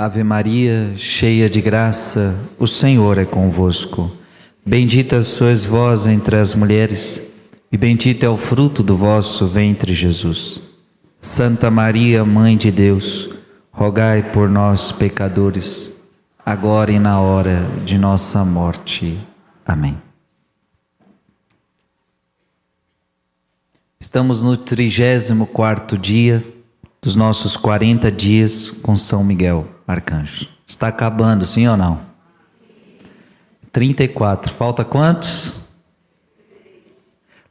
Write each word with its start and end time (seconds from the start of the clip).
Ave 0.00 0.22
Maria, 0.22 0.92
cheia 0.96 1.50
de 1.50 1.60
graça, 1.60 2.48
o 2.56 2.68
Senhor 2.68 3.18
é 3.18 3.24
convosco. 3.24 4.08
Bendita 4.64 5.24
sois 5.24 5.64
vós 5.64 6.06
entre 6.06 6.36
as 6.36 6.54
mulheres, 6.54 7.20
e 7.72 7.76
bendito 7.76 8.22
é 8.22 8.28
o 8.28 8.36
fruto 8.36 8.80
do 8.80 8.96
vosso 8.96 9.48
ventre, 9.48 9.92
Jesus. 9.92 10.60
Santa 11.20 11.68
Maria, 11.68 12.24
Mãe 12.24 12.56
de 12.56 12.70
Deus, 12.70 13.28
rogai 13.72 14.30
por 14.30 14.48
nós, 14.48 14.92
pecadores, 14.92 15.90
agora 16.46 16.92
e 16.92 17.00
na 17.00 17.20
hora 17.20 17.68
de 17.84 17.98
nossa 17.98 18.44
morte. 18.44 19.18
Amém. 19.66 20.00
Estamos 23.98 24.44
no 24.44 24.56
34 24.56 25.98
dia 25.98 26.46
dos 27.02 27.16
nossos 27.16 27.56
40 27.56 28.12
dias 28.12 28.70
com 28.70 28.96
São 28.96 29.24
Miguel 29.24 29.77
Arcanjo. 29.88 30.46
Está 30.66 30.88
acabando, 30.88 31.46
sim 31.46 31.66
ou 31.66 31.76
não? 31.76 32.00
34. 33.72 34.52
Falta 34.52 34.84
quantos? 34.84 35.54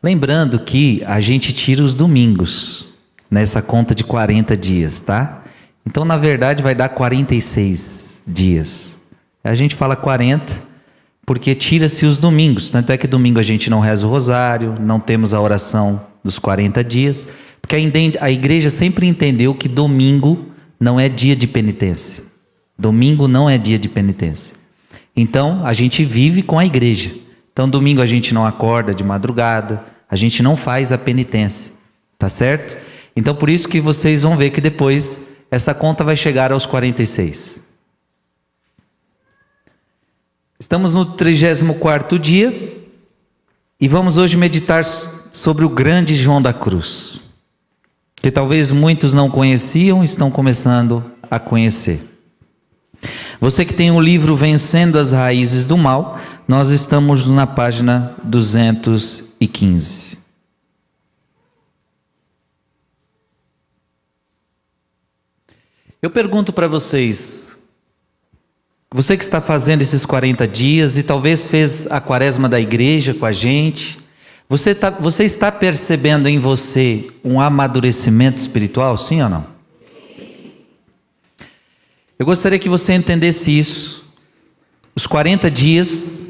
Lembrando 0.02 0.60
que 0.60 1.04
a 1.06 1.20
gente 1.20 1.52
tira 1.52 1.84
os 1.84 1.96
domingos 1.96 2.86
nessa 3.30 3.62
conta 3.62 3.96
de 3.96 4.04
40 4.04 4.56
dias, 4.56 5.02
tá? 5.02 5.44
Então, 5.86 6.06
na 6.06 6.16
verdade, 6.16 6.62
vai 6.62 6.76
dar 6.76 6.90
46 6.90 8.20
dias. 8.28 8.96
A 9.44 9.56
gente 9.56 9.74
fala 9.74 9.96
40 9.96 10.68
porque 11.26 11.56
tira-se 11.56 12.06
os 12.06 12.18
domingos. 12.18 12.70
Tanto 12.70 12.92
é 12.92 12.98
que 12.98 13.08
domingo 13.08 13.40
a 13.40 13.44
gente 13.44 13.70
não 13.70 13.80
reza 13.80 14.06
o 14.06 14.10
rosário, 14.10 14.78
não 14.80 15.00
temos 15.00 15.34
a 15.34 15.42
oração 15.42 16.06
dos 16.24 16.38
40 16.38 16.84
dias, 16.84 17.28
porque 17.62 17.76
a 18.20 18.32
igreja 18.32 18.70
sempre 18.70 19.08
entendeu 19.08 19.56
que 19.56 19.68
domingo 19.68 20.52
não 20.80 21.00
é 21.00 21.10
dia 21.10 21.36
de 21.36 21.48
penitência. 21.48 22.27
Domingo 22.78 23.28
não 23.28 23.50
é 23.50 23.58
dia 23.58 23.80
de 23.80 23.90
penitência. 23.90 24.56
Então, 25.16 25.66
a 25.66 25.74
gente 25.74 26.06
vive 26.06 26.44
com 26.44 26.60
a 26.60 26.66
igreja. 26.66 27.12
Então, 27.52 27.68
domingo 27.68 28.02
a 28.02 28.06
gente 28.06 28.34
não 28.34 28.46
acorda 28.46 28.94
de 28.94 29.04
madrugada, 29.04 29.84
a 30.10 30.16
gente 30.16 30.44
não 30.44 30.56
faz 30.56 30.92
a 30.92 30.98
penitência. 30.98 31.72
Tá 32.20 32.30
certo? 32.30 32.78
Então, 33.16 33.34
por 33.34 33.50
isso 33.50 33.68
que 33.68 33.82
vocês 33.82 34.22
vão 34.22 34.38
ver 34.38 34.52
que 34.52 34.62
depois 34.62 35.28
essa 35.50 35.74
conta 35.74 36.04
vai 36.04 36.16
chegar 36.16 36.52
aos 36.52 36.66
46. 36.68 37.66
Estamos 40.60 40.94
no 40.94 41.06
34 41.06 42.20
dia 42.20 42.78
e 43.80 43.88
vamos 43.88 44.18
hoje 44.18 44.36
meditar 44.38 44.84
sobre 44.84 45.64
o 45.64 45.70
grande 45.70 46.16
João 46.16 46.42
da 46.42 46.52
Cruz, 46.52 47.20
que 48.16 48.32
talvez 48.32 48.72
muitos 48.72 49.14
não 49.14 49.30
conheciam, 49.30 50.04
estão 50.04 50.32
começando 50.32 51.04
a 51.30 51.40
conhecer. 51.40 52.17
Você 53.40 53.64
que 53.64 53.74
tem 53.74 53.92
o 53.92 54.00
livro 54.00 54.36
Vencendo 54.36 54.98
as 54.98 55.12
Raízes 55.12 55.68
do 55.68 55.78
Mal, 55.78 56.20
nós 56.48 56.72
estamos 56.72 57.28
na 57.28 57.46
página 57.46 58.16
215. 58.24 60.18
Eu 66.02 66.10
pergunto 66.10 66.52
para 66.52 66.68
vocês, 66.68 67.56
você 68.90 69.16
que 69.16 69.24
está 69.24 69.40
fazendo 69.40 69.84
esses 69.84 70.04
40 70.04 70.48
dias 70.48 70.98
e 70.98 71.04
talvez 71.04 71.46
fez 71.46 71.86
a 71.92 72.02
quaresma 72.02 72.50
da 72.50 72.60
igreja 72.60 73.14
com 73.14 73.26
a 73.26 73.32
gente, 73.32 74.00
você, 74.50 74.74
tá, 74.74 74.90
você 74.90 75.26
está 75.26 75.52
percebendo 75.52 76.28
em 76.28 76.40
você 76.40 77.12
um 77.24 77.40
amadurecimento 77.40 78.40
espiritual, 78.40 78.98
sim 78.98 79.22
ou 79.22 79.30
não? 79.30 79.57
Eu 82.18 82.26
gostaria 82.26 82.60
que 82.60 82.70
você 82.70 82.94
entendesse 82.94 83.58
isso. 83.58 84.04
Os 84.96 85.06
40 85.06 85.52
dias, 85.52 86.24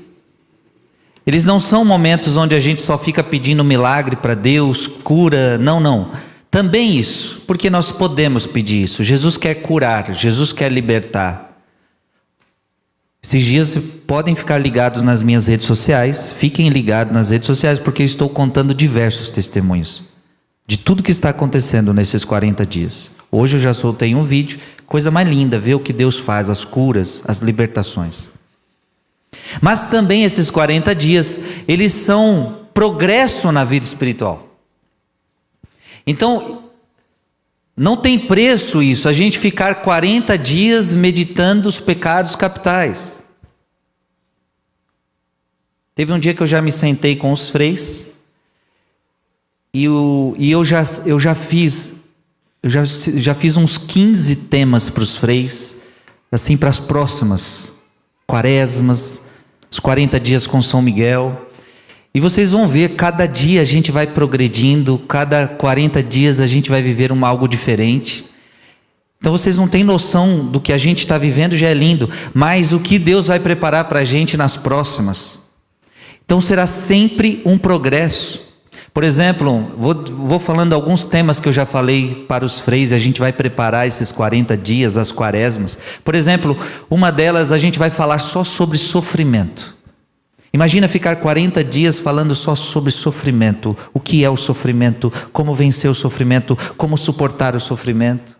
eles 1.25 1.45
não 1.45 1.59
são 1.59 1.85
momentos 1.85 2.35
onde 2.35 2.55
a 2.55 2.59
gente 2.59 2.81
só 2.81 2.97
fica 2.97 3.23
pedindo 3.23 3.63
milagre 3.63 4.15
para 4.15 4.35
Deus, 4.35 4.87
cura, 4.87 5.57
não, 5.57 5.79
não. 5.79 6.11
Também 6.51 6.97
isso, 6.97 7.41
porque 7.47 7.69
nós 7.69 7.91
podemos 7.91 8.45
pedir 8.45 8.83
isso. 8.83 9.03
Jesus 9.03 9.37
quer 9.37 9.55
curar, 9.55 10.13
Jesus 10.13 10.51
quer 10.51 10.71
libertar. 10.71 11.47
Esses 13.23 13.43
dias 13.43 13.77
podem 14.05 14.35
ficar 14.35 14.57
ligados 14.57 15.03
nas 15.03 15.21
minhas 15.21 15.47
redes 15.47 15.65
sociais, 15.65 16.31
fiquem 16.37 16.69
ligados 16.69 17.13
nas 17.13 17.29
redes 17.29 17.47
sociais, 17.47 17.79
porque 17.79 18.03
estou 18.03 18.29
contando 18.29 18.73
diversos 18.73 19.29
testemunhos 19.29 20.03
de 20.67 20.77
tudo 20.77 21.01
que 21.01 21.11
está 21.11 21.29
acontecendo 21.29 21.93
nesses 21.93 22.25
40 22.25 22.65
dias. 22.65 23.09
Hoje 23.31 23.57
eu 23.57 23.59
já 23.59 23.73
soltei 23.73 24.15
um 24.15 24.23
vídeo, 24.23 24.59
coisa 24.85 25.11
mais 25.11 25.27
linda, 25.27 25.59
ver 25.59 25.75
o 25.75 25.79
que 25.79 25.91
Deus 25.91 26.17
faz, 26.17 26.49
as 26.49 26.63
curas, 26.63 27.21
as 27.27 27.39
libertações. 27.39 28.29
Mas 29.61 29.89
também 29.89 30.23
esses 30.23 30.49
40 30.49 30.95
dias, 30.95 31.43
eles 31.67 31.93
são 31.93 32.67
progresso 32.73 33.51
na 33.51 33.63
vida 33.63 33.85
espiritual. 33.85 34.47
Então, 36.05 36.63
não 37.75 37.97
tem 37.97 38.17
preço 38.17 38.81
isso, 38.81 39.09
a 39.09 39.13
gente 39.13 39.37
ficar 39.37 39.75
40 39.83 40.37
dias 40.37 40.95
meditando 40.95 41.67
os 41.67 41.79
pecados 41.79 42.35
capitais. 42.35 43.21
Teve 45.93 46.13
um 46.13 46.19
dia 46.19 46.33
que 46.33 46.41
eu 46.41 46.47
já 46.47 46.61
me 46.61 46.71
sentei 46.71 47.15
com 47.15 47.31
os 47.31 47.49
freis 47.49 48.07
e, 49.73 49.89
o, 49.89 50.35
e 50.37 50.49
eu, 50.49 50.63
já, 50.63 50.83
eu 51.05 51.19
já 51.19 51.35
fiz 51.35 51.96
eu 52.61 52.69
já, 52.69 52.83
já 52.85 53.33
fiz 53.33 53.57
uns 53.57 53.77
15 53.77 54.35
temas 54.47 54.89
para 54.89 55.03
os 55.03 55.15
freis, 55.15 55.77
assim 56.31 56.57
para 56.57 56.69
as 56.69 56.79
próximas 56.79 57.71
quaresmas, 58.25 59.21
os 59.71 59.79
40 59.79 60.19
dias 60.19 60.45
com 60.45 60.61
São 60.61 60.81
Miguel. 60.81 61.49
E 62.13 62.19
vocês 62.19 62.51
vão 62.51 62.67
ver, 62.67 62.95
cada 62.95 63.25
dia 63.25 63.61
a 63.61 63.63
gente 63.63 63.91
vai 63.91 64.07
progredindo, 64.07 64.97
cada 65.07 65.47
40 65.47 66.01
dias 66.03 66.41
a 66.41 66.47
gente 66.47 66.69
vai 66.69 66.81
viver 66.81 67.11
algo 67.23 67.47
diferente. 67.47 68.25
Então 69.19 69.31
vocês 69.31 69.55
não 69.55 69.67
têm 69.67 69.83
noção 69.83 70.45
do 70.45 70.59
que 70.59 70.73
a 70.73 70.77
gente 70.77 70.99
está 70.99 71.17
vivendo, 71.17 71.55
já 71.55 71.67
é 71.67 71.73
lindo, 71.73 72.09
mas 72.33 72.73
o 72.73 72.79
que 72.79 72.99
Deus 72.99 73.27
vai 73.27 73.39
preparar 73.39 73.85
para 73.85 73.99
a 73.99 74.05
gente 74.05 74.37
nas 74.37 74.55
próximas. 74.57 75.39
Então 76.23 76.41
será 76.41 76.67
sempre 76.67 77.41
um 77.45 77.57
progresso. 77.57 78.46
Por 78.97 79.03
exemplo, 79.03 79.73
vou, 79.77 79.93
vou 79.93 80.39
falando 80.39 80.73
alguns 80.73 81.03
temas 81.03 81.39
que 81.39 81.47
eu 81.47 81.53
já 81.53 81.67
falei 81.67 82.25
para 82.27 82.43
os 82.43 82.59
freis, 82.59 82.91
a 82.91 82.97
gente 82.97 83.19
vai 83.19 83.31
preparar 83.31 83.85
esses 83.85 84.11
40 84.11 84.57
dias, 84.57 84.97
as 84.97 85.11
quaresmas. 85.11 85.77
Por 86.03 86.15
exemplo, 86.15 86.57
uma 86.89 87.11
delas 87.11 87.51
a 87.51 87.59
gente 87.59 87.77
vai 87.77 87.91
falar 87.91 88.17
só 88.17 88.43
sobre 88.43 88.75
sofrimento. 88.79 89.77
Imagina 90.51 90.87
ficar 90.87 91.17
40 91.17 91.63
dias 91.63 91.99
falando 91.99 92.33
só 92.33 92.55
sobre 92.55 92.89
sofrimento. 92.89 93.77
O 93.93 93.99
que 93.99 94.25
é 94.25 94.29
o 94.31 94.35
sofrimento? 94.35 95.13
Como 95.31 95.53
vencer 95.53 95.91
o 95.91 95.93
sofrimento? 95.93 96.57
Como 96.75 96.97
suportar 96.97 97.55
o 97.55 97.59
sofrimento? 97.59 98.39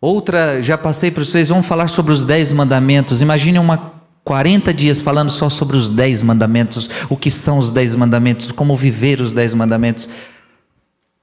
Outra, 0.00 0.60
já 0.60 0.76
passei 0.76 1.12
para 1.12 1.24
vocês, 1.24 1.46
vamos 1.46 1.64
falar 1.64 1.86
sobre 1.86 2.10
os 2.10 2.24
10 2.24 2.54
mandamentos. 2.54 3.22
Imagine 3.22 3.60
uma 3.60 3.94
40 4.24 4.72
dias 4.72 5.02
falando 5.02 5.30
só 5.30 5.50
sobre 5.50 5.76
os 5.76 5.90
10 5.90 6.22
mandamentos, 6.22 6.88
o 7.10 7.16
que 7.16 7.30
são 7.30 7.58
os 7.58 7.70
10 7.70 7.94
mandamentos, 7.94 8.50
como 8.50 8.76
viver 8.76 9.20
os 9.20 9.34
10 9.34 9.52
mandamentos. 9.54 10.08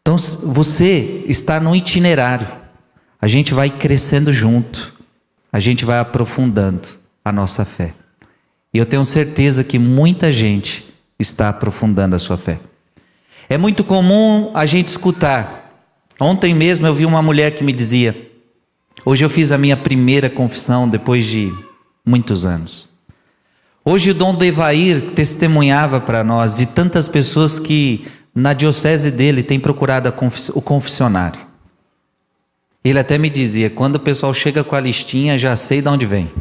Então 0.01 0.17
você 0.17 1.23
está 1.27 1.59
no 1.59 1.75
itinerário. 1.75 2.47
A 3.19 3.27
gente 3.27 3.53
vai 3.53 3.69
crescendo 3.69 4.31
junto. 4.31 4.93
A 5.51 5.59
gente 5.59 5.83
vai 5.83 5.99
aprofundando 5.99 6.87
a 7.25 7.31
nossa 7.31 7.65
fé. 7.65 7.93
E 8.73 8.77
eu 8.77 8.85
tenho 8.85 9.03
certeza 9.03 9.63
que 9.63 9.77
muita 9.77 10.31
gente 10.31 10.85
está 11.19 11.49
aprofundando 11.49 12.15
a 12.15 12.19
sua 12.19 12.37
fé. 12.37 12.59
É 13.49 13.57
muito 13.57 13.83
comum 13.83 14.51
a 14.53 14.65
gente 14.65 14.87
escutar. 14.87 15.85
Ontem 16.19 16.53
mesmo 16.53 16.87
eu 16.87 16.95
vi 16.95 17.05
uma 17.05 17.21
mulher 17.21 17.53
que 17.53 17.63
me 17.63 17.73
dizia: 17.73 18.31
Hoje 19.03 19.25
eu 19.25 19.29
fiz 19.29 19.51
a 19.51 19.57
minha 19.57 19.75
primeira 19.75 20.29
confissão 20.29 20.87
depois 20.87 21.25
de 21.25 21.53
muitos 22.05 22.45
anos. 22.45 22.90
Hoje 23.83 24.11
o 24.11 24.13
Dom 24.13 24.35
Devair 24.35 25.11
testemunhava 25.15 25.99
para 25.99 26.23
nós 26.23 26.57
de 26.57 26.65
tantas 26.65 27.07
pessoas 27.07 27.59
que 27.59 28.07
na 28.33 28.53
diocese 28.53 29.11
dele 29.11 29.43
tem 29.43 29.59
procurado 29.59 30.13
o 30.53 30.61
confessionário. 30.61 31.41
Ele 32.83 32.99
até 32.99 33.17
me 33.17 33.29
dizia: 33.29 33.69
quando 33.69 33.95
o 33.95 33.99
pessoal 33.99 34.33
chega 34.33 34.63
com 34.63 34.75
a 34.75 34.79
listinha, 34.79 35.37
já 35.37 35.55
sei 35.55 35.81
de 35.81 35.87
onde 35.87 36.05
vem 36.05 36.31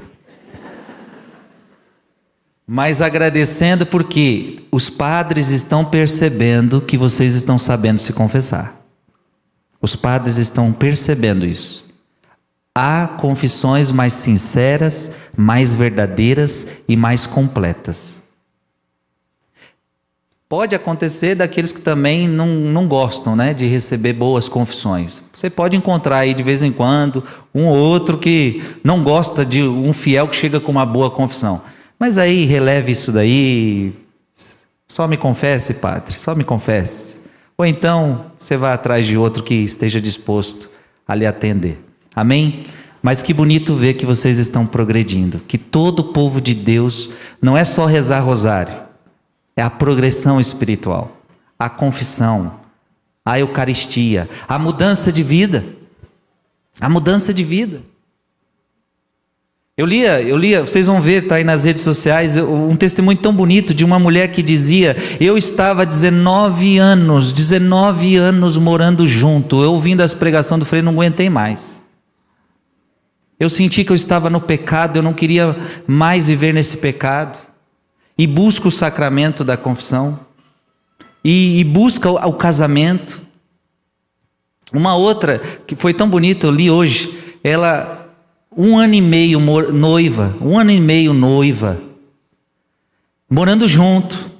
mas 2.73 3.03
agradecendo 3.03 3.85
porque 3.85 4.63
os 4.71 4.89
padres 4.89 5.49
estão 5.51 5.85
percebendo 5.85 6.81
que 6.81 6.97
vocês 6.97 7.35
estão 7.35 7.59
sabendo 7.59 7.99
se 7.99 8.13
confessar. 8.13 8.81
Os 9.83 9.97
padres 9.97 10.37
estão 10.37 10.73
percebendo 10.73 11.45
isso. 11.45 11.85
Há 12.77 13.09
confissões 13.19 13.91
mais 13.91 14.13
sinceras, 14.13 15.13
mais 15.37 15.75
verdadeiras 15.75 16.69
e 16.89 16.97
mais 16.97 17.27
completas. 17.27 18.17
Pode 20.49 20.75
acontecer 20.75 21.35
daqueles 21.35 21.73
que 21.73 21.81
também 21.81 22.29
não, 22.29 22.47
não 22.47 22.89
gostam 22.89 23.37
né, 23.37 23.55
de 23.55 23.67
receber 23.67 24.13
boas 24.13 24.49
confissões. 24.49 25.23
Você 25.33 25.49
pode 25.49 25.77
encontrar 25.77 26.19
aí 26.19 26.35
de 26.35 26.43
vez 26.43 26.63
em 26.63 26.73
quando 26.73 27.25
um 27.55 27.67
ou 27.67 27.77
outro 27.77 28.19
que 28.19 28.63
não 28.83 29.03
gosta 29.03 29.45
de 29.45 29.63
um 29.63 29.93
fiel 29.93 30.27
que 30.27 30.37
chega 30.37 30.59
com 30.59 30.73
uma 30.73 30.87
boa 30.87 31.11
confissão. 31.11 31.63
Mas 31.99 32.19
aí 32.19 32.45
releve 32.45 32.93
isso 32.93 33.13
daí. 33.13 33.93
Só 34.89 35.07
me 35.07 35.17
confesse, 35.17 35.75
padre, 35.75 36.15
só 36.19 36.35
me 36.35 36.43
confesse. 36.43 37.21
Ou 37.57 37.67
então 37.67 38.27
você 38.39 38.57
vai 38.57 38.73
atrás 38.73 39.07
de 39.07 39.17
outro 39.17 39.43
que 39.43 39.55
esteja 39.55 40.01
disposto 40.01 40.69
a 41.07 41.15
lhe 41.15 41.27
atender. 41.27 41.90
Amém? 42.15 42.65
Mas 43.03 43.23
que 43.23 43.33
bonito 43.33 43.75
ver 43.75 43.95
que 43.95 44.05
vocês 44.05 44.39
estão 44.39 44.67
progredindo, 44.67 45.41
que 45.49 45.57
todo 45.57 46.01
o 46.01 46.13
povo 46.13 46.41
de 46.41 46.55
Deus 46.55 47.11
não 47.41 47.57
é 47.57 47.65
só 47.65 47.87
rezar 47.87 48.21
rosário 48.21 48.91
é 49.61 49.63
a 49.63 49.71
progressão 49.71 50.41
espiritual, 50.41 51.19
a 51.59 51.69
confissão, 51.69 52.61
a 53.25 53.39
Eucaristia, 53.39 54.29
a 54.49 54.59
mudança 54.59 55.13
de 55.13 55.23
vida. 55.23 55.65
A 56.81 56.89
mudança 56.89 57.35
de 57.35 57.45
vida. 57.45 57.83
Eu 59.77 59.85
lia, 59.85 60.23
eu 60.23 60.37
lia, 60.37 60.63
vocês 60.63 60.87
vão 60.87 61.01
ver, 61.01 61.27
tá 61.27 61.37
aí 61.37 61.45
nas 61.45 61.65
redes 61.65 61.83
sociais, 61.83 62.37
um 62.37 62.75
testemunho 62.77 63.19
tão 63.19 63.35
bonito 63.35 63.75
de 63.75 63.85
uma 63.85 63.99
mulher 63.99 64.29
que 64.29 64.43
dizia: 64.43 64.97
Eu 65.19 65.37
estava 65.37 65.85
19 65.85 66.79
anos, 66.79 67.33
19 67.33 68.17
anos 68.17 68.57
morando 68.57 69.07
junto, 69.07 69.63
eu 69.63 69.73
ouvindo 69.73 70.01
as 70.03 70.15
pregações 70.15 70.59
do 70.59 70.67
Frei, 70.67 70.81
não 70.83 70.93
aguentei 70.93 71.29
mais. 71.29 71.80
Eu 73.41 73.49
senti 73.49 73.83
que 73.85 73.91
eu 73.91 73.97
estava 73.97 74.29
no 74.29 74.39
pecado, 74.39 74.97
eu 74.97 75.03
não 75.03 75.15
queria 75.15 75.57
mais 75.87 76.27
viver 76.27 76.53
nesse 76.53 76.77
pecado 76.77 77.39
e 78.19 78.27
busca 78.27 78.69
o 78.69 78.71
sacramento 78.71 79.43
da 79.43 79.57
confissão 79.57 80.21
e, 81.25 81.59
e 81.59 81.65
busca 81.65 82.11
o, 82.11 82.17
o 82.17 82.35
casamento. 82.35 83.23
Uma 84.71 84.95
outra 84.95 85.39
que 85.67 85.75
foi 85.75 85.95
tão 85.95 86.07
bonita, 86.07 86.47
eu 86.47 86.51
li 86.51 86.71
hoje, 86.71 87.19
ela 87.43 88.15
um 88.55 88.77
ano 88.77 88.93
e 88.93 89.01
meio 89.01 89.41
noiva, 89.41 90.37
um 90.43 90.59
ano 90.59 90.71
e 90.71 90.81
meio 90.81 91.15
noiva, 91.15 91.81
morando 93.29 93.67
junto. 93.67 94.31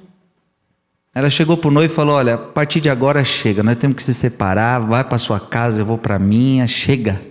Ela 1.15 1.31
chegou 1.31 1.57
para 1.57 1.69
o 1.69 1.71
noivo 1.71 1.91
e 1.91 1.95
falou: 1.95 2.15
Olha, 2.15 2.35
a 2.35 2.37
partir 2.37 2.79
de 2.79 2.89
agora 2.89 3.23
chega, 3.25 3.63
nós 3.63 3.77
temos 3.77 3.95
que 3.95 4.03
se 4.03 4.13
separar, 4.13 4.79
vai 4.79 5.03
para 5.03 5.17
sua 5.17 5.39
casa, 5.39 5.81
eu 5.81 5.85
vou 5.87 5.97
para 5.97 6.19
minha, 6.19 6.67
chega. 6.67 7.30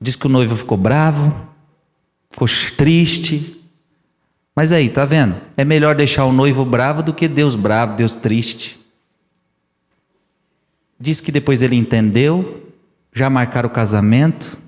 Diz 0.00 0.16
que 0.16 0.26
o 0.26 0.30
noivo 0.30 0.56
ficou 0.56 0.78
bravo, 0.78 1.34
ficou 2.30 2.48
triste, 2.76 3.60
mas 4.54 4.72
aí, 4.72 4.88
tá 4.88 5.04
vendo? 5.04 5.36
É 5.56 5.64
melhor 5.64 5.94
deixar 5.94 6.24
o 6.24 6.32
noivo 6.32 6.64
bravo 6.64 7.02
do 7.02 7.14
que 7.14 7.28
Deus 7.28 7.54
bravo, 7.54 7.96
Deus 7.96 8.14
triste. 8.14 8.78
Diz 10.98 11.20
que 11.20 11.32
depois 11.32 11.62
ele 11.62 11.76
entendeu, 11.76 12.66
já 13.12 13.30
marcaram 13.30 13.68
o 13.68 13.72
casamento, 13.72 14.58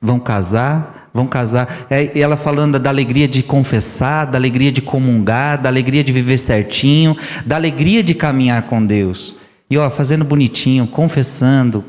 vão 0.00 0.18
casar, 0.18 1.08
vão 1.14 1.26
casar. 1.26 1.86
É, 1.88 2.18
ela 2.18 2.36
falando 2.36 2.78
da 2.78 2.90
alegria 2.90 3.26
de 3.26 3.42
confessar, 3.42 4.26
da 4.26 4.36
alegria 4.36 4.72
de 4.72 4.82
comungar, 4.82 5.60
da 5.62 5.68
alegria 5.68 6.04
de 6.04 6.12
viver 6.12 6.38
certinho, 6.38 7.16
da 7.44 7.56
alegria 7.56 8.02
de 8.02 8.14
caminhar 8.14 8.64
com 8.64 8.84
Deus. 8.84 9.36
E 9.70 9.78
ó, 9.78 9.88
fazendo 9.88 10.24
bonitinho, 10.24 10.86
confessando 10.86 11.84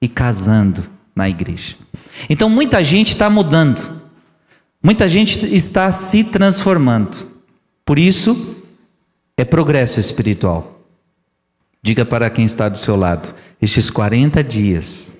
e 0.00 0.08
casando 0.08 0.95
na 1.16 1.28
igreja. 1.28 1.74
Então 2.28 2.50
muita 2.50 2.84
gente 2.84 3.12
está 3.12 3.30
mudando. 3.30 4.02
Muita 4.82 5.08
gente 5.08 5.52
está 5.52 5.90
se 5.90 6.22
transformando. 6.22 7.26
Por 7.84 7.98
isso, 7.98 8.56
é 9.36 9.44
progresso 9.44 9.98
espiritual. 9.98 10.80
Diga 11.82 12.04
para 12.04 12.28
quem 12.28 12.44
está 12.44 12.68
do 12.68 12.76
seu 12.78 12.94
lado: 12.94 13.34
estes 13.60 13.90
40 13.90 14.44
dias 14.44 15.12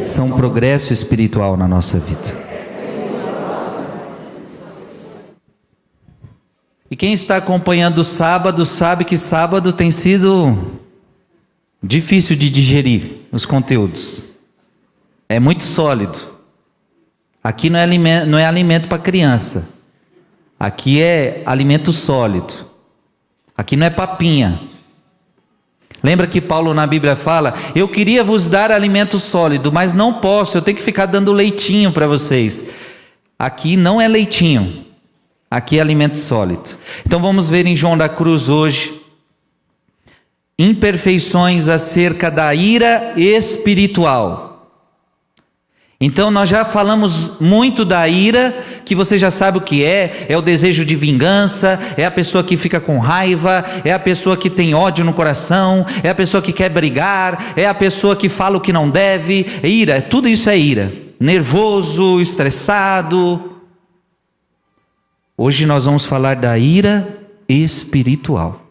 são 0.00 0.32
progresso 0.36 0.92
espiritual 0.92 1.56
na 1.56 1.68
nossa 1.68 1.98
vida. 1.98 2.42
E 6.90 6.96
quem 6.96 7.12
está 7.14 7.36
acompanhando 7.36 8.00
o 8.00 8.04
sábado 8.04 8.66
sabe 8.66 9.04
que 9.04 9.16
sábado 9.16 9.72
tem 9.72 9.90
sido 9.90 10.72
difícil 11.82 12.36
de 12.36 12.48
digerir 12.48 13.10
os 13.32 13.44
conteúdos. 13.44 14.22
É 15.28 15.40
muito 15.40 15.64
sólido. 15.64 16.18
Aqui 17.42 17.68
não 17.68 17.78
é 17.78 17.82
alimento, 17.82 18.26
não 18.26 18.38
é 18.38 18.46
alimento 18.46 18.88
para 18.88 18.98
criança. 18.98 19.80
Aqui 20.60 21.02
é 21.02 21.42
alimento 21.44 21.92
sólido. 21.92 22.52
Aqui 23.56 23.76
não 23.76 23.86
é 23.86 23.90
papinha. 23.90 24.60
Lembra 26.02 26.26
que 26.26 26.40
Paulo 26.40 26.72
na 26.72 26.86
Bíblia 26.86 27.16
fala: 27.16 27.54
Eu 27.74 27.88
queria 27.88 28.22
vos 28.22 28.48
dar 28.48 28.70
alimento 28.70 29.18
sólido, 29.18 29.72
mas 29.72 29.92
não 29.92 30.14
posso, 30.14 30.56
eu 30.56 30.62
tenho 30.62 30.76
que 30.76 30.82
ficar 30.82 31.06
dando 31.06 31.32
leitinho 31.32 31.90
para 31.90 32.06
vocês. 32.06 32.66
Aqui 33.38 33.76
não 33.76 34.00
é 34.00 34.06
leitinho, 34.06 34.86
aqui 35.50 35.78
é 35.78 35.80
alimento 35.80 36.18
sólido. 36.18 36.78
Então 37.04 37.20
vamos 37.20 37.48
ver 37.48 37.66
em 37.66 37.74
João 37.74 37.98
da 37.98 38.08
Cruz 38.08 38.48
hoje 38.48 39.01
imperfeições 40.58 41.68
acerca 41.68 42.30
da 42.30 42.54
ira 42.54 43.12
espiritual. 43.16 44.52
Então 46.04 46.32
nós 46.32 46.48
já 46.48 46.64
falamos 46.64 47.40
muito 47.40 47.84
da 47.84 48.08
ira, 48.08 48.52
que 48.84 48.92
você 48.92 49.16
já 49.16 49.30
sabe 49.30 49.58
o 49.58 49.60
que 49.60 49.84
é, 49.84 50.26
é 50.28 50.36
o 50.36 50.42
desejo 50.42 50.84
de 50.84 50.96
vingança, 50.96 51.80
é 51.96 52.04
a 52.04 52.10
pessoa 52.10 52.42
que 52.42 52.56
fica 52.56 52.80
com 52.80 52.98
raiva, 52.98 53.64
é 53.84 53.92
a 53.92 54.00
pessoa 54.00 54.36
que 54.36 54.50
tem 54.50 54.74
ódio 54.74 55.04
no 55.04 55.12
coração, 55.12 55.86
é 56.02 56.10
a 56.10 56.14
pessoa 56.14 56.42
que 56.42 56.52
quer 56.52 56.68
brigar, 56.70 57.52
é 57.54 57.68
a 57.68 57.74
pessoa 57.74 58.16
que 58.16 58.28
fala 58.28 58.56
o 58.56 58.60
que 58.60 58.72
não 58.72 58.90
deve, 58.90 59.46
é 59.62 59.68
ira, 59.68 60.02
tudo 60.02 60.28
isso 60.28 60.50
é 60.50 60.58
ira. 60.58 60.92
Nervoso, 61.20 62.20
estressado. 62.20 63.60
Hoje 65.38 65.66
nós 65.66 65.84
vamos 65.84 66.04
falar 66.04 66.34
da 66.34 66.58
ira 66.58 67.20
espiritual. 67.48 68.61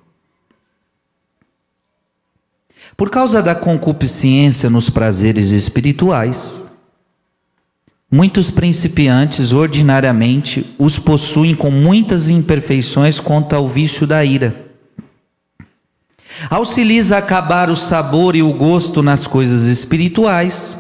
Por 2.96 3.10
causa 3.10 3.42
da 3.42 3.56
concupiscência 3.56 4.70
nos 4.70 4.90
prazeres 4.90 5.52
espirituais, 5.52 6.62
Muitos 8.14 8.52
principiantes 8.52 9.54
ordinariamente 9.54 10.76
os 10.78 11.00
possuem 11.00 11.56
com 11.56 11.72
muitas 11.72 12.28
imperfeições 12.28 13.22
quanto 13.22 13.56
ao 13.56 13.70
vício 13.70 14.06
da 14.06 14.26
ira. 14.26 14.66
Ao 16.50 16.66
se 16.66 16.84
lhes 16.84 17.14
acabar 17.14 17.70
o 17.70 17.76
sabor 17.76 18.36
e 18.36 18.44
o 18.44 18.52
gosto 18.52 19.02
nas 19.02 19.26
coisas 19.28 19.64
espirituais, 19.66 20.78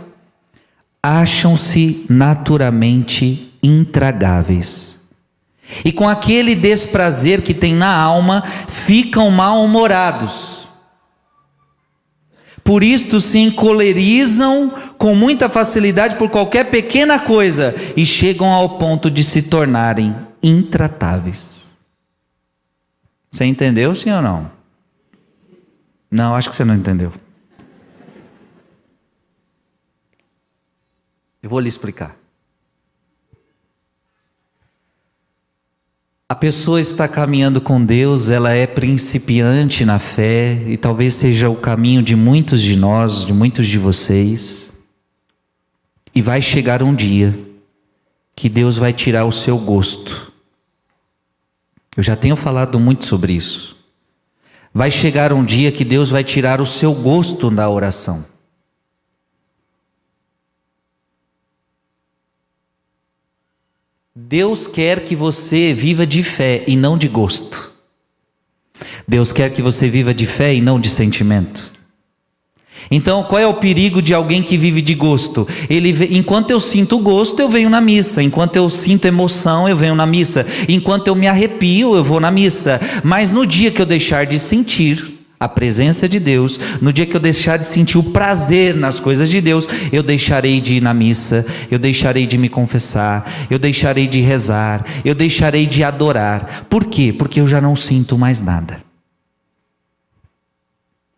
acham-se 1.01 2.05
naturalmente 2.09 3.53
intragáveis. 3.63 4.99
E 5.85 5.91
com 5.93 6.09
aquele 6.09 6.53
desprazer 6.53 7.41
que 7.41 7.53
tem 7.53 7.73
na 7.73 7.95
alma, 7.95 8.43
ficam 8.67 9.31
mal-humorados 9.31 10.50
por 12.63 12.83
isto 12.83 13.19
se 13.19 13.39
encolerizam 13.39 14.69
com 14.97 15.15
muita 15.15 15.49
facilidade 15.49 16.15
por 16.15 16.29
qualquer 16.29 16.69
pequena 16.69 17.19
coisa 17.19 17.75
e 17.97 18.05
chegam 18.05 18.47
ao 18.51 18.77
ponto 18.77 19.09
de 19.09 19.23
se 19.23 19.41
tornarem 19.41 20.15
intratáveis. 20.43 21.73
Você 23.31 23.45
entendeu, 23.45 23.95
sim 23.95 24.11
ou 24.11 24.21
não? 24.21 24.51
Não, 26.09 26.35
acho 26.35 26.49
que 26.49 26.55
você 26.55 26.65
não 26.65 26.75
entendeu. 26.75 27.13
Eu 31.41 31.49
vou 31.49 31.59
lhe 31.59 31.69
explicar. 31.69 32.20
A 36.31 36.35
pessoa 36.35 36.79
está 36.79 37.09
caminhando 37.09 37.59
com 37.59 37.83
Deus, 37.83 38.29
ela 38.29 38.51
é 38.53 38.65
principiante 38.65 39.83
na 39.83 39.99
fé 39.99 40.63
e 40.65 40.77
talvez 40.77 41.15
seja 41.15 41.49
o 41.49 41.57
caminho 41.57 42.01
de 42.01 42.15
muitos 42.15 42.61
de 42.61 42.73
nós, 42.73 43.25
de 43.25 43.33
muitos 43.33 43.67
de 43.67 43.77
vocês. 43.77 44.71
E 46.15 46.21
vai 46.21 46.41
chegar 46.41 46.81
um 46.81 46.95
dia 46.95 47.37
que 48.33 48.47
Deus 48.47 48.77
vai 48.77 48.93
tirar 48.93 49.25
o 49.25 49.31
seu 49.33 49.57
gosto. 49.57 50.31
Eu 51.97 52.01
já 52.01 52.15
tenho 52.15 52.37
falado 52.37 52.79
muito 52.79 53.03
sobre 53.03 53.33
isso. 53.33 53.75
Vai 54.73 54.89
chegar 54.89 55.33
um 55.33 55.43
dia 55.43 55.69
que 55.69 55.83
Deus 55.83 56.09
vai 56.09 56.23
tirar 56.23 56.61
o 56.61 56.65
seu 56.65 56.93
gosto 56.93 57.51
da 57.51 57.69
oração. 57.69 58.30
Deus 64.31 64.65
quer 64.65 65.01
que 65.01 65.13
você 65.13 65.73
viva 65.73 66.07
de 66.07 66.23
fé 66.23 66.63
e 66.65 66.77
não 66.77 66.97
de 66.97 67.09
gosto. 67.09 67.69
Deus 69.05 69.33
quer 69.33 69.51
que 69.53 69.61
você 69.61 69.89
viva 69.89 70.13
de 70.13 70.25
fé 70.25 70.55
e 70.55 70.61
não 70.61 70.79
de 70.79 70.87
sentimento. 70.89 71.69
Então, 72.89 73.23
qual 73.25 73.41
é 73.41 73.45
o 73.45 73.55
perigo 73.55 74.01
de 74.01 74.13
alguém 74.13 74.41
que 74.41 74.57
vive 74.57 74.81
de 74.81 74.95
gosto? 74.95 75.45
Ele, 75.69 76.15
enquanto 76.17 76.49
eu 76.49 76.61
sinto 76.61 76.97
gosto, 76.99 77.41
eu 77.41 77.49
venho 77.49 77.69
na 77.69 77.81
missa. 77.81 78.23
Enquanto 78.23 78.55
eu 78.55 78.69
sinto 78.69 79.05
emoção, 79.05 79.67
eu 79.67 79.75
venho 79.75 79.95
na 79.95 80.05
missa. 80.05 80.47
Enquanto 80.69 81.07
eu 81.09 81.15
me 81.15 81.27
arrepio, 81.27 81.93
eu 81.93 82.03
vou 82.03 82.21
na 82.21 82.31
missa. 82.31 82.79
Mas 83.03 83.33
no 83.33 83.45
dia 83.45 83.69
que 83.69 83.81
eu 83.81 83.85
deixar 83.85 84.25
de 84.25 84.39
sentir 84.39 85.20
a 85.41 85.49
presença 85.49 86.07
de 86.07 86.19
Deus, 86.19 86.59
no 86.79 86.93
dia 86.93 87.03
que 87.03 87.15
eu 87.15 87.19
deixar 87.19 87.57
de 87.57 87.65
sentir 87.65 87.97
o 87.97 88.03
prazer 88.03 88.75
nas 88.75 88.99
coisas 88.99 89.27
de 89.27 89.41
Deus, 89.41 89.67
eu 89.91 90.03
deixarei 90.03 90.61
de 90.61 90.75
ir 90.75 90.81
na 90.83 90.93
missa, 90.93 91.43
eu 91.71 91.79
deixarei 91.79 92.27
de 92.27 92.37
me 92.37 92.47
confessar, 92.47 93.47
eu 93.49 93.57
deixarei 93.57 94.05
de 94.05 94.21
rezar, 94.21 94.85
eu 95.03 95.15
deixarei 95.15 95.65
de 95.65 95.83
adorar. 95.83 96.67
Por 96.69 96.85
quê? 96.85 97.11
Porque 97.11 97.41
eu 97.41 97.47
já 97.47 97.59
não 97.59 97.75
sinto 97.75 98.19
mais 98.19 98.43
nada. 98.43 98.83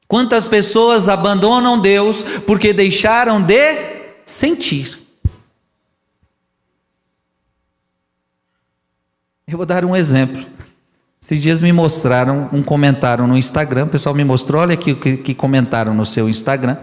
Quantas 0.08 0.48
pessoas 0.48 1.10
abandonam 1.10 1.78
Deus 1.78 2.24
porque 2.46 2.72
deixaram 2.72 3.42
de 3.42 3.76
sentir? 4.26 5.00
Eu 9.46 9.58
vou 9.58 9.66
dar 9.66 9.84
um 9.84 9.94
exemplo. 9.94 10.53
Esses 11.24 11.42
dias 11.42 11.62
me 11.62 11.72
mostraram 11.72 12.50
um 12.52 12.62
comentário 12.62 13.26
no 13.26 13.38
Instagram. 13.38 13.86
O 13.86 13.90
pessoal 13.90 14.14
me 14.14 14.26
mostrou, 14.26 14.62
olha 14.62 14.74
aqui 14.74 14.92
o 14.92 15.00
que, 15.00 15.16
que 15.16 15.34
comentaram 15.34 15.94
no 15.94 16.06
seu 16.06 16.28
Instagram. 16.28 16.76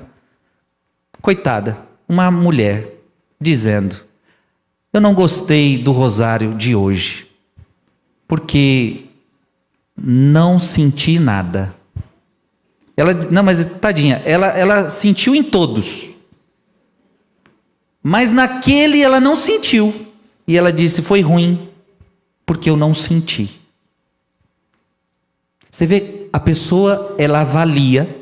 Coitada, 1.20 1.76
uma 2.08 2.30
mulher 2.30 3.02
dizendo: 3.38 3.96
Eu 4.94 5.00
não 5.02 5.12
gostei 5.12 5.76
do 5.76 5.92
rosário 5.92 6.54
de 6.54 6.74
hoje, 6.74 7.28
porque 8.26 9.08
não 9.94 10.58
senti 10.58 11.18
nada. 11.18 11.74
Ela, 12.96 13.12
não, 13.30 13.42
mas 13.42 13.62
tadinha, 13.78 14.22
ela, 14.24 14.46
ela 14.46 14.88
sentiu 14.88 15.34
em 15.34 15.42
todos. 15.42 16.08
Mas 18.02 18.32
naquele 18.32 19.02
ela 19.02 19.20
não 19.20 19.36
sentiu. 19.36 20.06
E 20.48 20.56
ela 20.56 20.72
disse: 20.72 21.02
foi 21.02 21.20
ruim, 21.20 21.68
porque 22.46 22.70
eu 22.70 22.76
não 22.78 22.94
senti. 22.94 23.59
Você 25.70 25.86
vê, 25.86 26.26
a 26.32 26.40
pessoa, 26.40 27.14
ela 27.18 27.40
avalia 27.40 28.16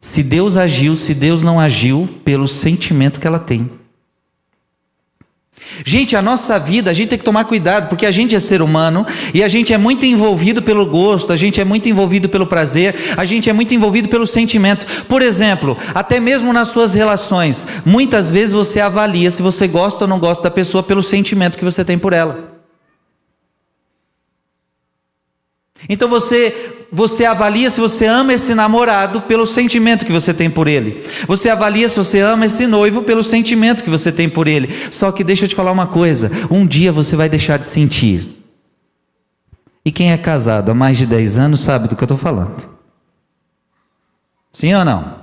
se 0.00 0.22
Deus 0.22 0.56
agiu, 0.56 0.96
se 0.96 1.14
Deus 1.14 1.42
não 1.42 1.60
agiu, 1.60 2.08
pelo 2.24 2.48
sentimento 2.48 3.20
que 3.20 3.26
ela 3.26 3.38
tem. 3.38 3.70
Gente, 5.84 6.16
a 6.16 6.22
nossa 6.22 6.58
vida, 6.58 6.90
a 6.90 6.94
gente 6.94 7.10
tem 7.10 7.18
que 7.18 7.24
tomar 7.24 7.44
cuidado, 7.44 7.88
porque 7.88 8.06
a 8.06 8.10
gente 8.10 8.34
é 8.34 8.40
ser 8.40 8.62
humano 8.62 9.06
e 9.32 9.42
a 9.42 9.48
gente 9.48 9.72
é 9.72 9.78
muito 9.78 10.04
envolvido 10.04 10.62
pelo 10.62 10.86
gosto, 10.86 11.32
a 11.32 11.36
gente 11.36 11.60
é 11.60 11.64
muito 11.64 11.88
envolvido 11.88 12.28
pelo 12.28 12.46
prazer, 12.46 13.14
a 13.16 13.24
gente 13.24 13.48
é 13.48 13.52
muito 13.52 13.74
envolvido 13.74 14.08
pelo 14.08 14.26
sentimento. 14.26 14.86
Por 15.04 15.22
exemplo, 15.22 15.76
até 15.94 16.18
mesmo 16.18 16.52
nas 16.52 16.68
suas 16.68 16.94
relações, 16.94 17.66
muitas 17.84 18.30
vezes 18.30 18.54
você 18.54 18.80
avalia 18.80 19.30
se 19.30 19.42
você 19.42 19.68
gosta 19.68 20.04
ou 20.04 20.08
não 20.08 20.18
gosta 20.18 20.44
da 20.44 20.50
pessoa 20.50 20.82
pelo 20.82 21.02
sentimento 21.02 21.58
que 21.58 21.64
você 21.64 21.84
tem 21.84 21.98
por 21.98 22.12
ela. 22.12 22.49
Então 25.88 26.08
você 26.08 26.76
você 26.92 27.24
avalia 27.24 27.70
se 27.70 27.80
você 27.80 28.06
ama 28.06 28.34
esse 28.34 28.52
namorado 28.52 29.20
pelo 29.22 29.46
sentimento 29.46 30.04
que 30.04 30.10
você 30.10 30.34
tem 30.34 30.50
por 30.50 30.66
ele. 30.66 31.04
Você 31.28 31.48
avalia 31.48 31.88
se 31.88 31.96
você 31.96 32.18
ama 32.18 32.46
esse 32.46 32.66
noivo 32.66 33.02
pelo 33.02 33.22
sentimento 33.22 33.84
que 33.84 33.90
você 33.90 34.10
tem 34.10 34.28
por 34.28 34.48
ele. 34.48 34.74
Só 34.90 35.12
que 35.12 35.22
deixa 35.22 35.44
eu 35.44 35.48
te 35.48 35.54
falar 35.54 35.70
uma 35.70 35.86
coisa: 35.86 36.30
um 36.50 36.66
dia 36.66 36.90
você 36.90 37.14
vai 37.14 37.28
deixar 37.28 37.58
de 37.58 37.66
sentir. 37.66 38.40
E 39.84 39.92
quem 39.92 40.12
é 40.12 40.18
casado 40.18 40.70
há 40.70 40.74
mais 40.74 40.98
de 40.98 41.06
10 41.06 41.38
anos 41.38 41.60
sabe 41.60 41.88
do 41.88 41.96
que 41.96 42.02
eu 42.02 42.06
estou 42.06 42.18
falando. 42.18 42.68
Sim 44.52 44.74
ou 44.74 44.84
não? 44.84 45.20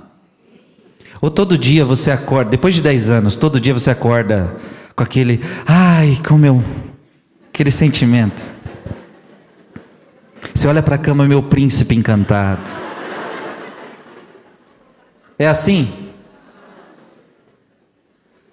Ou 1.20 1.30
todo 1.30 1.58
dia 1.58 1.84
você 1.84 2.10
acorda, 2.10 2.50
depois 2.50 2.74
de 2.74 2.80
10 2.80 3.10
anos, 3.10 3.36
todo 3.36 3.60
dia 3.60 3.74
você 3.74 3.90
acorda 3.90 4.56
com 4.94 5.02
aquele, 5.02 5.40
ai, 5.66 6.18
como 6.26 6.46
eu, 6.46 6.64
aquele 7.52 7.70
sentimento. 7.70 8.57
Você 10.54 10.66
olha 10.66 10.82
para 10.82 10.96
a 10.96 10.98
cama, 10.98 11.26
meu 11.26 11.42
príncipe 11.42 11.94
encantado. 11.94 12.70
É 15.38 15.46
assim? 15.46 15.92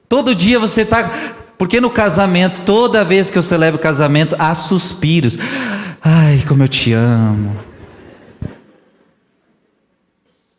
Todo 0.07 0.35
dia 0.35 0.59
você 0.59 0.81
está. 0.81 1.09
Porque 1.57 1.81
no 1.81 1.89
casamento, 1.89 2.61
toda 2.61 3.03
vez 3.03 3.31
que 3.31 3.37
eu 3.37 3.41
celebro 3.41 3.79
o 3.79 3.81
casamento, 3.81 4.35
há 4.37 4.53
suspiros. 4.53 5.37
Ai, 6.01 6.43
como 6.47 6.63
eu 6.63 6.67
te 6.67 6.93
amo. 6.93 7.57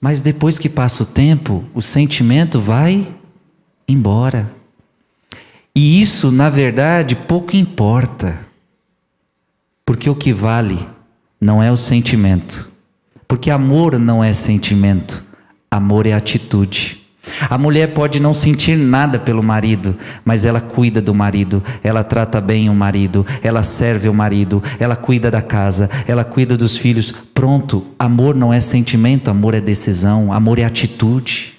Mas 0.00 0.20
depois 0.20 0.58
que 0.58 0.68
passa 0.68 1.02
o 1.02 1.06
tempo, 1.06 1.64
o 1.74 1.80
sentimento 1.80 2.60
vai 2.60 3.06
embora. 3.88 4.50
E 5.74 6.00
isso, 6.00 6.32
na 6.32 6.48
verdade, 6.50 7.14
pouco 7.14 7.56
importa. 7.56 8.38
Porque 9.84 10.10
o 10.10 10.14
que 10.14 10.32
vale 10.32 10.95
não 11.40 11.62
é 11.62 11.70
o 11.70 11.76
sentimento. 11.76 12.70
Porque 13.28 13.50
amor 13.50 13.98
não 13.98 14.22
é 14.22 14.32
sentimento, 14.32 15.22
amor 15.70 16.06
é 16.06 16.12
atitude. 16.12 17.02
A 17.50 17.58
mulher 17.58 17.92
pode 17.92 18.20
não 18.20 18.32
sentir 18.32 18.76
nada 18.76 19.18
pelo 19.18 19.42
marido, 19.42 19.96
mas 20.24 20.44
ela 20.44 20.60
cuida 20.60 21.02
do 21.02 21.12
marido, 21.12 21.62
ela 21.82 22.04
trata 22.04 22.40
bem 22.40 22.70
o 22.70 22.74
marido, 22.74 23.26
ela 23.42 23.62
serve 23.64 24.08
o 24.08 24.14
marido, 24.14 24.62
ela 24.78 24.94
cuida 24.94 25.30
da 25.30 25.42
casa, 25.42 25.90
ela 26.06 26.24
cuida 26.24 26.56
dos 26.56 26.76
filhos. 26.76 27.12
Pronto, 27.34 27.84
amor 27.98 28.34
não 28.34 28.52
é 28.52 28.60
sentimento, 28.60 29.28
amor 29.28 29.54
é 29.54 29.60
decisão, 29.60 30.32
amor 30.32 30.58
é 30.58 30.64
atitude. 30.64 31.55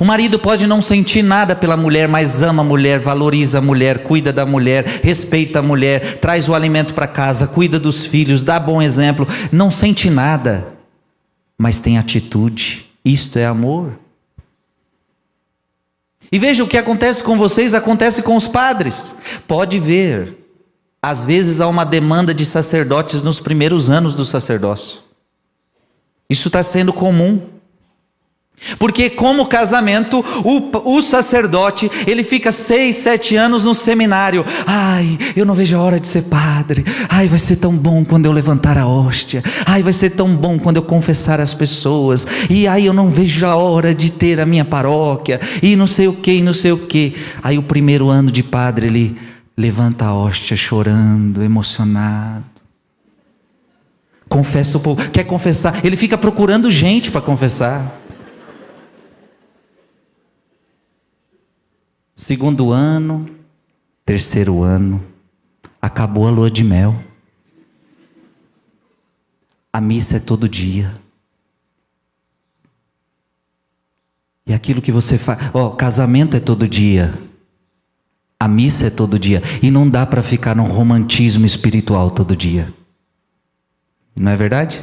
O 0.00 0.04
marido 0.04 0.38
pode 0.38 0.66
não 0.66 0.82
sentir 0.82 1.22
nada 1.22 1.54
pela 1.54 1.76
mulher, 1.76 2.08
mas 2.08 2.42
ama 2.42 2.62
a 2.62 2.64
mulher, 2.64 2.98
valoriza 2.98 3.58
a 3.58 3.62
mulher, 3.62 4.02
cuida 4.02 4.32
da 4.32 4.44
mulher, 4.44 5.00
respeita 5.02 5.60
a 5.60 5.62
mulher, 5.62 6.18
traz 6.18 6.48
o 6.48 6.54
alimento 6.54 6.94
para 6.94 7.06
casa, 7.06 7.46
cuida 7.46 7.78
dos 7.78 8.04
filhos, 8.04 8.42
dá 8.42 8.58
bom 8.58 8.82
exemplo, 8.82 9.26
não 9.52 9.70
sente 9.70 10.10
nada, 10.10 10.66
mas 11.56 11.80
tem 11.80 11.98
atitude. 11.98 12.86
Isto 13.04 13.38
é 13.38 13.46
amor. 13.46 13.92
E 16.30 16.38
veja 16.38 16.64
o 16.64 16.68
que 16.68 16.76
acontece 16.76 17.22
com 17.22 17.38
vocês, 17.38 17.74
acontece 17.74 18.22
com 18.22 18.36
os 18.36 18.48
padres. 18.48 19.12
Pode 19.46 19.78
ver, 19.78 20.36
às 21.00 21.22
vezes 21.22 21.60
há 21.60 21.68
uma 21.68 21.84
demanda 21.84 22.34
de 22.34 22.44
sacerdotes 22.44 23.22
nos 23.22 23.38
primeiros 23.38 23.90
anos 23.90 24.14
do 24.14 24.24
sacerdócio. 24.24 24.98
Isso 26.28 26.48
está 26.48 26.62
sendo 26.62 26.92
comum. 26.92 27.55
Porque, 28.78 29.08
como 29.10 29.46
casamento, 29.46 30.24
o, 30.44 30.96
o, 30.96 31.00
sacerdote 31.00 31.90
ele 32.06 32.24
fica 32.24 32.50
seis, 32.50 32.96
sete 32.96 33.36
anos 33.36 33.64
no 33.64 33.74
seminário. 33.74 34.44
Ai, 34.66 35.18
eu 35.36 35.44
não 35.44 35.54
vejo 35.54 35.76
a 35.76 35.82
hora 35.82 36.00
de 36.00 36.08
ser 36.08 36.22
padre. 36.22 36.84
Ai, 37.08 37.28
vai 37.28 37.38
ser 37.38 37.56
tão 37.56 37.76
bom 37.76 38.04
quando 38.04 38.26
eu 38.26 38.32
levantar 38.32 38.76
a 38.76 38.86
hóstia. 38.86 39.44
Ai, 39.64 39.82
vai 39.82 39.92
ser 39.92 40.10
tão 40.10 40.34
bom 40.34 40.58
quando 40.58 40.76
eu 40.76 40.82
confessar 40.82 41.40
as 41.40 41.54
pessoas. 41.54 42.26
E 42.50 42.66
ai, 42.66 42.88
eu 42.88 42.92
não 42.92 43.08
vejo 43.08 43.46
a 43.46 43.54
hora 43.54 43.94
de 43.94 44.10
ter 44.10 44.40
a 44.40 44.46
minha 44.46 44.64
paróquia. 44.64 45.40
E 45.62 45.76
não 45.76 45.86
sei 45.86 46.08
o 46.08 46.14
que, 46.14 46.42
não 46.42 46.54
sei 46.54 46.72
o 46.72 46.78
que. 46.78 47.14
Aí, 47.42 47.58
o 47.58 47.62
primeiro 47.62 48.08
ano 48.08 48.32
de 48.32 48.42
padre, 48.42 48.86
ele 48.86 49.16
levanta 49.56 50.06
a 50.06 50.14
hóstia 50.14 50.56
chorando, 50.56 51.42
emocionado. 51.42 52.44
Confessa 54.28 54.78
o 54.78 54.80
povo, 54.80 55.08
quer 55.10 55.22
confessar, 55.22 55.84
ele 55.84 55.96
fica 55.96 56.18
procurando 56.18 56.68
gente 56.68 57.12
para 57.12 57.20
confessar. 57.20 58.05
Segundo 62.16 62.72
ano, 62.72 63.28
terceiro 64.02 64.62
ano, 64.62 65.04
acabou 65.80 66.26
a 66.26 66.30
lua 66.30 66.50
de 66.50 66.64
mel. 66.64 66.98
A 69.70 69.82
missa 69.82 70.16
é 70.16 70.20
todo 70.20 70.48
dia. 70.48 70.98
E 74.46 74.54
aquilo 74.54 74.80
que 74.80 74.90
você 74.90 75.18
faz, 75.18 75.50
ó, 75.52 75.66
oh, 75.66 75.70
casamento 75.72 76.38
é 76.38 76.40
todo 76.40 76.66
dia. 76.66 77.20
A 78.40 78.48
missa 78.48 78.86
é 78.86 78.90
todo 78.90 79.18
dia. 79.18 79.42
E 79.62 79.70
não 79.70 79.88
dá 79.88 80.06
para 80.06 80.22
ficar 80.22 80.56
num 80.56 80.68
romantismo 80.68 81.44
espiritual 81.44 82.10
todo 82.10 82.34
dia. 82.34 82.72
Não 84.14 84.32
é 84.32 84.36
verdade? 84.36 84.82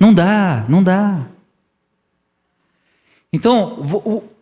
Não 0.00 0.12
dá, 0.12 0.64
não 0.68 0.82
dá. 0.82 1.26
Então, 3.32 3.78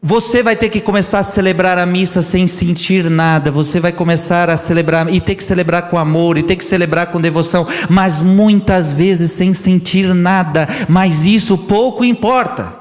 você 0.02 0.42
vai 0.42 0.56
ter 0.56 0.70
que 0.70 0.80
começar 0.80 1.18
a 1.18 1.24
celebrar 1.24 1.76
a 1.76 1.84
missa 1.84 2.22
sem 2.22 2.48
sentir 2.48 3.10
nada, 3.10 3.50
você 3.50 3.78
vai 3.78 3.92
começar 3.92 4.48
a 4.48 4.56
celebrar 4.56 5.12
e 5.12 5.20
ter 5.20 5.34
que 5.34 5.44
celebrar 5.44 5.90
com 5.90 5.98
amor, 5.98 6.38
e 6.38 6.42
ter 6.42 6.56
que 6.56 6.64
celebrar 6.64 7.08
com 7.08 7.20
devoção, 7.20 7.68
mas 7.90 8.22
muitas 8.22 8.90
vezes 8.90 9.32
sem 9.32 9.52
sentir 9.52 10.14
nada, 10.14 10.66
mas 10.88 11.26
isso 11.26 11.58
pouco 11.58 12.02
importa. 12.02 12.72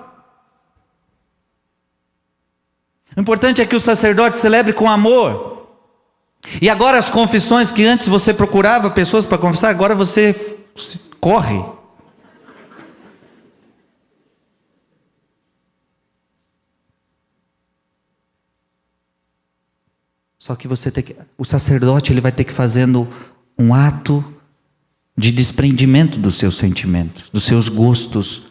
O 3.17 3.19
importante 3.19 3.61
é 3.61 3.65
que 3.65 3.75
o 3.75 3.79
sacerdote 3.79 4.37
celebre 4.37 4.71
com 4.71 4.89
amor. 4.89 5.67
E 6.61 6.69
agora 6.69 6.97
as 6.97 7.11
confissões 7.11 7.69
que 7.69 7.83
antes 7.83 8.07
você 8.07 8.33
procurava 8.33 8.89
pessoas 8.91 9.25
para 9.25 9.37
confessar, 9.37 9.71
agora 9.71 9.93
você 9.93 10.33
corre 11.19 11.61
Só 20.37 20.55
que 20.55 20.67
você 20.67 20.91
tem 20.91 21.03
que, 21.03 21.15
o 21.37 21.43
sacerdote 21.43 22.11
ele 22.13 22.21
vai 22.21 22.31
ter 22.31 22.43
que 22.43 22.53
fazendo 22.53 23.07
um 23.57 23.73
ato 23.73 24.23
de 25.17 25.31
desprendimento 25.31 26.19
dos 26.19 26.35
seus 26.35 26.57
sentimentos, 26.57 27.29
dos 27.29 27.43
seus 27.43 27.67
gostos. 27.67 28.43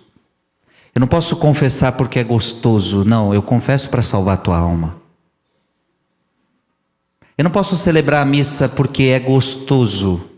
Eu 0.94 1.00
não 1.00 1.06
posso 1.06 1.36
confessar 1.36 1.92
porque 1.92 2.18
é 2.18 2.24
gostoso, 2.24 3.04
não, 3.04 3.32
eu 3.32 3.42
confesso 3.42 3.88
para 3.88 4.02
salvar 4.02 4.34
a 4.34 4.40
tua 4.40 4.58
alma. 4.58 4.96
Eu 7.38 7.44
não 7.44 7.50
posso 7.50 7.76
celebrar 7.76 8.22
a 8.22 8.24
missa 8.24 8.68
porque 8.70 9.04
é 9.04 9.20
gostoso. 9.20 10.30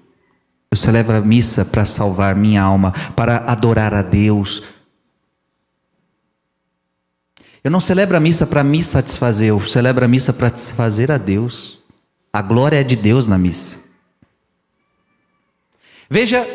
Eu 0.71 0.77
celebro 0.77 1.17
a 1.17 1.21
missa 1.21 1.65
para 1.65 1.87
salvar 1.87 2.35
minha 2.35 2.61
alma, 2.61 2.93
para 3.15 3.39
adorar 3.47 3.95
a 3.95 4.03
Deus. 4.03 4.63
Eu 7.69 7.71
não 7.71 7.81
celebro 7.81 8.17
a 8.17 8.21
missa 8.21 8.47
para 8.47 8.65
me 8.65 8.83
satisfazer, 8.83 9.51
eu 9.51 9.61
celebro 9.67 10.03
a 10.03 10.09
missa 10.09 10.33
para 10.33 10.49
satisfazer 10.49 11.11
a 11.11 11.19
Deus. 11.19 11.79
A 12.33 12.41
glória 12.41 12.81
é 12.81 12.83
de 12.83 12.97
Deus 12.97 13.27
na 13.27 13.37
missa. 13.37 13.77
Veja 16.09 16.49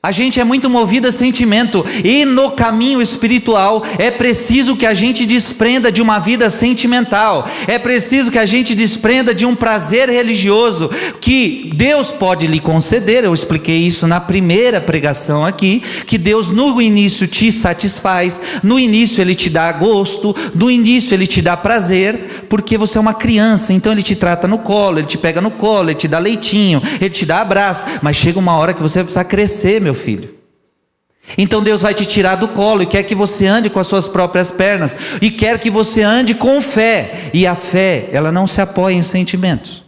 a 0.00 0.12
gente 0.12 0.38
é 0.38 0.44
muito 0.44 0.70
movido 0.70 1.08
a 1.08 1.12
sentimento 1.12 1.84
e 2.04 2.24
no 2.24 2.52
caminho 2.52 3.02
espiritual 3.02 3.84
é 3.98 4.12
preciso 4.12 4.76
que 4.76 4.86
a 4.86 4.94
gente 4.94 5.26
desprenda 5.26 5.90
de 5.90 6.00
uma 6.00 6.20
vida 6.20 6.48
sentimental, 6.50 7.50
é 7.66 7.80
preciso 7.80 8.30
que 8.30 8.38
a 8.38 8.46
gente 8.46 8.76
desprenda 8.76 9.34
de 9.34 9.44
um 9.44 9.56
prazer 9.56 10.08
religioso 10.08 10.88
que 11.20 11.72
Deus 11.74 12.12
pode 12.12 12.46
lhe 12.46 12.60
conceder. 12.60 13.24
Eu 13.24 13.34
expliquei 13.34 13.78
isso 13.78 14.06
na 14.06 14.20
primeira 14.20 14.80
pregação 14.80 15.44
aqui, 15.44 15.82
que 16.06 16.16
Deus 16.16 16.46
no 16.46 16.80
início 16.80 17.26
te 17.26 17.50
satisfaz, 17.50 18.40
no 18.62 18.78
início 18.78 19.20
ele 19.20 19.34
te 19.34 19.50
dá 19.50 19.72
gosto, 19.72 20.34
no 20.54 20.70
início 20.70 21.12
ele 21.12 21.26
te 21.26 21.42
dá 21.42 21.56
prazer, 21.56 22.46
porque 22.48 22.78
você 22.78 22.98
é 22.98 23.00
uma 23.00 23.14
criança, 23.14 23.72
então 23.72 23.90
ele 23.90 24.04
te 24.04 24.14
trata 24.14 24.46
no 24.46 24.58
colo, 24.58 25.00
ele 25.00 25.08
te 25.08 25.18
pega 25.18 25.40
no 25.40 25.50
colo, 25.50 25.90
ele 25.90 25.98
te 25.98 26.06
dá 26.06 26.20
leitinho, 26.20 26.80
ele 27.00 27.10
te 27.10 27.26
dá 27.26 27.40
abraço, 27.40 27.98
mas 28.00 28.16
chega 28.16 28.38
uma 28.38 28.56
hora 28.56 28.72
que 28.72 28.80
você 28.80 29.00
vai 29.00 29.04
precisar 29.04 29.24
crescer, 29.24 29.80
meu 29.80 29.87
filho. 29.94 30.38
Então 31.36 31.62
Deus 31.62 31.82
vai 31.82 31.92
te 31.92 32.06
tirar 32.06 32.36
do 32.36 32.48
colo 32.48 32.82
e 32.82 32.86
quer 32.86 33.02
que 33.02 33.14
você 33.14 33.46
ande 33.46 33.68
com 33.68 33.78
as 33.78 33.86
suas 33.86 34.08
próprias 34.08 34.50
pernas 34.50 34.96
e 35.20 35.30
quer 35.30 35.58
que 35.58 35.70
você 35.70 36.02
ande 36.02 36.34
com 36.34 36.62
fé. 36.62 37.30
E 37.34 37.46
a 37.46 37.54
fé, 37.54 38.08
ela 38.12 38.32
não 38.32 38.46
se 38.46 38.60
apoia 38.60 38.94
em 38.94 39.02
sentimentos. 39.02 39.84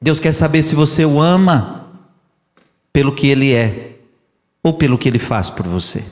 Deus 0.00 0.20
quer 0.20 0.32
saber 0.32 0.62
se 0.62 0.74
você 0.74 1.04
o 1.04 1.20
ama 1.20 1.90
pelo 2.92 3.14
que 3.14 3.28
ele 3.28 3.52
é 3.52 3.96
ou 4.62 4.74
pelo 4.74 4.98
que 4.98 5.08
ele 5.08 5.18
faz 5.18 5.48
por 5.48 5.66
você. 5.66 6.04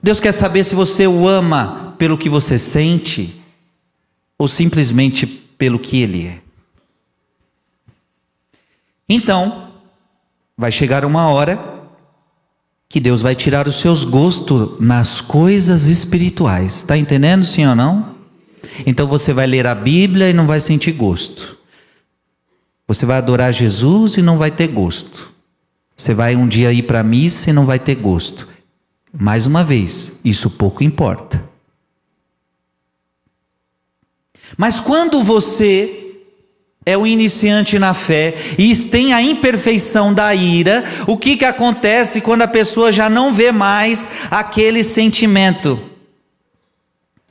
Deus 0.00 0.20
quer 0.20 0.32
saber 0.32 0.62
se 0.62 0.74
você 0.74 1.06
o 1.06 1.26
ama 1.26 1.94
pelo 1.98 2.16
que 2.16 2.28
você 2.28 2.58
sente 2.58 3.34
ou 4.38 4.46
simplesmente 4.46 5.26
pelo 5.26 5.78
que 5.78 6.00
ele 6.00 6.28
é. 6.28 6.38
Então, 9.08 9.67
Vai 10.58 10.72
chegar 10.72 11.04
uma 11.04 11.28
hora 11.28 11.78
que 12.88 12.98
Deus 12.98 13.22
vai 13.22 13.36
tirar 13.36 13.68
os 13.68 13.80
seus 13.80 14.02
gostos 14.02 14.80
nas 14.80 15.20
coisas 15.20 15.86
espirituais. 15.86 16.78
Está 16.78 16.98
entendendo, 16.98 17.44
sim 17.44 17.64
ou 17.64 17.76
não? 17.76 18.16
Então 18.84 19.06
você 19.06 19.32
vai 19.32 19.46
ler 19.46 19.68
a 19.68 19.74
Bíblia 19.74 20.28
e 20.28 20.32
não 20.32 20.48
vai 20.48 20.60
sentir 20.60 20.90
gosto. 20.90 21.56
Você 22.88 23.06
vai 23.06 23.18
adorar 23.18 23.52
Jesus 23.52 24.16
e 24.16 24.22
não 24.22 24.36
vai 24.36 24.50
ter 24.50 24.66
gosto. 24.66 25.32
Você 25.94 26.12
vai 26.12 26.34
um 26.34 26.48
dia 26.48 26.72
ir 26.72 26.82
para 26.82 27.00
a 27.00 27.04
missa 27.04 27.50
e 27.50 27.52
não 27.52 27.64
vai 27.64 27.78
ter 27.78 27.94
gosto. 27.94 28.48
Mais 29.12 29.46
uma 29.46 29.62
vez, 29.62 30.18
isso 30.24 30.50
pouco 30.50 30.82
importa. 30.82 31.40
Mas 34.56 34.80
quando 34.80 35.22
você 35.22 36.07
é 36.88 36.96
o 36.96 37.06
iniciante 37.06 37.78
na 37.78 37.92
fé 37.92 38.34
e 38.56 38.74
tem 38.74 39.12
a 39.12 39.20
imperfeição 39.20 40.14
da 40.14 40.34
ira, 40.34 40.86
o 41.06 41.18
que, 41.18 41.36
que 41.36 41.44
acontece 41.44 42.22
quando 42.22 42.40
a 42.40 42.48
pessoa 42.48 42.90
já 42.90 43.10
não 43.10 43.34
vê 43.34 43.52
mais 43.52 44.08
aquele 44.30 44.82
sentimento? 44.82 45.78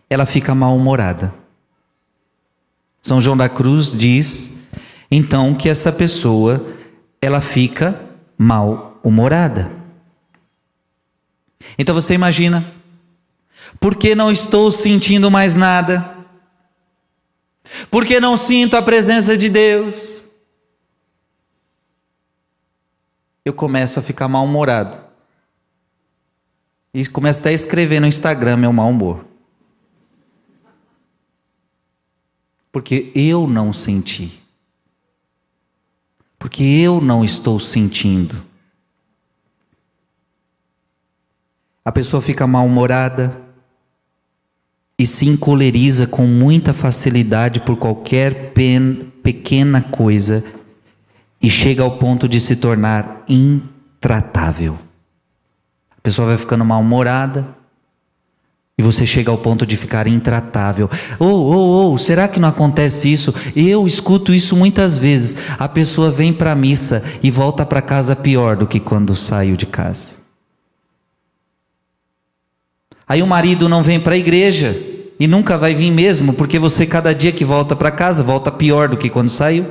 Ela 0.08 0.28
fica 0.28 0.54
mal-humorada. 0.54 1.34
São 3.02 3.20
João 3.20 3.36
da 3.36 3.50
Cruz 3.50 3.92
diz, 3.98 4.56
então, 5.10 5.56
que 5.56 5.68
essa 5.68 5.92
pessoa, 5.92 6.64
ela 7.20 7.42
fica 7.42 8.00
mal-humorada. 8.38 9.72
Então 11.80 11.96
você 11.96 12.14
imagina, 12.14 12.64
por 13.80 13.96
que 13.96 14.14
não 14.14 14.32
estou 14.32 14.72
sentindo 14.72 15.32
mais 15.32 15.56
nada? 15.56 16.17
Porque 17.90 18.20
não 18.20 18.36
sinto 18.38 18.76
a 18.76 18.82
presença 18.82 19.38
de 19.38 19.50
Deus. 19.50 20.24
Eu 23.44 23.54
começo 23.54 24.00
a 24.00 24.04
ficar 24.04 24.28
mal-humorado. 24.28 24.98
E 26.94 27.06
começo 27.06 27.40
até 27.40 27.50
a 27.50 27.54
escrever 27.54 28.00
no 28.00 28.08
Instagram 28.08 28.58
meu 28.58 28.74
mau 28.74 28.90
humor. 28.90 29.26
Porque 32.72 33.12
eu 33.16 33.48
não 33.48 33.72
senti. 33.72 34.44
Porque 36.38 36.64
eu 36.64 37.00
não 37.00 37.24
estou 37.24 37.60
sentindo. 37.60 38.46
A 41.84 41.92
pessoa 41.92 42.22
fica 42.22 42.46
mal-humorada 42.46 43.47
e 45.00 45.06
se 45.06 45.28
encoleriza 45.28 46.08
com 46.08 46.26
muita 46.26 46.74
facilidade 46.74 47.60
por 47.60 47.78
qualquer 47.78 48.52
pen, 48.54 49.12
pequena 49.22 49.82
coisa 49.82 50.44
e 51.42 51.50
chega 51.50 51.84
ao 51.84 51.92
ponto 51.92 52.28
de 52.28 52.40
se 52.40 52.56
tornar 52.56 53.24
intratável. 53.30 54.78
A 55.96 56.02
pessoa 56.02 56.30
vai 56.30 56.38
ficando 56.38 56.66
mal-humorada 56.66 57.56
e 58.76 58.82
você 58.82 59.06
chega 59.06 59.30
ao 59.30 59.38
ponto 59.38 59.66
de 59.66 59.76
ficar 59.76 60.08
intratável. 60.08 60.90
Ou, 61.20 61.30
oh, 61.30 61.56
ou, 61.56 61.94
oh, 61.94 61.98
será 61.98 62.28
que 62.28 62.40
não 62.40 62.50
acontece 62.50 63.12
isso? 63.12 63.34
Eu 63.56 63.86
escuto 63.86 64.34
isso 64.34 64.56
muitas 64.56 64.98
vezes. 64.98 65.38
A 65.60 65.68
pessoa 65.68 66.10
vem 66.10 66.34
para 66.34 66.52
a 66.52 66.56
missa 66.56 67.04
e 67.22 67.30
volta 67.30 67.66
para 67.66 67.82
casa 67.82 68.16
pior 68.16 68.56
do 68.56 68.68
que 68.68 68.80
quando 68.80 69.16
saiu 69.16 69.56
de 69.56 69.66
casa. 69.66 70.18
Aí 73.08 73.24
o 73.24 73.28
marido 73.28 73.70
não 73.70 73.82
vem 73.82 74.00
para 74.00 74.16
a 74.16 74.18
igreja 74.18 74.87
e 75.20 75.28
nunca 75.28 75.58
vai 75.58 75.74
vir 75.74 75.92
mesmo, 75.92 76.34
porque 76.34 76.60
você 76.60 76.86
cada 76.86 77.14
dia 77.14 77.32
que 77.32 77.46
volta 77.46 77.76
para 77.76 77.92
casa 77.92 78.24
volta 78.24 78.52
pior 78.52 78.88
do 78.90 78.98
que 78.98 79.10
quando 79.10 79.30
saiu. 79.30 79.66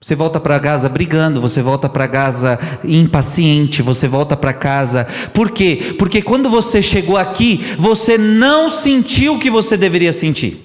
Você 0.00 0.14
volta 0.14 0.38
para 0.38 0.60
casa 0.60 0.88
brigando, 0.88 1.40
você 1.40 1.60
volta 1.60 1.88
para 1.88 2.06
casa 2.06 2.58
impaciente, 2.84 3.82
você 3.82 4.06
volta 4.06 4.36
para 4.36 4.52
casa. 4.52 5.06
Por 5.34 5.50
quê? 5.50 5.96
Porque 5.98 6.22
quando 6.22 6.48
você 6.48 6.80
chegou 6.80 7.16
aqui, 7.16 7.74
você 7.78 8.16
não 8.16 8.70
sentiu 8.70 9.34
o 9.34 9.38
que 9.40 9.50
você 9.50 9.76
deveria 9.76 10.12
sentir. 10.12 10.62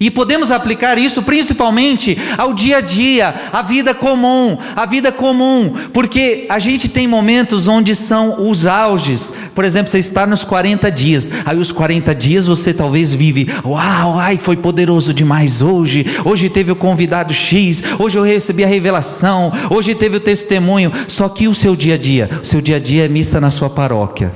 E 0.00 0.12
podemos 0.12 0.52
aplicar 0.52 0.96
isso 0.96 1.22
principalmente 1.22 2.16
ao 2.36 2.54
dia 2.54 2.76
a 2.76 2.80
dia, 2.80 3.34
à 3.52 3.62
vida 3.62 3.92
comum, 3.92 4.56
à 4.76 4.86
vida 4.86 5.10
comum, 5.10 5.74
porque 5.92 6.46
a 6.48 6.60
gente 6.60 6.88
tem 6.88 7.08
momentos 7.08 7.66
onde 7.66 7.96
são 7.96 8.48
os 8.48 8.64
auges. 8.64 9.34
Por 9.56 9.64
exemplo, 9.64 9.90
você 9.90 9.98
está 9.98 10.24
nos 10.24 10.44
40 10.44 10.88
dias, 10.92 11.30
aí 11.44 11.58
os 11.58 11.72
40 11.72 12.14
dias 12.14 12.46
você 12.46 12.72
talvez 12.72 13.12
vive, 13.12 13.48
uau, 13.64 14.16
ai, 14.20 14.38
foi 14.38 14.56
poderoso 14.56 15.12
demais 15.12 15.62
hoje. 15.62 16.06
Hoje 16.24 16.48
teve 16.48 16.70
o 16.70 16.76
convidado 16.76 17.32
X, 17.32 17.82
hoje 17.98 18.18
eu 18.18 18.22
recebi 18.22 18.62
a 18.62 18.68
revelação, 18.68 19.52
hoje 19.68 19.96
teve 19.96 20.18
o 20.18 20.20
testemunho. 20.20 20.92
Só 21.08 21.28
que 21.28 21.48
o 21.48 21.54
seu 21.54 21.74
dia 21.74 21.94
a 21.94 21.98
dia, 21.98 22.30
o 22.40 22.46
seu 22.46 22.60
dia 22.60 22.76
a 22.76 22.80
dia 22.80 23.04
é 23.04 23.08
missa 23.08 23.40
na 23.40 23.50
sua 23.50 23.68
paróquia. 23.68 24.32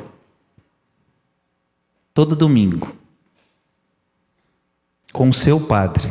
Todo 2.12 2.34
domingo 2.34 3.01
com 5.12 5.28
o 5.28 5.34
seu 5.34 5.60
padre. 5.60 6.10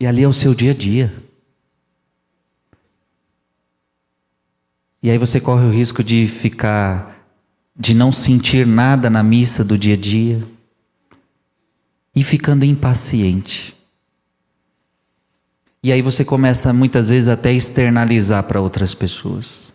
E 0.00 0.06
ali 0.06 0.22
é 0.22 0.28
o 0.28 0.32
seu 0.32 0.54
dia 0.54 0.72
a 0.72 0.74
dia. 0.74 1.22
E 5.02 5.10
aí 5.10 5.18
você 5.18 5.40
corre 5.40 5.64
o 5.64 5.72
risco 5.72 6.02
de 6.02 6.26
ficar, 6.26 7.26
de 7.76 7.94
não 7.94 8.10
sentir 8.10 8.66
nada 8.66 9.10
na 9.10 9.22
missa 9.22 9.64
do 9.64 9.76
dia 9.76 9.94
a 9.94 9.96
dia 9.96 10.48
e 12.14 12.24
ficando 12.24 12.64
impaciente. 12.64 13.76
E 15.82 15.92
aí 15.92 16.00
você 16.00 16.24
começa 16.24 16.72
muitas 16.72 17.08
vezes 17.08 17.28
até 17.28 17.50
a 17.50 17.54
externalizar 17.54 18.44
para 18.44 18.60
outras 18.60 18.94
pessoas. 18.94 19.72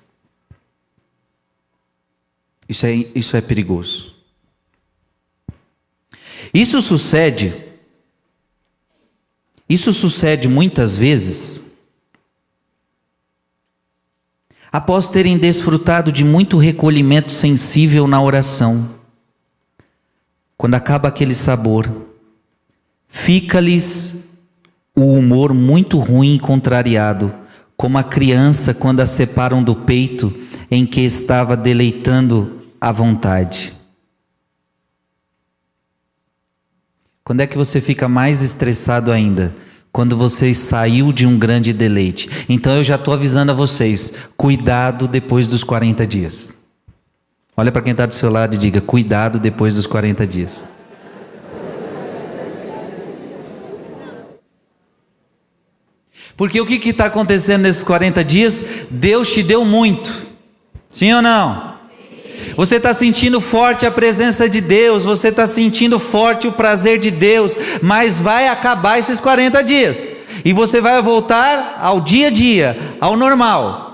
Isso 2.67 2.85
é, 2.85 2.93
isso 3.13 3.35
é 3.35 3.41
perigoso. 3.41 4.16
Isso 6.57 6.81
sucede, 6.81 7.53
isso 9.69 9.93
sucede 9.93 10.47
muitas 10.47 10.97
vezes, 10.97 11.61
após 14.71 15.11
terem 15.11 15.37
desfrutado 15.37 16.11
de 16.11 16.25
muito 16.25 16.57
recolhimento 16.57 17.31
sensível 17.31 18.07
na 18.07 18.19
oração, 18.19 18.89
quando 20.57 20.73
acaba 20.73 21.09
aquele 21.09 21.35
sabor, 21.35 22.07
fica-lhes 23.07 24.27
o 24.95 25.13
humor 25.13 25.53
muito 25.53 25.99
ruim 25.99 26.37
e 26.37 26.39
contrariado, 26.39 27.31
como 27.75 27.99
a 27.99 28.03
criança 28.03 28.73
quando 28.73 29.01
a 29.01 29.05
separam 29.05 29.63
do 29.63 29.75
peito 29.75 30.33
em 30.71 30.87
que 30.87 31.01
estava 31.01 31.55
deleitando 31.55 32.63
a 32.81 32.91
vontade. 32.91 33.76
Quando 37.27 37.41
é 37.41 37.45
que 37.45 37.57
você 37.57 37.81
fica 37.81 38.07
mais 38.07 38.41
estressado 38.41 39.11
ainda? 39.11 39.53
Quando 39.91 40.15
você 40.15 40.53
saiu 40.53 41.11
de 41.11 41.27
um 41.27 41.37
grande 41.37 41.73
deleite. 41.73 42.29
Então 42.47 42.77
eu 42.77 42.85
já 42.85 42.95
estou 42.95 43.13
avisando 43.13 43.51
a 43.51 43.53
vocês: 43.53 44.13
cuidado 44.37 45.09
depois 45.09 45.45
dos 45.45 45.61
40 45.61 46.07
dias. 46.07 46.55
Olha 47.57 47.69
para 47.69 47.81
quem 47.81 47.91
está 47.91 48.05
do 48.05 48.13
seu 48.13 48.31
lado 48.31 48.55
e 48.55 48.57
diga: 48.57 48.79
cuidado 48.79 49.39
depois 49.39 49.75
dos 49.75 49.85
40 49.85 50.25
dias. 50.25 50.65
Porque 56.37 56.61
o 56.61 56.65
que 56.65 56.75
está 56.75 57.07
acontecendo 57.07 57.63
nesses 57.63 57.83
40 57.83 58.23
dias? 58.23 58.65
Deus 58.89 59.33
te 59.33 59.43
deu 59.43 59.65
muito. 59.65 60.27
Sim 60.89 61.11
ou 61.11 61.21
não? 61.21 61.76
Você 62.55 62.77
está 62.77 62.93
sentindo 62.93 63.41
forte 63.41 63.85
a 63.85 63.91
presença 63.91 64.49
de 64.49 64.61
Deus, 64.61 65.03
você 65.03 65.29
está 65.29 65.45
sentindo 65.45 65.99
forte 65.99 66.47
o 66.47 66.51
prazer 66.51 66.99
de 66.99 67.11
Deus, 67.11 67.57
mas 67.81 68.19
vai 68.19 68.47
acabar 68.47 68.99
esses 68.99 69.19
40 69.19 69.63
dias 69.63 70.17
e 70.43 70.53
você 70.53 70.79
vai 70.79 71.01
voltar 71.01 71.79
ao 71.81 72.01
dia 72.01 72.27
a 72.27 72.31
dia, 72.31 72.97
ao 73.01 73.17
normal. 73.17 73.87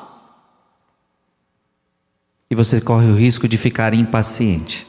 E 2.50 2.56
você 2.56 2.80
corre 2.80 3.08
o 3.08 3.16
risco 3.16 3.48
de 3.48 3.58
ficar 3.58 3.94
impaciente. 3.94 4.86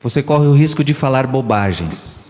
Você 0.00 0.22
corre 0.22 0.46
o 0.46 0.52
risco 0.52 0.82
de 0.82 0.92
falar 0.92 1.26
bobagens. 1.26 2.23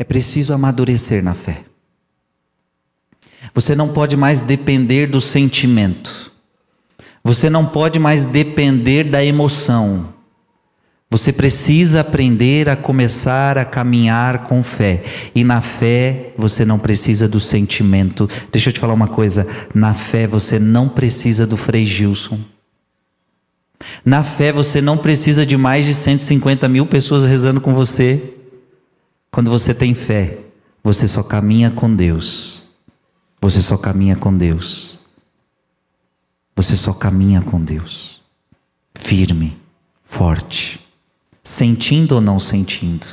É 0.00 0.04
preciso 0.04 0.54
amadurecer 0.54 1.22
na 1.22 1.34
fé. 1.34 1.60
Você 3.52 3.74
não 3.74 3.90
pode 3.90 4.16
mais 4.16 4.40
depender 4.40 5.06
do 5.06 5.20
sentimento. 5.20 6.32
Você 7.22 7.50
não 7.50 7.66
pode 7.66 7.98
mais 7.98 8.24
depender 8.24 9.04
da 9.04 9.22
emoção. 9.22 10.14
Você 11.10 11.34
precisa 11.34 12.00
aprender 12.00 12.70
a 12.70 12.76
começar 12.76 13.58
a 13.58 13.64
caminhar 13.66 14.44
com 14.44 14.62
fé. 14.62 15.02
E 15.34 15.44
na 15.44 15.60
fé 15.60 16.32
você 16.34 16.64
não 16.64 16.78
precisa 16.78 17.28
do 17.28 17.38
sentimento. 17.38 18.26
Deixa 18.50 18.70
eu 18.70 18.72
te 18.72 18.80
falar 18.80 18.94
uma 18.94 19.08
coisa: 19.08 19.46
na 19.74 19.92
fé 19.92 20.26
você 20.26 20.58
não 20.58 20.88
precisa 20.88 21.46
do 21.46 21.58
Frei 21.58 21.84
Gilson. 21.84 22.40
Na 24.02 24.24
fé 24.24 24.50
você 24.50 24.80
não 24.80 24.96
precisa 24.96 25.44
de 25.44 25.58
mais 25.58 25.84
de 25.84 25.92
150 25.92 26.66
mil 26.70 26.86
pessoas 26.86 27.26
rezando 27.26 27.60
com 27.60 27.74
você. 27.74 28.39
Quando 29.30 29.50
você 29.50 29.72
tem 29.72 29.94
fé, 29.94 30.38
você 30.82 31.06
só 31.06 31.22
caminha 31.22 31.70
com 31.70 31.94
Deus. 31.94 32.62
Você 33.40 33.62
só 33.62 33.76
caminha 33.76 34.16
com 34.16 34.36
Deus. 34.36 34.98
Você 36.56 36.76
só 36.76 36.92
caminha 36.92 37.40
com 37.40 37.62
Deus. 37.62 38.20
Firme, 38.94 39.56
forte, 40.04 40.80
sentindo 41.42 42.16
ou 42.16 42.20
não 42.20 42.40
sentindo. 42.40 43.06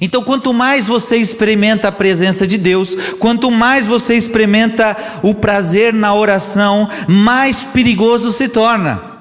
Então, 0.00 0.24
quanto 0.24 0.54
mais 0.54 0.88
você 0.88 1.18
experimenta 1.18 1.88
a 1.88 1.92
presença 1.92 2.46
de 2.46 2.56
Deus, 2.56 2.96
quanto 3.18 3.50
mais 3.50 3.86
você 3.86 4.16
experimenta 4.16 4.96
o 5.22 5.34
prazer 5.34 5.92
na 5.92 6.14
oração, 6.14 6.88
mais 7.06 7.62
perigoso 7.64 8.32
se 8.32 8.48
torna. 8.48 9.11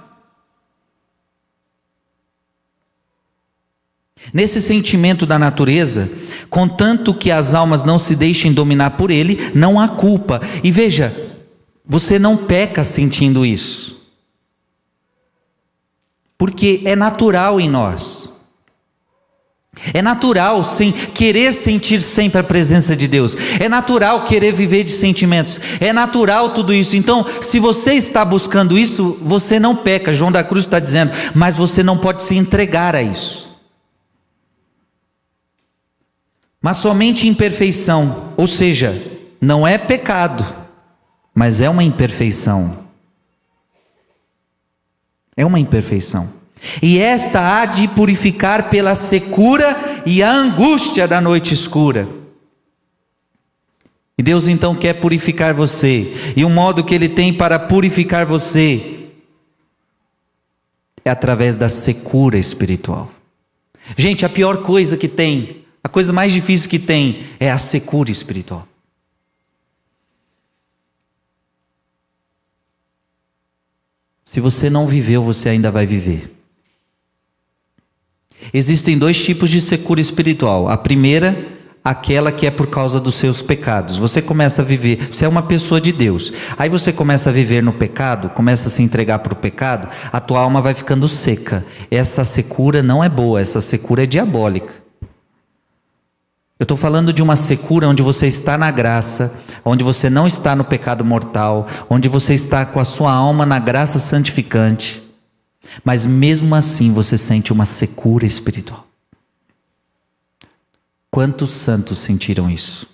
Nesse 4.34 4.62
sentimento 4.62 5.26
da 5.26 5.38
natureza, 5.38 6.10
contanto 6.50 7.14
que 7.14 7.32
as 7.32 7.54
almas 7.54 7.84
não 7.84 8.00
se 8.00 8.16
deixem 8.16 8.54
dominar 8.54 8.92
por 8.92 9.12
ele, 9.12 9.52
não 9.54 9.80
há 9.80 9.88
culpa. 9.88 10.42
E 10.64 10.72
veja, 10.72 11.14
você 11.86 12.18
não 12.18 12.38
peca 12.38 12.84
sentindo 12.84 13.46
isso. 13.46 14.00
Porque 16.38 16.82
é 16.86 16.96
natural 16.96 17.60
em 17.60 17.70
nós. 17.70 18.30
É 19.94 20.02
natural 20.02 20.64
sim 20.64 20.92
querer 20.92 21.54
sentir 21.54 22.02
sempre 22.02 22.40
a 22.40 22.44
presença 22.44 22.96
de 22.96 23.08
Deus. 23.08 23.36
É 23.60 23.68
natural 23.68 24.26
querer 24.26 24.54
viver 24.54 24.84
de 24.84 24.92
sentimentos. 24.92 25.60
É 25.80 25.92
natural 25.92 26.52
tudo 26.52 26.74
isso. 26.74 26.96
Então, 26.96 27.26
se 27.42 27.60
você 27.60 27.94
está 27.94 28.24
buscando 28.24 28.78
isso, 28.78 29.18
você 29.22 29.60
não 29.60 29.76
peca. 29.76 30.14
João 30.14 30.32
da 30.32 30.44
Cruz 30.44 30.66
está 30.66 30.80
dizendo, 30.80 31.12
mas 31.34 31.56
você 31.56 31.82
não 31.84 31.98
pode 31.98 32.24
se 32.24 32.36
entregar 32.36 32.96
a 32.96 33.02
isso. 33.02 33.51
Mas 36.62 36.78
somente 36.78 37.28
imperfeição, 37.28 38.34
ou 38.38 38.46
seja, 38.46 39.02
não 39.42 39.66
é 39.66 39.78
pecado, 39.78 40.46
mas 41.34 41.60
é 41.60 41.70
uma 41.70 41.84
imperfeição. 41.84 42.86
É 45.36 45.44
uma 45.44 45.60
imperfeição. 45.60 46.30
E 46.82 47.00
esta 47.00 47.62
há 47.62 47.66
de 47.66 47.88
purificar 47.88 48.70
pela 48.70 48.94
secura 48.94 50.04
e 50.06 50.22
a 50.22 50.32
angústia 50.32 51.08
da 51.08 51.20
noite 51.20 51.54
escura. 51.54 52.08
E 54.16 54.22
Deus 54.22 54.48
então 54.48 54.76
quer 54.76 54.94
purificar 55.02 55.56
você, 55.56 56.34
e 56.36 56.46
o 56.46 56.50
modo 56.50 56.84
que 56.84 56.94
Ele 56.94 57.10
tem 57.10 57.34
para 57.34 57.58
purificar 57.58 58.24
você 58.24 59.08
é 61.04 61.10
através 61.10 61.56
da 61.56 61.70
secura 61.70 62.38
espiritual. 62.38 63.12
Gente, 63.98 64.24
a 64.24 64.30
pior 64.30 64.62
coisa 64.62 64.96
que 64.96 65.08
tem 65.08 65.61
a 65.84 65.90
coisa 65.90 66.14
mais 66.14 66.32
difícil 66.32 66.70
que 66.70 66.80
tem 66.80 67.26
é 67.40 67.50
a 67.50 67.58
secura 67.58 68.12
espiritual. 68.12 68.68
Se 74.24 74.40
você 74.40 74.70
não 74.70 74.88
viveu, 74.88 75.24
você 75.24 75.50
ainda 75.50 75.70
vai 75.70 75.86
viver. 75.86 76.34
Existem 78.54 78.98
dois 78.98 79.22
tipos 79.24 79.50
de 79.50 79.60
secura 79.60 80.00
espiritual. 80.00 80.70
A 80.70 80.78
primeira, 80.78 81.36
aquela 81.84 82.32
que 82.32 82.46
é 82.46 82.52
por 82.52 82.68
causa 82.68 83.00
dos 83.00 83.16
seus 83.16 83.42
pecados. 83.42 83.98
Você 83.98 84.22
começa 84.22 84.62
a 84.62 84.66
viver, 84.66 85.10
você 85.12 85.26
é 85.26 85.28
uma 85.28 85.42
pessoa 85.42 85.82
de 85.82 85.92
Deus. 85.92 86.32
Aí 86.58 86.70
você 86.70 86.94
começa 86.94 87.30
a 87.30 87.34
viver 87.34 87.62
no 87.62 87.74
pecado, 87.74 88.30
começa 88.30 88.68
a 88.68 88.72
se 88.72 88.82
entregar 88.82 89.20
para 89.20 89.34
o 89.34 89.38
pecado, 89.38 89.90
a 90.12 90.20
tua 90.20 90.40
alma 90.40 90.62
vai 90.62 90.74
ficando 90.74 91.10
seca. 91.10 91.66
Essa 91.90 92.24
secura 92.24 92.82
não 92.82 93.04
é 93.04 93.10
boa, 93.10 93.42
essa 93.42 93.62
secura 93.62 94.04
é 94.04 94.08
diabólica. 94.08 94.91
Eu 96.62 96.64
estou 96.64 96.78
falando 96.78 97.12
de 97.12 97.24
uma 97.24 97.36
secura 97.36 97.90
onde 97.90 98.04
você 98.04 98.28
está 98.28 98.56
na 98.56 98.70
graça, 98.70 99.44
onde 99.66 99.84
você 99.84 100.12
não 100.12 100.28
está 100.28 100.56
no 100.56 100.64
pecado 100.64 101.04
mortal, 101.04 101.68
onde 101.90 102.08
você 102.08 102.36
está 102.36 102.64
com 102.68 102.80
a 102.80 102.86
sua 102.86 103.12
alma 103.12 103.48
na 103.48 103.58
graça 103.58 103.98
santificante, 103.98 105.02
mas 105.84 106.06
mesmo 106.06 106.54
assim 106.54 106.94
você 106.94 107.18
sente 107.18 107.52
uma 107.52 107.66
secura 107.66 108.28
espiritual. 108.28 108.86
Quantos 111.10 111.50
santos 111.50 111.98
sentiram 111.98 112.48
isso? 112.48 112.88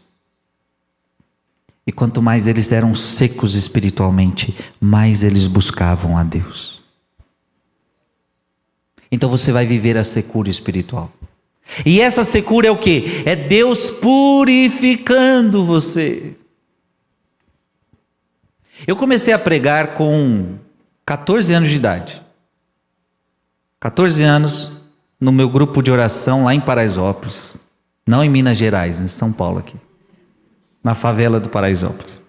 E 1.86 1.92
quanto 1.92 2.22
mais 2.22 2.48
eles 2.48 2.72
eram 2.72 2.96
secos 2.96 3.54
espiritualmente, 3.54 4.58
mais 4.80 5.24
eles 5.24 5.46
buscavam 5.46 6.18
a 6.18 6.24
Deus. 6.24 6.82
Então 9.12 9.30
você 9.30 9.52
vai 9.52 9.66
viver 9.66 9.98
a 9.98 10.06
secura 10.06 10.50
espiritual. 10.50 11.12
E 11.86 12.02
essa 12.02 12.24
secura 12.24 12.68
é 12.68 12.72
o 12.72 12.78
que? 12.78 13.24
É 13.26 13.36
Deus 13.36 13.92
purificando 13.92 15.66
você. 15.66 16.36
Eu 18.86 18.96
comecei 18.96 19.34
a 19.34 19.40
pregar 19.40 19.96
com 19.96 20.58
14 21.06 21.54
anos 21.54 21.70
de 21.70 21.76
idade. 21.76 22.22
14 23.80 24.24
anos 24.24 24.72
no 25.20 25.32
meu 25.32 25.50
grupo 25.50 25.82
de 25.82 25.92
oração 25.92 26.46
lá 26.46 26.54
em 26.54 26.60
Paraisópolis. 26.60 27.56
Não 28.08 28.24
em 28.24 28.30
Minas 28.30 28.58
Gerais, 28.58 29.00
em 29.00 29.08
São 29.08 29.34
Paulo 29.34 29.60
aqui. 29.60 29.76
Na 30.84 30.96
favela 30.96 31.40
do 31.40 31.50
Paraisópolis. 31.50 32.24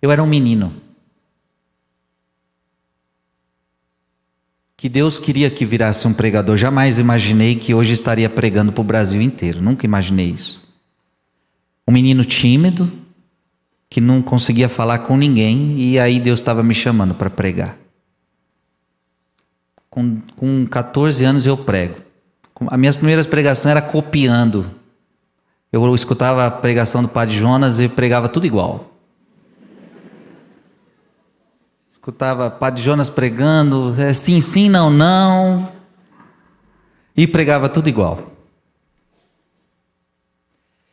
Eu 0.00 0.10
era 0.10 0.22
um 0.22 0.26
menino. 0.26 0.83
Que 4.84 4.88
Deus 4.90 5.18
queria 5.18 5.48
que 5.48 5.64
virasse 5.64 6.06
um 6.06 6.12
pregador. 6.12 6.58
Jamais 6.58 6.98
imaginei 6.98 7.56
que 7.56 7.72
hoje 7.72 7.94
estaria 7.94 8.28
pregando 8.28 8.70
para 8.70 8.82
o 8.82 8.84
Brasil 8.84 9.22
inteiro. 9.22 9.62
Nunca 9.62 9.86
imaginei 9.86 10.26
isso. 10.26 10.62
Um 11.88 11.92
menino 11.92 12.22
tímido, 12.22 12.92
que 13.88 13.98
não 13.98 14.20
conseguia 14.20 14.68
falar 14.68 14.98
com 14.98 15.16
ninguém, 15.16 15.80
e 15.80 15.98
aí 15.98 16.20
Deus 16.20 16.38
estava 16.38 16.62
me 16.62 16.74
chamando 16.74 17.14
para 17.14 17.30
pregar. 17.30 17.78
Com, 19.88 20.20
com 20.36 20.66
14 20.66 21.24
anos 21.24 21.46
eu 21.46 21.56
prego. 21.56 22.02
As 22.66 22.78
minhas 22.78 22.96
primeiras 22.96 23.26
pregações 23.26 23.70
era 23.70 23.80
copiando. 23.80 24.70
Eu 25.72 25.94
escutava 25.94 26.44
a 26.44 26.50
pregação 26.50 27.00
do 27.00 27.08
Padre 27.08 27.34
Jonas 27.34 27.80
e 27.80 27.88
pregava 27.88 28.28
tudo 28.28 28.46
igual. 28.46 28.93
Escutava 32.04 32.50
Padre 32.50 32.82
Jonas 32.82 33.08
pregando, 33.08 33.94
é, 33.98 34.12
sim, 34.12 34.38
sim, 34.42 34.68
não, 34.68 34.90
não. 34.90 35.72
E 37.16 37.26
pregava 37.26 37.66
tudo 37.66 37.88
igual. 37.88 38.30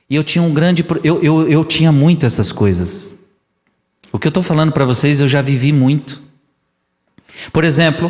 E 0.10 0.16
eu 0.16 0.24
tinha 0.24 0.42
um 0.42 0.54
grande. 0.54 0.86
Eu, 1.04 1.22
eu, 1.22 1.50
eu 1.50 1.66
tinha 1.66 1.92
muito 1.92 2.26
essas 2.26 2.50
coisas. 2.54 3.14
O 4.10 4.18
que 4.18 4.26
eu 4.26 4.30
estou 4.30 4.42
falando 4.42 4.72
para 4.72 4.86
vocês 4.86 5.20
eu 5.20 5.28
já 5.28 5.42
vivi 5.42 5.74
muito. 5.74 6.22
Por 7.52 7.66
exemplo, 7.66 8.10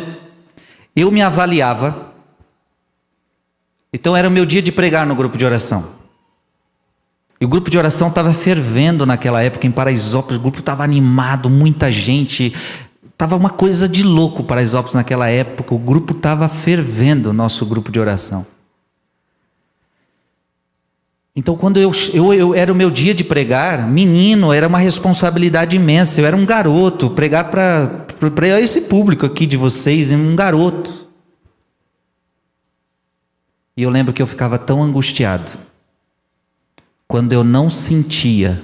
eu 0.94 1.10
me 1.10 1.22
avaliava. 1.22 2.14
Então 3.92 4.16
era 4.16 4.28
o 4.28 4.30
meu 4.30 4.46
dia 4.46 4.62
de 4.62 4.70
pregar 4.70 5.04
no 5.04 5.16
grupo 5.16 5.36
de 5.36 5.44
oração. 5.44 6.02
E 7.40 7.44
o 7.44 7.48
grupo 7.48 7.68
de 7.68 7.76
oração 7.76 8.06
estava 8.06 8.32
fervendo 8.32 9.04
naquela 9.04 9.42
época 9.42 9.66
em 9.66 9.72
Paraisópolis, 9.72 10.38
o 10.38 10.40
grupo 10.40 10.60
estava 10.60 10.84
animado, 10.84 11.50
muita 11.50 11.90
gente. 11.90 12.54
Estava 13.12 13.36
uma 13.36 13.50
coisa 13.50 13.88
de 13.88 14.02
louco 14.02 14.42
Paraisópolis 14.42 14.94
naquela 14.94 15.28
época, 15.28 15.74
o 15.74 15.78
grupo 15.78 16.12
estava 16.12 16.48
fervendo, 16.48 17.30
o 17.30 17.32
nosso 17.32 17.64
grupo 17.64 17.92
de 17.92 18.00
oração. 18.00 18.44
Então, 21.34 21.56
quando 21.56 21.78
eu, 21.78 21.90
eu, 22.12 22.34
eu, 22.34 22.54
era 22.54 22.70
o 22.70 22.74
meu 22.74 22.90
dia 22.90 23.14
de 23.14 23.24
pregar, 23.24 23.88
menino, 23.88 24.52
era 24.52 24.68
uma 24.68 24.78
responsabilidade 24.78 25.76
imensa. 25.76 26.20
Eu 26.20 26.26
era 26.26 26.36
um 26.36 26.44
garoto, 26.44 27.08
pregar 27.08 27.50
para 27.50 28.60
esse 28.60 28.82
público 28.82 29.24
aqui 29.24 29.46
de 29.46 29.56
vocês, 29.56 30.12
um 30.12 30.36
garoto. 30.36 31.06
E 33.74 33.82
eu 33.82 33.88
lembro 33.88 34.12
que 34.12 34.20
eu 34.20 34.26
ficava 34.26 34.58
tão 34.58 34.82
angustiado 34.82 35.50
quando 37.08 37.32
eu 37.32 37.42
não 37.42 37.70
sentia 37.70 38.62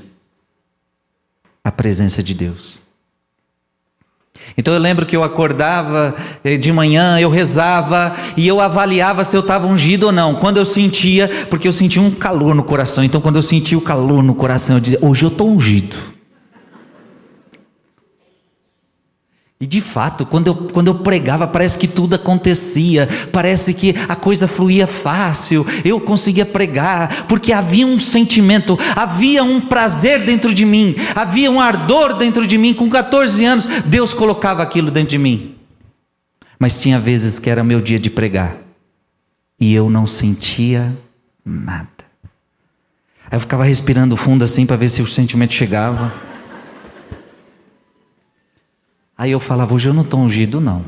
a 1.65 1.73
presença 1.73 2.23
de 2.23 2.35
Deus. 2.35 2.79
Então 4.57 4.75
eu 4.75 4.81
lembro 4.81 5.07
que 5.07 5.17
eu 5.17 5.23
acordava 5.23 6.15
eh, 6.43 6.57
de 6.57 6.73
manhã, 6.73 7.19
eu 7.21 7.31
rezava 7.31 8.15
e 8.37 8.47
eu 8.47 8.61
avaliava 8.61 9.25
se 9.25 9.37
eu 9.37 9.41
estava 9.41 9.67
ungido 9.67 10.07
ou 10.07 10.13
não. 10.13 10.35
Quando 10.35 10.57
eu 10.57 10.65
sentia, 10.65 11.47
porque 11.49 11.69
eu 11.69 11.73
sentia 11.73 12.03
um 12.03 12.11
calor 12.11 12.55
no 12.55 12.65
coração. 12.65 13.05
Então 13.05 13.21
quando 13.21 13.37
eu 13.37 13.43
sentia 13.43 13.79
o 13.79 13.83
calor 13.83 14.23
no 14.23 14.35
coração, 14.35 14.77
eu 14.77 14.81
dizia: 14.81 14.99
hoje 15.01 15.25
eu 15.25 15.29
estou 15.29 15.49
ungido. 15.49 16.18
E 19.61 19.67
de 19.67 19.81
fato, 19.81 20.25
quando 20.25 20.47
eu, 20.47 20.55
quando 20.55 20.87
eu 20.87 20.95
pregava, 20.97 21.45
parece 21.45 21.81
que 21.81 21.89
tudo 21.89 22.15
acontecia, 22.15 23.09
parece 23.33 23.75
que 23.75 23.93
a 24.09 24.15
coisa 24.15 24.47
fluía 24.47 24.87
fácil, 24.87 25.67
eu 25.85 26.01
conseguia 26.01 26.47
pregar, 26.47 27.27
porque 27.27 27.53
havia 27.53 27.85
um 27.85 27.99
sentimento, 27.99 28.79
havia 28.95 29.43
um 29.43 29.61
prazer 29.61 30.25
dentro 30.25 30.55
de 30.55 30.65
mim, 30.65 30.95
havia 31.13 31.51
um 31.51 31.61
ardor 31.61 32.15
dentro 32.15 32.47
de 32.47 32.57
mim. 32.57 32.73
Com 32.73 32.89
14 32.89 33.45
anos, 33.45 33.67
Deus 33.85 34.15
colocava 34.15 34.63
aquilo 34.63 34.93
dentro 34.93 35.11
de 35.11 35.19
mim. 35.19 35.57
Mas 36.57 36.81
tinha 36.81 37.01
vezes 37.01 37.41
que 37.41 37.51
era 37.51 37.65
meu 37.65 37.81
dia 37.81 37.99
de 37.99 38.11
pregar, 38.11 38.59
e 39.59 39.75
eu 39.75 39.91
não 39.91 40.07
sentia 40.07 40.97
nada. 41.45 41.89
Aí 43.29 43.37
eu 43.37 43.41
ficava 43.41 43.65
respirando 43.65 44.17
fundo 44.17 44.45
assim 44.45 44.65
para 44.65 44.77
ver 44.77 44.89
se 44.89 45.03
o 45.03 45.07
sentimento 45.07 45.53
chegava. 45.53 46.28
Aí 49.19 49.33
eu 49.33 49.41
falava, 49.41 49.75
hoje 49.75 49.89
eu 49.89 49.93
não 49.93 50.03
estou 50.03 50.21
ungido, 50.21 50.61
não. 50.61 50.85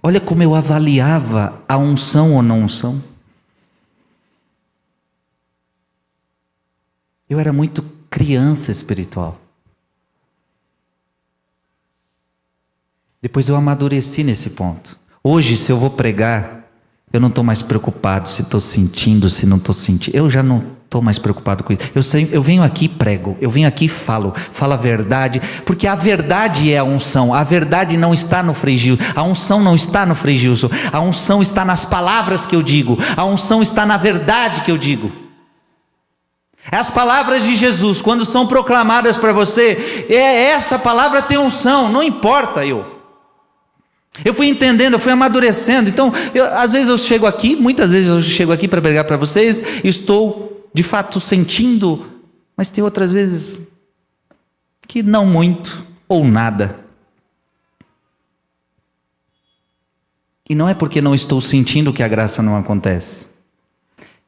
Olha 0.00 0.20
como 0.20 0.40
eu 0.40 0.54
avaliava 0.54 1.60
a 1.68 1.76
unção 1.76 2.36
ou 2.36 2.42
não 2.42 2.60
unção. 2.60 3.02
Eu 7.28 7.40
era 7.40 7.52
muito 7.52 7.82
criança 8.08 8.70
espiritual. 8.70 9.38
Depois 13.20 13.48
eu 13.48 13.56
amadureci 13.56 14.22
nesse 14.22 14.50
ponto. 14.50 14.96
Hoje, 15.22 15.56
se 15.56 15.70
eu 15.70 15.76
vou 15.76 15.90
pregar, 15.90 16.70
eu 17.12 17.20
não 17.20 17.28
estou 17.28 17.44
mais 17.44 17.62
preocupado 17.62 18.28
se 18.28 18.42
estou 18.42 18.60
sentindo, 18.60 19.28
se 19.28 19.44
não 19.44 19.56
estou 19.58 19.74
sentindo. 19.74 20.16
Eu 20.16 20.30
já 20.30 20.42
não 20.42 20.79
estou 20.90 21.00
mais 21.00 21.20
preocupado 21.20 21.62
com 21.62 21.72
isso. 21.72 21.82
Eu, 21.94 22.02
sei, 22.02 22.28
eu 22.32 22.42
venho 22.42 22.64
aqui 22.64 22.86
e 22.86 22.88
prego, 22.88 23.38
eu 23.40 23.48
venho 23.48 23.68
aqui 23.68 23.84
e 23.84 23.88
falo, 23.88 24.34
falo 24.52 24.72
a 24.72 24.76
verdade, 24.76 25.40
porque 25.64 25.86
a 25.86 25.94
verdade 25.94 26.72
é 26.72 26.78
a 26.78 26.84
unção. 26.84 27.32
A 27.32 27.44
verdade 27.44 27.96
não 27.96 28.12
está 28.12 28.42
no 28.42 28.52
freigio, 28.52 28.98
a 29.14 29.22
unção 29.22 29.62
não 29.62 29.76
está 29.76 30.04
no 30.04 30.16
freigio, 30.16 30.52
a 30.92 31.00
unção 31.00 31.40
está 31.40 31.64
nas 31.64 31.84
palavras 31.84 32.44
que 32.44 32.56
eu 32.56 32.62
digo, 32.62 32.98
a 33.16 33.24
unção 33.24 33.62
está 33.62 33.86
na 33.86 33.96
verdade 33.96 34.62
que 34.62 34.70
eu 34.72 34.76
digo. 34.76 35.12
As 36.72 36.90
palavras 36.90 37.44
de 37.44 37.54
Jesus, 37.54 38.02
quando 38.02 38.24
são 38.24 38.48
proclamadas 38.48 39.16
para 39.16 39.32
você, 39.32 40.06
é 40.08 40.46
essa 40.46 40.76
palavra 40.76 41.22
tem 41.22 41.38
unção, 41.38 41.88
não 41.88 42.02
importa 42.02 42.66
eu. 42.66 42.98
Eu 44.24 44.34
fui 44.34 44.48
entendendo, 44.48 44.94
eu 44.94 44.98
fui 44.98 45.12
amadurecendo. 45.12 45.88
Então, 45.88 46.12
eu, 46.34 46.46
às 46.46 46.72
vezes 46.72 46.88
eu 46.88 46.98
chego 46.98 47.26
aqui, 47.26 47.54
muitas 47.54 47.92
vezes 47.92 48.08
eu 48.08 48.20
chego 48.20 48.52
aqui 48.52 48.66
para 48.66 48.82
pregar 48.82 49.04
para 49.04 49.16
vocês, 49.16 49.62
estou 49.84 50.49
de 50.72 50.82
fato 50.82 51.18
sentindo, 51.20 52.20
mas 52.56 52.70
tem 52.70 52.82
outras 52.82 53.10
vezes 53.10 53.58
que 54.86 55.02
não 55.02 55.26
muito 55.26 55.86
ou 56.08 56.24
nada. 56.24 56.84
E 60.48 60.54
não 60.54 60.68
é 60.68 60.74
porque 60.74 61.00
não 61.00 61.14
estou 61.14 61.40
sentindo 61.40 61.92
que 61.92 62.02
a 62.02 62.08
graça 62.08 62.42
não 62.42 62.56
acontece. 62.56 63.28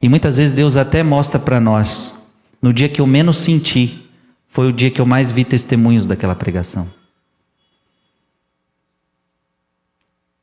E 0.01 0.07
muitas 0.07 0.37
vezes 0.37 0.55
Deus 0.55 0.77
até 0.77 1.03
mostra 1.03 1.39
para 1.39 1.59
nós, 1.59 2.13
no 2.61 2.73
dia 2.73 2.89
que 2.89 3.01
eu 3.01 3.07
menos 3.07 3.37
senti, 3.37 4.09
foi 4.47 4.67
o 4.67 4.73
dia 4.73 4.91
que 4.91 5.01
eu 5.01 5.05
mais 5.05 5.31
vi 5.31 5.43
testemunhos 5.43 6.05
daquela 6.05 6.35
pregação. 6.35 6.89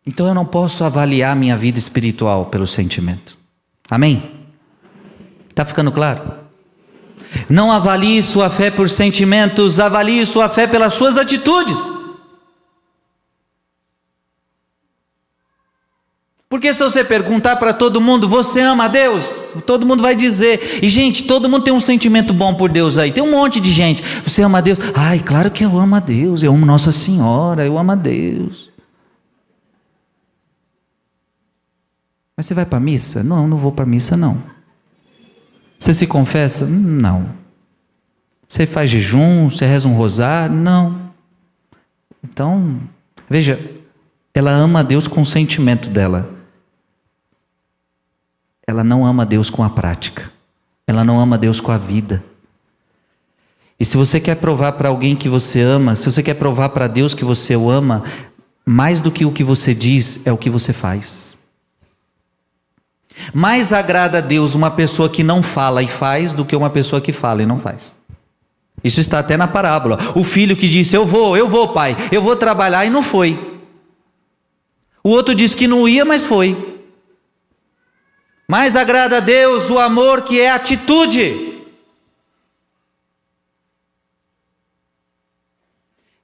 Então 0.07 0.27
eu 0.27 0.35
não 0.35 0.45
posso 0.45 0.83
avaliar 0.83 1.37
minha 1.37 1.57
vida 1.57 1.79
espiritual 1.79 2.47
pelo 2.47 2.67
sentimento. 2.67 3.39
Amém? 3.89 4.40
Está 5.61 5.67
ficando 5.67 5.93
claro? 5.93 6.23
Não 7.47 7.71
avalie 7.71 8.23
sua 8.23 8.49
fé 8.49 8.71
por 8.71 8.89
sentimentos, 8.89 9.79
avalie 9.79 10.25
sua 10.25 10.49
fé 10.49 10.67
pelas 10.67 10.95
suas 10.95 11.19
atitudes. 11.19 11.77
Porque 16.49 16.73
se 16.73 16.83
você 16.83 17.05
perguntar 17.05 17.57
para 17.57 17.75
todo 17.75 18.01
mundo, 18.01 18.27
você 18.27 18.63
ama 18.63 18.87
a 18.87 18.89
Deus? 18.89 19.45
Todo 19.67 19.85
mundo 19.85 20.03
vai 20.03 20.17
dizer. 20.17 20.83
E 20.83 20.89
gente, 20.89 21.25
todo 21.25 21.47
mundo 21.47 21.65
tem 21.65 21.75
um 21.75 21.79
sentimento 21.79 22.33
bom 22.33 22.55
por 22.55 22.71
Deus 22.71 22.97
aí. 22.97 23.13
Tem 23.13 23.23
um 23.23 23.31
monte 23.31 23.61
de 23.61 23.71
gente. 23.71 24.03
Você 24.25 24.43
ama 24.43 24.59
a 24.59 24.61
Deus? 24.63 24.79
Ai, 24.95 25.19
claro 25.19 25.51
que 25.51 25.63
eu 25.63 25.79
amo 25.79 25.95
a 25.95 26.01
Deus. 26.01 26.43
Eu 26.43 26.55
amo 26.55 26.65
Nossa 26.65 26.91
Senhora. 26.91 27.67
Eu 27.67 27.77
amo 27.77 27.93
a 27.93 27.97
Deus. 27.97 28.71
Mas 32.35 32.47
você 32.47 32.55
vai 32.55 32.65
para 32.65 32.79
a 32.79 32.81
missa? 32.81 33.23
Não, 33.23 33.47
não 33.47 33.59
vou 33.59 33.71
para 33.71 33.85
a 33.85 33.87
missa, 33.87 34.17
não. 34.17 34.59
Você 35.81 35.95
se 35.95 36.07
confessa? 36.07 36.67
Não. 36.67 37.31
Você 38.47 38.67
faz 38.67 38.91
jejum? 38.91 39.49
Você 39.49 39.65
reza 39.65 39.89
um 39.89 39.95
rosário? 39.95 40.55
Não. 40.55 41.11
Então, 42.23 42.79
veja, 43.29 43.59
ela 44.35 44.51
ama 44.51 44.81
a 44.81 44.83
Deus 44.83 45.09
com 45.09 45.23
o 45.23 45.27
sentimento 45.27 45.89
dela. 45.89 46.29
Ela 48.67 48.85
não 48.85 49.07
ama 49.07 49.23
a 49.23 49.27
Deus 49.27 49.49
com 49.49 49.65
a 49.65 49.71
prática. 49.71 50.31
Ela 50.87 51.03
não 51.03 51.19
ama 51.19 51.37
a 51.37 51.39
Deus 51.39 51.61
com 51.61 51.73
a 51.73 51.79
vida. 51.79 52.23
E 53.79 53.85
se 53.85 53.97
você 53.97 54.21
quer 54.21 54.37
provar 54.37 54.73
para 54.73 54.91
alguém 54.91 55.17
que 55.17 55.29
você 55.29 55.63
ama, 55.63 55.97
se 55.97 56.05
você 56.11 56.23
quer 56.23 56.35
provar 56.35 56.69
para 56.69 56.87
Deus 56.87 57.15
que 57.15 57.25
você 57.25 57.57
o 57.57 57.71
ama, 57.71 58.05
mais 58.67 59.01
do 59.01 59.11
que 59.11 59.25
o 59.25 59.33
que 59.33 59.43
você 59.43 59.75
diz, 59.75 60.27
é 60.27 60.33
o 60.33 60.37
que 60.37 60.51
você 60.51 60.75
faz. 60.75 61.30
Mais 63.33 63.73
agrada 63.73 64.19
a 64.19 64.21
Deus 64.21 64.55
uma 64.55 64.71
pessoa 64.71 65.09
que 65.09 65.23
não 65.23 65.43
fala 65.43 65.83
e 65.83 65.89
faz 65.89 66.35
do 66.35 66.45
que 66.45 66.57
uma 66.57 66.71
pessoa 66.71 67.01
que 67.01 67.13
fala 67.13 67.43
e 67.43 67.47
não 67.47 67.59
faz. 67.59 67.95
Isso 68.83 69.01
está 69.01 69.19
até 69.19 69.37
na 69.37 69.47
parábola. 69.47 69.99
O 70.15 70.25
filho 70.25 70.57
que 70.57 70.69
disse: 70.69 70.97
Eu 70.97 71.07
vou, 71.07 71.37
eu 71.37 71.49
vou, 71.49 71.69
pai, 71.69 71.97
eu 72.11 72.23
vou 72.23 72.37
trabalhar 72.37 72.85
e 72.85 72.91
não 72.91 73.03
foi. 73.03 73.39
O 75.03 75.11
outro 75.11 75.35
disse 75.35 75.57
que 75.57 75.67
não 75.67 75.89
ia, 75.89 76.05
mas 76.05 76.25
foi. 76.25 76.57
Mais 78.49 78.75
agrada 78.75 79.19
a 79.19 79.21
Deus 79.21 79.71
o 79.71 79.79
amor 79.79 80.23
que 80.23 80.41
é 80.41 80.51
atitude. 80.51 81.51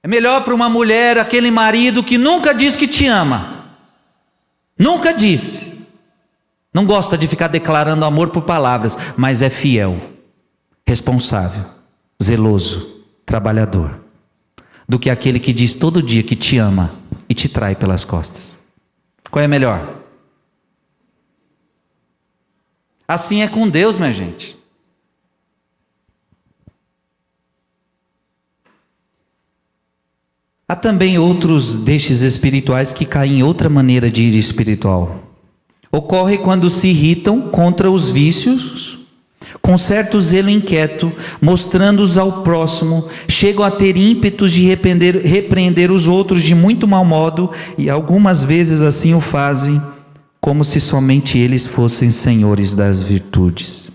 É 0.03 0.07
melhor 0.07 0.43
para 0.43 0.55
uma 0.55 0.69
mulher 0.69 1.17
aquele 1.17 1.51
marido 1.51 2.03
que 2.03 2.17
nunca 2.17 2.53
diz 2.53 2.75
que 2.75 2.87
te 2.87 3.07
ama. 3.07 3.65
Nunca 4.77 5.13
disse. 5.13 5.76
Não 6.73 6.85
gosta 6.85 7.17
de 7.17 7.27
ficar 7.27 7.47
declarando 7.47 8.05
amor 8.05 8.29
por 8.29 8.43
palavras, 8.43 8.97
mas 9.15 9.41
é 9.41 9.49
fiel, 9.49 9.99
responsável, 10.85 11.65
zeloso, 12.21 13.03
trabalhador. 13.25 13.99
Do 14.87 14.99
que 14.99 15.09
aquele 15.09 15.39
que 15.39 15.51
diz 15.51 15.73
todo 15.73 16.01
dia 16.01 16.23
que 16.23 16.35
te 16.35 16.57
ama, 16.57 16.97
e 17.29 17.33
te 17.33 17.49
trai 17.49 17.75
pelas 17.75 18.03
costas. 18.03 18.57
Qual 19.29 19.43
é 19.43 19.47
melhor? 19.47 20.01
Assim 23.07 23.41
é 23.41 23.47
com 23.47 23.69
Deus, 23.69 23.97
minha 23.97 24.13
gente. 24.13 24.57
Há 30.69 30.75
também 30.75 31.17
outros 31.17 31.81
destes 31.81 32.21
espirituais 32.21 32.93
que 32.93 33.05
caem 33.05 33.39
em 33.39 33.43
outra 33.43 33.69
maneira 33.69 34.11
de 34.11 34.23
ir 34.23 34.37
espiritual. 34.37 35.26
Ocorre 35.91 36.37
quando 36.37 36.69
se 36.69 36.89
irritam 36.89 37.41
contra 37.41 37.89
os 37.89 38.09
vícios, 38.09 38.99
com 39.61 39.77
certo 39.77 40.21
zelo 40.21 40.49
inquieto, 40.49 41.11
mostrando-os 41.41 42.17
ao 42.17 42.43
próximo, 42.43 43.07
chegam 43.27 43.63
a 43.63 43.71
ter 43.71 43.95
ímpetos 43.95 44.51
de 44.51 44.65
repreender, 44.65 45.21
repreender 45.25 45.91
os 45.91 46.07
outros 46.07 46.43
de 46.43 46.53
muito 46.53 46.87
mau 46.87 47.05
modo 47.05 47.51
e 47.77 47.89
algumas 47.89 48.43
vezes 48.43 48.81
assim 48.81 49.13
o 49.13 49.21
fazem, 49.21 49.81
como 50.41 50.63
se 50.63 50.79
somente 50.79 51.37
eles 51.37 51.65
fossem 51.65 52.11
senhores 52.11 52.73
das 52.73 53.01
virtudes. 53.01 53.89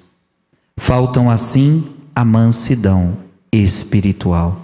Faltam 0.76 1.30
assim 1.30 1.84
a 2.14 2.24
mansidão 2.24 3.18
espiritual. 3.52 4.62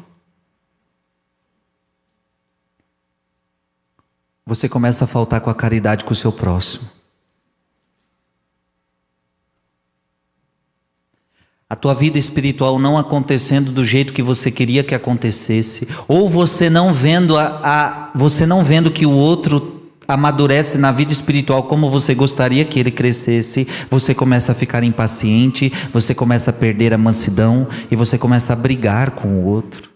você 4.48 4.66
começa 4.66 5.04
a 5.04 5.06
faltar 5.06 5.42
com 5.42 5.50
a 5.50 5.54
caridade 5.54 6.04
com 6.06 6.14
o 6.14 6.16
seu 6.16 6.32
próximo. 6.32 6.88
A 11.70 11.76
tua 11.76 11.94
vida 11.94 12.18
espiritual 12.18 12.78
não 12.78 12.96
acontecendo 12.96 13.70
do 13.70 13.84
jeito 13.84 14.14
que 14.14 14.22
você 14.22 14.50
queria 14.50 14.82
que 14.82 14.94
acontecesse, 14.94 15.86
ou 16.06 16.28
você 16.28 16.70
não 16.70 16.94
vendo 16.94 17.36
a, 17.36 17.60
a 17.62 18.10
você 18.14 18.46
não 18.46 18.64
vendo 18.64 18.90
que 18.90 19.04
o 19.04 19.10
outro 19.10 19.78
amadurece 20.08 20.78
na 20.78 20.90
vida 20.90 21.12
espiritual 21.12 21.64
como 21.64 21.90
você 21.90 22.14
gostaria 22.14 22.64
que 22.64 22.80
ele 22.80 22.90
crescesse, 22.90 23.68
você 23.90 24.14
começa 24.14 24.52
a 24.52 24.54
ficar 24.54 24.82
impaciente, 24.82 25.70
você 25.92 26.14
começa 26.14 26.48
a 26.50 26.54
perder 26.54 26.94
a 26.94 26.98
mansidão 26.98 27.68
e 27.90 27.94
você 27.94 28.16
começa 28.16 28.54
a 28.54 28.56
brigar 28.56 29.10
com 29.10 29.28
o 29.28 29.44
outro. 29.44 29.90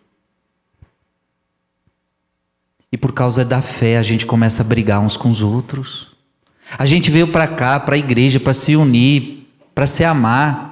E 2.92 2.98
por 2.98 3.12
causa 3.12 3.42
da 3.42 3.62
fé 3.62 3.96
a 3.96 4.02
gente 4.02 4.26
começa 4.26 4.62
a 4.62 4.66
brigar 4.66 5.00
uns 5.00 5.16
com 5.16 5.30
os 5.30 5.40
outros. 5.40 6.08
A 6.76 6.85
gente 6.85 7.11
veio 7.11 7.28
para 7.28 7.48
cá, 7.48 7.80
para 7.80 7.94
a 7.94 7.98
igreja, 7.98 8.38
para 8.38 8.52
se 8.52 8.76
unir, 8.76 9.48
para 9.74 9.87
se 9.87 10.04
amar. 10.04 10.71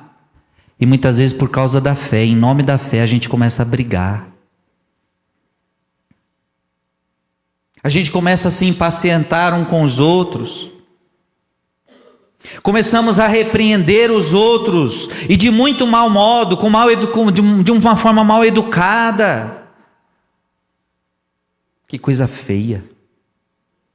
E 0.80 0.86
muitas 0.86 1.18
vezes 1.18 1.36
por 1.36 1.50
causa 1.50 1.80
da 1.80 1.94
fé, 1.94 2.24
em 2.24 2.34
nome 2.34 2.62
da 2.62 2.78
fé, 2.78 3.02
a 3.02 3.06
gente 3.06 3.28
começa 3.28 3.62
a 3.62 3.66
brigar. 3.66 4.30
A 7.82 7.88
gente 7.88 8.10
começa 8.10 8.48
a 8.48 8.50
se 8.50 8.66
impacientar 8.66 9.54
um 9.54 9.64
com 9.64 9.82
os 9.82 9.98
outros. 9.98 10.70
Começamos 12.62 13.20
a 13.20 13.26
repreender 13.26 14.10
os 14.10 14.32
outros 14.32 15.08
e 15.28 15.36
de 15.36 15.50
muito 15.50 15.86
mau 15.86 16.08
modo, 16.08 16.56
com 16.56 16.70
mal 16.70 16.88
de 16.94 17.70
uma 17.70 17.96
forma 17.96 18.24
mal 18.24 18.44
educada. 18.44 19.68
Que 21.86 21.98
coisa 21.98 22.26
feia. 22.26 22.84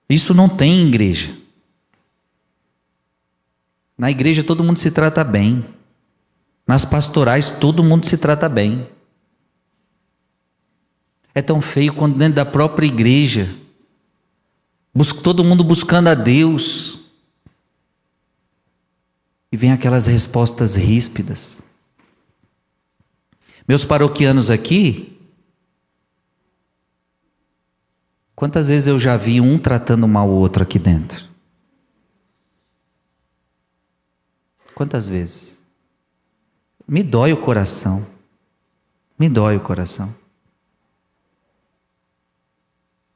Isso 0.07 0.33
não 0.33 0.47
tem 0.47 0.81
em 0.81 0.87
igreja. 0.87 1.35
Na 3.97 4.11
igreja 4.11 4.43
todo 4.43 4.63
mundo 4.63 4.77
se 4.77 4.91
trata 4.91 5.23
bem. 5.23 5.74
Nas 6.67 6.83
pastorais 6.83 7.51
todo 7.51 7.83
mundo 7.83 8.05
se 8.05 8.17
trata 8.17 8.49
bem. 8.49 8.89
É 11.33 11.41
tão 11.41 11.61
feio 11.61 11.93
quando 11.93 12.17
dentro 12.17 12.35
da 12.35 12.45
própria 12.45 12.87
igreja, 12.87 13.53
todo 15.21 15.43
mundo 15.43 15.63
buscando 15.63 16.07
a 16.07 16.13
Deus, 16.13 16.99
e 19.51 19.57
vem 19.57 19.71
aquelas 19.71 20.07
respostas 20.07 20.75
ríspidas. 20.75 21.61
Meus 23.67 23.83
paroquianos 23.83 24.49
aqui, 24.49 25.15
Quantas 28.35 28.67
vezes 28.67 28.87
eu 28.87 28.99
já 28.99 29.15
vi 29.15 29.39
um 29.39 29.57
tratando 29.57 30.07
mal 30.07 30.27
o 30.27 30.33
outro 30.33 30.61
aqui 30.61 30.77
dentro? 30.77 31.25
Quantas 34.73 35.07
vezes? 35.07 35.54
Me 36.87 37.03
dói 37.03 37.33
o 37.33 37.37
coração. 37.37 38.05
Me 39.17 39.29
dói 39.29 39.57
o 39.57 39.59
coração. 39.59 40.13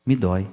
Me 0.06 0.16
dói. 0.16 0.48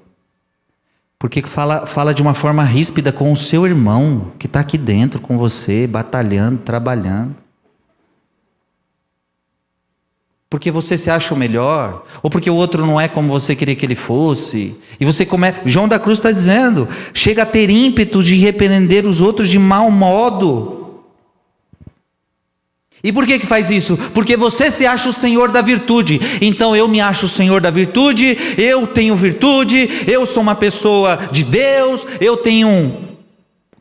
Porque 1.19 1.41
fala, 1.43 1.87
fala 1.87 2.13
de 2.13 2.21
uma 2.21 2.35
forma 2.35 2.63
ríspida 2.63 3.13
com 3.13 3.33
o 3.33 3.37
seu 3.37 3.67
irmão 3.67 4.33
que 4.39 4.47
está 4.47 4.61
aqui 4.61 4.77
dentro 4.77 5.21
com 5.21 5.39
você, 5.39 5.87
batalhando, 5.87 6.63
trabalhando 6.63 7.35
porque 10.49 10.71
você 10.71 10.97
se 10.97 11.11
acha 11.11 11.35
o 11.35 11.37
melhor, 11.37 12.07
ou 12.23 12.31
porque 12.31 12.49
o 12.49 12.55
outro 12.55 12.87
não 12.87 13.01
é 13.01 13.09
como 13.09 13.33
você 13.33 13.57
queria 13.57 13.75
que 13.75 13.85
ele 13.85 13.97
fosse. 13.97 14.81
E 14.99 15.05
você 15.05 15.27
começa. 15.27 15.61
João 15.67 15.89
da 15.89 15.99
Cruz 15.99 16.19
está 16.19 16.31
dizendo: 16.31 16.89
chega 17.13 17.43
a 17.43 17.47
ter 17.47 17.69
ímpeto 17.69 18.23
de 18.23 18.37
repreender 18.37 19.07
os 19.07 19.21
outros 19.21 19.49
de 19.49 19.59
mau 19.59 19.91
modo. 19.91 20.86
E 23.03 23.13
por 23.13 23.27
que 23.27 23.39
que 23.39 23.47
faz 23.47 23.71
isso? 23.71 23.97
Porque 24.15 24.37
você 24.37 24.71
se 24.71 24.87
acha 24.87 25.09
o 25.09 25.13
senhor 25.13 25.51
da 25.51 25.61
virtude. 25.61 26.21
Então 26.41 26.75
eu 26.75 26.89
me 26.89 27.01
acho 27.01 27.27
o 27.27 27.29
senhor 27.29 27.61
da 27.61 27.71
virtude, 27.71 28.37
eu 28.59 28.87
tenho 28.87 29.15
virtude, 29.15 30.05
eu 30.07 30.27
sou 30.27 30.43
uma 30.43 30.55
pessoa 30.55 31.29
de 31.31 31.45
Deus, 31.45 32.07
eu 32.21 32.37
tenho 32.37 32.69
um 32.69 33.03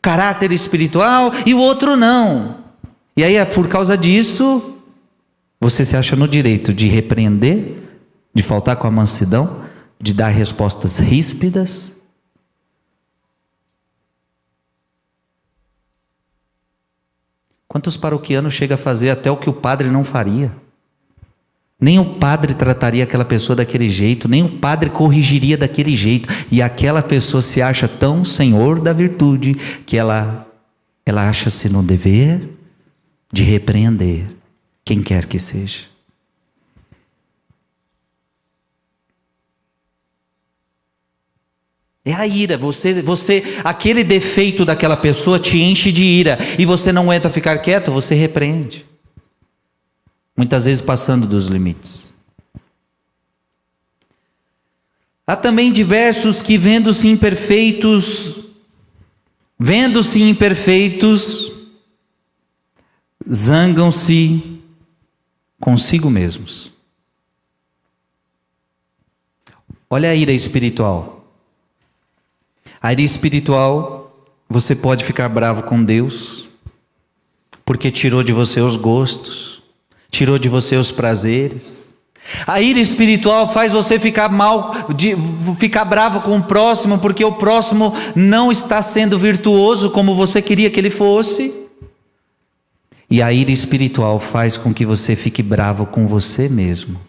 caráter 0.01 0.51
espiritual 0.51 1.31
e 1.45 1.53
o 1.53 1.57
outro 1.57 1.95
não. 1.95 2.57
E 3.17 3.23
aí 3.23 3.35
é 3.35 3.45
por 3.45 3.67
causa 3.67 3.97
disso 3.97 4.75
você 5.59 5.83
se 5.83 5.95
acha 5.95 6.15
no 6.15 6.27
direito 6.27 6.73
de 6.73 6.87
repreender, 6.87 7.77
de 8.33 8.43
faltar 8.43 8.75
com 8.75 8.85
a 8.85 8.91
mansidão, 8.91 9.63
de 9.99 10.13
dar 10.13 10.29
respostas 10.29 10.99
ríspidas? 10.99 11.94
Quantos 17.75 17.97
paroquianos 17.97 18.53
chega 18.53 18.75
a 18.75 18.77
fazer 18.77 19.09
até 19.09 19.29
o 19.29 19.35
que 19.35 19.49
o 19.49 19.53
padre 19.53 19.89
não 19.89 20.05
faria? 20.05 20.49
Nem 21.77 21.99
o 21.99 22.05
padre 22.05 22.53
trataria 22.53 23.03
aquela 23.03 23.25
pessoa 23.25 23.53
daquele 23.53 23.89
jeito, 23.89 24.29
nem 24.29 24.41
o 24.41 24.59
padre 24.59 24.89
corrigiria 24.89 25.57
daquele 25.57 25.93
jeito, 25.93 26.29
e 26.49 26.61
aquela 26.61 27.03
pessoa 27.03 27.41
se 27.41 27.61
acha 27.61 27.85
tão 27.85 28.23
senhor 28.23 28.79
da 28.79 28.93
virtude 28.93 29.55
que 29.85 29.97
ela 29.97 30.47
ela 31.05 31.27
acha-se 31.27 31.67
no 31.67 31.83
dever 31.83 32.47
de 33.29 33.43
repreender 33.43 34.27
quem 34.85 35.01
quer 35.01 35.25
que 35.25 35.37
seja. 35.37 35.79
É 42.07 42.13
a 42.13 42.27
ira, 42.27 42.55
você, 42.55 43.01
você, 43.01 43.59
aquele 43.63 44.03
defeito 44.03 44.63
daquela 44.63 44.95
pessoa 44.95 45.39
te 45.39 45.57
enche 45.57 45.91
de 45.91 46.03
ira 46.03 46.37
e 46.59 46.63
você 46.63 46.91
não 46.91 47.01
aguenta 47.01 47.31
ficar 47.31 47.57
quieto, 47.57 47.91
você 47.91 48.13
repreende. 48.13 48.85
Muitas 50.37 50.65
vezes 50.65 50.83
passando 50.83 51.25
dos 51.25 51.47
limites. 51.47 52.13
Há 55.25 55.35
também 55.35 55.73
diversos 55.73 56.43
que 56.43 56.59
vendo-se 56.59 57.07
imperfeitos, 57.07 58.35
vendo-se 59.57 60.21
imperfeitos, 60.21 61.51
zangam-se 63.27 64.61
consigo 65.59 66.11
mesmos. 66.11 66.71
Olha 69.89 70.11
a 70.11 70.15
ira 70.15 70.31
espiritual. 70.31 71.14
A 72.85 72.91
ira 72.91 73.01
espiritual, 73.01 74.15
você 74.47 74.75
pode 74.75 75.03
ficar 75.03 75.27
bravo 75.27 75.63
com 75.63 75.83
Deus, 75.83 76.47
porque 77.65 77.89
tirou 77.89 78.21
de 78.21 78.31
você 78.31 78.61
os 78.61 78.75
gostos, 78.75 79.59
tirou 80.11 80.37
de 80.37 80.47
você 80.47 80.75
os 80.75 80.91
prazeres. 80.91 81.89
A 82.45 82.61
ira 82.61 82.79
espiritual 82.79 83.51
faz 83.51 83.71
você 83.71 83.97
ficar 83.97 84.29
mal, 84.29 84.93
de, 84.93 85.15
ficar 85.57 85.83
bravo 85.83 86.21
com 86.21 86.37
o 86.37 86.43
próximo, 86.43 86.99
porque 86.99 87.25
o 87.25 87.31
próximo 87.31 87.91
não 88.15 88.51
está 88.51 88.83
sendo 88.83 89.17
virtuoso 89.17 89.89
como 89.89 90.13
você 90.13 90.39
queria 90.39 90.69
que 90.69 90.79
ele 90.79 90.91
fosse. 90.91 91.51
E 93.09 93.19
a 93.19 93.33
ira 93.33 93.51
espiritual 93.51 94.19
faz 94.19 94.57
com 94.57 94.71
que 94.71 94.85
você 94.85 95.15
fique 95.15 95.41
bravo 95.41 95.87
com 95.87 96.05
você 96.05 96.47
mesmo. 96.47 96.99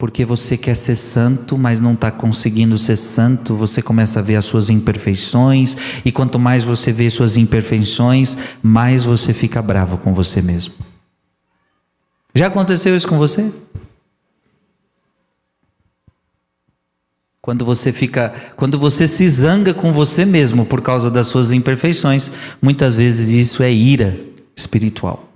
Porque 0.00 0.24
você 0.24 0.56
quer 0.56 0.74
ser 0.76 0.96
santo, 0.96 1.58
mas 1.58 1.78
não 1.78 1.92
está 1.92 2.10
conseguindo 2.10 2.78
ser 2.78 2.96
santo, 2.96 3.54
você 3.54 3.82
começa 3.82 4.18
a 4.18 4.22
ver 4.22 4.36
as 4.36 4.46
suas 4.46 4.70
imperfeições, 4.70 5.76
e 6.02 6.10
quanto 6.10 6.38
mais 6.38 6.64
você 6.64 6.90
vê 6.90 7.10
suas 7.10 7.36
imperfeições, 7.36 8.34
mais 8.62 9.04
você 9.04 9.34
fica 9.34 9.60
bravo 9.60 9.98
com 9.98 10.14
você 10.14 10.40
mesmo. 10.40 10.72
Já 12.34 12.46
aconteceu 12.46 12.96
isso 12.96 13.06
com 13.06 13.18
você? 13.18 13.52
Quando 17.42 17.66
você 17.66 17.92
fica, 17.92 18.32
quando 18.56 18.78
você 18.78 19.06
se 19.06 19.28
zanga 19.28 19.74
com 19.74 19.92
você 19.92 20.24
mesmo 20.24 20.64
por 20.64 20.80
causa 20.80 21.10
das 21.10 21.26
suas 21.26 21.52
imperfeições, 21.52 22.32
muitas 22.62 22.94
vezes 22.94 23.28
isso 23.28 23.62
é 23.62 23.70
ira 23.70 24.18
espiritual. 24.56 25.29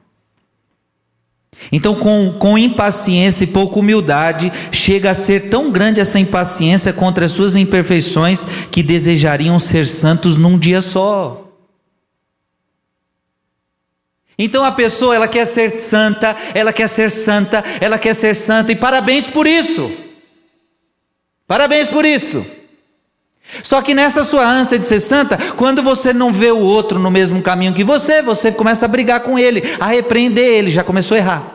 Então, 1.72 1.94
com, 1.94 2.34
com 2.38 2.58
impaciência 2.58 3.44
e 3.44 3.48
pouca 3.48 3.78
humildade, 3.78 4.52
chega 4.70 5.10
a 5.10 5.14
ser 5.14 5.48
tão 5.48 5.70
grande 5.70 6.00
essa 6.00 6.18
impaciência 6.18 6.92
contra 6.92 7.26
as 7.26 7.32
suas 7.32 7.56
imperfeições 7.56 8.46
que 8.70 8.82
desejariam 8.82 9.58
ser 9.58 9.86
santos 9.86 10.36
num 10.36 10.58
dia 10.58 10.82
só. 10.82 11.40
Então 14.38 14.64
a 14.64 14.72
pessoa, 14.72 15.14
ela 15.14 15.28
quer 15.28 15.46
ser 15.46 15.78
santa, 15.78 16.36
ela 16.54 16.72
quer 16.72 16.88
ser 16.88 17.10
santa, 17.10 17.64
ela 17.80 17.98
quer 17.98 18.14
ser 18.14 18.34
santa, 18.34 18.72
e 18.72 18.76
parabéns 18.76 19.26
por 19.26 19.46
isso. 19.46 19.90
Parabéns 21.46 21.88
por 21.88 22.04
isso. 22.04 22.44
Só 23.62 23.80
que 23.80 23.94
nessa 23.94 24.24
sua 24.24 24.46
ânsia 24.46 24.78
de 24.78 24.86
ser 24.86 25.00
santa, 25.00 25.38
quando 25.56 25.82
você 25.82 26.12
não 26.12 26.32
vê 26.32 26.50
o 26.50 26.58
outro 26.58 26.98
no 26.98 27.10
mesmo 27.10 27.42
caminho 27.42 27.74
que 27.74 27.84
você, 27.84 28.22
você 28.22 28.50
começa 28.50 28.84
a 28.84 28.88
brigar 28.88 29.20
com 29.20 29.38
ele, 29.38 29.62
a 29.78 29.86
repreender 29.86 30.44
ele, 30.44 30.70
já 30.70 30.82
começou 30.82 31.14
a 31.14 31.18
errar. 31.18 31.54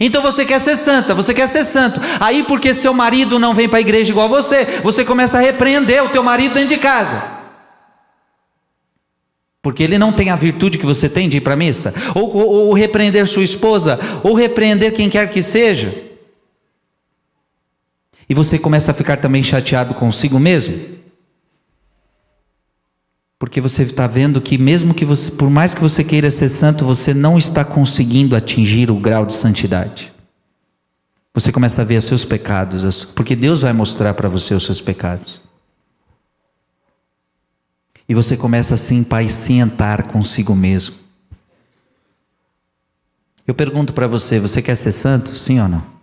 Então 0.00 0.20
você 0.20 0.44
quer 0.44 0.58
ser 0.60 0.76
santa, 0.76 1.14
você 1.14 1.32
quer 1.32 1.46
ser 1.46 1.64
santo. 1.64 2.00
Aí 2.20 2.42
porque 2.42 2.74
seu 2.74 2.92
marido 2.92 3.38
não 3.38 3.54
vem 3.54 3.68
para 3.68 3.78
a 3.78 3.80
igreja 3.80 4.10
igual 4.10 4.28
você, 4.28 4.64
você 4.82 5.04
começa 5.04 5.38
a 5.38 5.40
repreender 5.40 6.04
o 6.04 6.08
teu 6.08 6.22
marido 6.22 6.54
dentro 6.54 6.70
de 6.70 6.78
casa. 6.78 7.36
Porque 9.62 9.82
ele 9.82 9.98
não 9.98 10.12
tem 10.12 10.30
a 10.30 10.36
virtude 10.36 10.78
que 10.78 10.86
você 10.86 11.08
tem 11.08 11.28
de 11.28 11.38
ir 11.38 11.40
para 11.40 11.54
a 11.54 11.56
missa, 11.56 11.92
ou, 12.14 12.36
ou, 12.36 12.48
ou 12.68 12.72
repreender 12.72 13.26
sua 13.26 13.42
esposa, 13.42 13.98
ou 14.22 14.34
repreender 14.34 14.94
quem 14.94 15.10
quer 15.10 15.28
que 15.28 15.42
seja. 15.42 16.05
E 18.28 18.34
você 18.34 18.58
começa 18.58 18.90
a 18.90 18.94
ficar 18.94 19.18
também 19.18 19.42
chateado 19.42 19.94
consigo 19.94 20.38
mesmo. 20.38 20.96
Porque 23.38 23.60
você 23.60 23.82
está 23.82 24.06
vendo 24.06 24.40
que 24.40 24.56
mesmo 24.56 24.94
que 24.94 25.04
você, 25.04 25.30
por 25.30 25.50
mais 25.50 25.74
que 25.74 25.80
você 25.80 26.02
queira 26.02 26.30
ser 26.30 26.48
santo, 26.48 26.84
você 26.84 27.12
não 27.12 27.38
está 27.38 27.64
conseguindo 27.64 28.34
atingir 28.34 28.90
o 28.90 28.98
grau 28.98 29.26
de 29.26 29.34
santidade. 29.34 30.12
Você 31.34 31.52
começa 31.52 31.82
a 31.82 31.84
ver 31.84 31.98
os 31.98 32.06
seus 32.06 32.24
pecados, 32.24 33.04
porque 33.04 33.36
Deus 33.36 33.60
vai 33.60 33.72
mostrar 33.72 34.14
para 34.14 34.28
você 34.28 34.54
os 34.54 34.64
seus 34.64 34.80
pecados. 34.80 35.38
E 38.08 38.14
você 38.14 38.36
começa 38.36 38.74
a 38.74 38.78
se 38.78 38.94
impacientar 38.94 40.04
consigo 40.04 40.54
mesmo. 40.54 40.94
Eu 43.46 43.54
pergunto 43.54 43.92
para 43.92 44.06
você: 44.06 44.40
você 44.40 44.62
quer 44.62 44.76
ser 44.76 44.92
santo? 44.92 45.36
Sim 45.36 45.60
ou 45.60 45.68
não? 45.68 45.95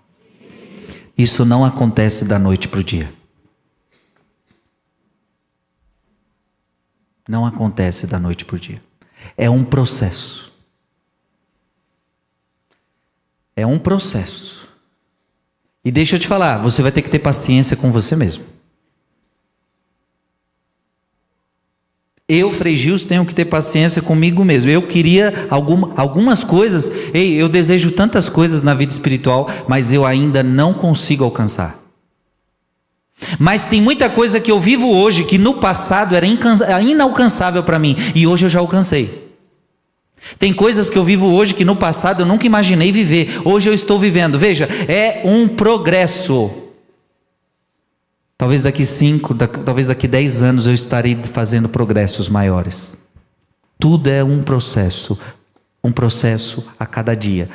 Isso 1.18 1.46
não 1.46 1.64
acontece 1.64 2.26
da 2.26 2.40
noite 2.40 2.68
para 2.68 2.80
o 2.80 2.84
dia. 2.84 3.14
Não 7.28 7.46
acontece 7.46 8.08
da 8.08 8.20
noite 8.20 8.44
para 8.44 8.56
o 8.56 8.60
dia. 8.60 8.84
É 9.38 9.50
um 9.50 9.64
processo. 9.64 10.52
É 13.56 13.66
um 13.66 13.80
processo. 13.80 14.68
E 15.86 15.92
deixa 15.92 16.16
eu 16.16 16.20
te 16.20 16.28
falar, 16.28 16.58
você 16.58 16.82
vai 16.82 16.92
ter 16.92 17.02
que 17.02 17.10
ter 17.10 17.20
paciência 17.20 17.78
com 17.78 17.92
você 17.92 18.16
mesmo. 18.16 18.53
Eu, 22.34 22.52
Frei 22.52 22.76
tenho 23.08 23.26
que 23.26 23.36
ter 23.36 23.46
paciência 23.46 24.02
comigo 24.02 24.44
mesmo. 24.44 24.72
Eu 24.72 24.82
queria 24.82 25.46
alguma, 25.50 25.94
algumas 25.96 26.44
coisas, 26.44 26.92
ei, 27.14 27.34
eu 27.36 27.48
desejo 27.48 27.92
tantas 27.92 28.28
coisas 28.28 28.64
na 28.64 28.74
vida 28.74 28.92
espiritual, 28.92 29.50
mas 29.68 29.94
eu 29.94 30.06
ainda 30.06 30.42
não 30.42 30.74
consigo 30.74 31.24
alcançar. 31.24 31.80
Mas 33.38 33.66
tem 33.66 33.82
muita 33.82 34.10
coisa 34.10 34.40
que 34.40 34.52
eu 34.52 34.60
vivo 34.60 34.90
hoje 34.90 35.24
que 35.24 35.38
no 35.38 35.56
passado 35.56 36.16
era 36.16 36.26
inalcançável 36.26 37.64
para 37.64 37.78
mim 37.80 37.96
e 38.16 38.26
hoje 38.26 38.46
eu 38.46 38.50
já 38.50 38.60
alcancei. 38.60 39.24
Tem 40.40 40.54
coisas 40.54 40.90
que 40.90 40.98
eu 40.98 41.04
vivo 41.04 41.28
hoje 41.28 41.54
que 41.54 41.66
no 41.66 41.76
passado 41.76 42.22
eu 42.22 42.26
nunca 42.26 42.46
imaginei 42.46 42.92
viver, 42.92 43.42
hoje 43.46 43.70
eu 43.70 43.74
estou 43.74 44.00
vivendo. 44.00 44.40
Veja, 44.40 44.68
é 44.88 45.22
um 45.24 45.48
progresso. 45.48 46.63
Talvez 48.38 48.64
daqui 48.64 48.86
cinco, 48.86 49.36
talvez 49.36 49.88
daqui 49.88 50.08
dez 50.08 50.44
anos 50.44 50.68
eu 50.68 50.74
estarei 50.74 51.16
fazendo 51.24 51.70
progressos 51.70 52.28
maiores. 52.28 52.98
Tudo 53.80 54.10
é 54.10 54.24
um 54.24 54.44
processo, 54.44 55.20
um 55.84 55.92
processo 55.92 56.66
a 56.80 56.86
cada 56.86 57.16
dia. 57.16 57.50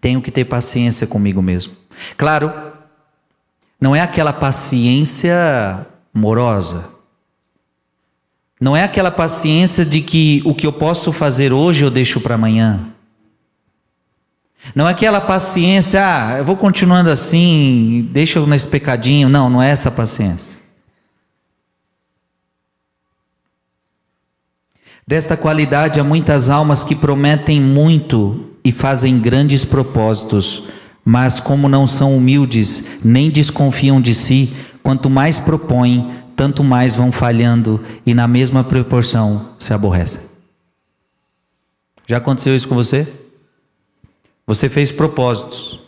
Tenho 0.00 0.22
que 0.22 0.30
ter 0.30 0.44
paciência 0.44 1.06
comigo 1.06 1.42
mesmo. 1.42 1.74
Claro, 2.16 2.52
não 3.80 3.94
é 3.96 4.00
aquela 4.00 4.32
paciência 4.32 5.86
morosa. 6.12 6.90
Não 8.60 8.76
é 8.76 8.82
aquela 8.82 9.10
paciência 9.10 9.84
de 9.84 10.00
que 10.00 10.42
o 10.44 10.54
que 10.54 10.66
eu 10.66 10.72
posso 10.72 11.12
fazer 11.12 11.52
hoje 11.52 11.84
eu 11.84 11.90
deixo 11.90 12.20
para 12.20 12.34
amanhã. 12.34 12.92
Não 14.74 14.88
é 14.88 14.90
aquela 14.90 15.20
paciência, 15.20 16.00
ah, 16.02 16.38
eu 16.38 16.44
vou 16.44 16.56
continuando 16.56 17.10
assim, 17.10 18.08
deixa 18.12 18.38
eu 18.38 18.46
nesse 18.46 18.66
pecadinho. 18.66 19.28
Não, 19.28 19.48
não 19.48 19.62
é 19.62 19.70
essa 19.70 19.90
paciência. 19.90 20.58
Desta 25.06 25.36
qualidade 25.38 25.98
há 25.98 26.04
muitas 26.04 26.50
almas 26.50 26.84
que 26.84 26.94
prometem 26.94 27.60
muito 27.60 28.50
e 28.62 28.70
fazem 28.70 29.18
grandes 29.18 29.64
propósitos, 29.64 30.64
mas 31.02 31.40
como 31.40 31.66
não 31.66 31.86
são 31.86 32.14
humildes, 32.14 32.84
nem 33.02 33.30
desconfiam 33.30 34.02
de 34.02 34.14
si, 34.14 34.54
quanto 34.82 35.08
mais 35.08 35.38
propõem, 35.38 36.18
tanto 36.36 36.62
mais 36.62 36.94
vão 36.94 37.10
falhando 37.10 37.82
e 38.04 38.12
na 38.12 38.28
mesma 38.28 38.62
proporção 38.62 39.54
se 39.58 39.72
aborrecem. 39.72 40.20
Já 42.06 42.18
aconteceu 42.18 42.54
isso 42.54 42.68
com 42.68 42.74
você? 42.74 43.08
Você 44.48 44.66
fez 44.66 44.90
propósitos. 44.90 45.78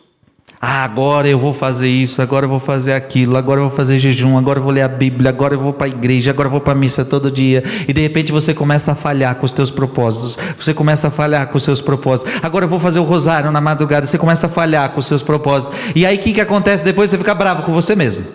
Ah, 0.61 0.85
agora 0.85 1.27
eu 1.27 1.39
vou 1.39 1.55
fazer 1.55 1.89
isso, 1.89 2.21
agora 2.21 2.45
eu 2.45 2.51
vou 2.51 2.61
fazer 2.61 2.93
aquilo, 2.93 3.39
agora 3.39 3.59
eu 3.59 3.69
vou 3.69 3.75
fazer 3.75 3.99
jejum, 3.99 4.37
agora 4.37 4.59
eu 4.59 4.63
vou 4.63 4.71
ler 4.71 4.83
a 4.83 4.89
Bíblia, 4.89 5.31
agora 5.31 5.55
eu 5.55 5.59
vou 5.59 5.73
para 5.73 5.87
a 5.87 5.89
igreja, 5.89 6.31
agora 6.31 6.47
eu 6.47 6.51
vou 6.51 6.61
para 6.61 6.75
a 6.75 6.77
missa 6.77 7.03
todo 7.03 7.31
dia. 7.31 7.65
E 7.89 7.93
de 7.95 8.03
repente 8.03 8.31
você 8.31 8.53
começa 8.53 8.93
a 8.93 8.95
falhar 8.95 9.35
com 9.37 9.47
os 9.47 9.53
teus 9.53 9.71
propósitos. 9.71 10.37
Você 10.59 10.75
começa 10.75 11.09
a 11.09 11.11
falhar 11.11 11.47
com 11.47 11.57
os 11.57 11.63
seus 11.63 11.81
propósitos. 11.81 12.35
Agora 12.43 12.67
eu 12.67 12.69
vou 12.69 12.79
fazer 12.79 12.99
o 12.99 13.03
rosário 13.03 13.51
na 13.51 13.63
madrugada, 13.63 14.07
você 14.07 14.19
começa 14.19 14.47
a 14.47 14.51
falhar 14.51 14.93
com 14.93 15.01
os 15.01 15.07
seus 15.07 15.23
propósitos. 15.23 15.81
E 15.97 16.05
aí 16.05 16.19
o 16.19 16.21
que, 16.21 16.35
que 16.35 16.41
acontece 16.43 16.85
depois? 16.85 17.09
Você 17.09 17.17
fica 17.17 17.35
bravo 17.35 17.63
com 17.63 17.73
você 17.73 17.97
mesmo. 17.97 18.27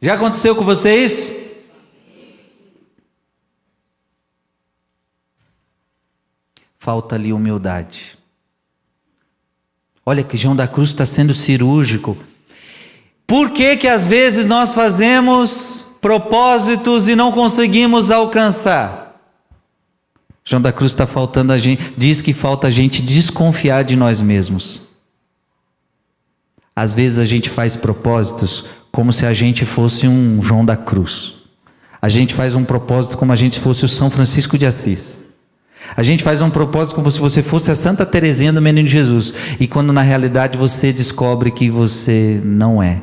Já 0.00 0.14
aconteceu 0.14 0.54
com 0.54 0.64
você 0.64 1.04
isso? 1.04 1.39
Falta 6.90 7.14
ali 7.14 7.32
humildade. 7.32 8.18
Olha 10.04 10.24
que 10.24 10.36
João 10.36 10.56
da 10.56 10.66
Cruz 10.66 10.88
está 10.88 11.06
sendo 11.06 11.32
cirúrgico. 11.32 12.16
Por 13.28 13.52
que 13.52 13.76
que 13.76 13.86
às 13.86 14.08
vezes 14.08 14.44
nós 14.44 14.74
fazemos 14.74 15.84
propósitos 16.00 17.06
e 17.06 17.14
não 17.14 17.30
conseguimos 17.30 18.10
alcançar? 18.10 19.20
João 20.44 20.60
da 20.60 20.72
Cruz 20.72 20.90
está 20.90 21.06
faltando 21.06 21.52
a 21.52 21.58
gente, 21.58 21.94
diz 21.96 22.20
que 22.20 22.32
falta 22.32 22.66
a 22.66 22.72
gente 22.72 23.00
desconfiar 23.00 23.84
de 23.84 23.94
nós 23.94 24.20
mesmos. 24.20 24.80
Às 26.74 26.92
vezes 26.92 27.20
a 27.20 27.24
gente 27.24 27.48
faz 27.48 27.76
propósitos 27.76 28.64
como 28.90 29.12
se 29.12 29.24
a 29.24 29.32
gente 29.32 29.64
fosse 29.64 30.08
um 30.08 30.42
João 30.42 30.64
da 30.64 30.76
Cruz. 30.76 31.34
A 32.02 32.08
gente 32.08 32.34
faz 32.34 32.56
um 32.56 32.64
propósito 32.64 33.16
como 33.16 33.30
a 33.30 33.36
gente 33.36 33.60
fosse 33.60 33.84
o 33.84 33.88
São 33.88 34.10
Francisco 34.10 34.58
de 34.58 34.66
Assis. 34.66 35.29
A 35.96 36.02
gente 36.02 36.22
faz 36.22 36.40
um 36.42 36.50
propósito 36.50 36.94
como 36.94 37.10
se 37.10 37.18
você 37.18 37.42
fosse 37.42 37.70
a 37.70 37.74
Santa 37.74 38.06
Teresinha 38.06 38.52
do 38.52 38.62
Menino 38.62 38.88
Jesus, 38.88 39.34
e 39.58 39.66
quando 39.66 39.92
na 39.92 40.02
realidade 40.02 40.56
você 40.56 40.92
descobre 40.92 41.50
que 41.50 41.70
você 41.70 42.40
não 42.44 42.82
é. 42.82 43.02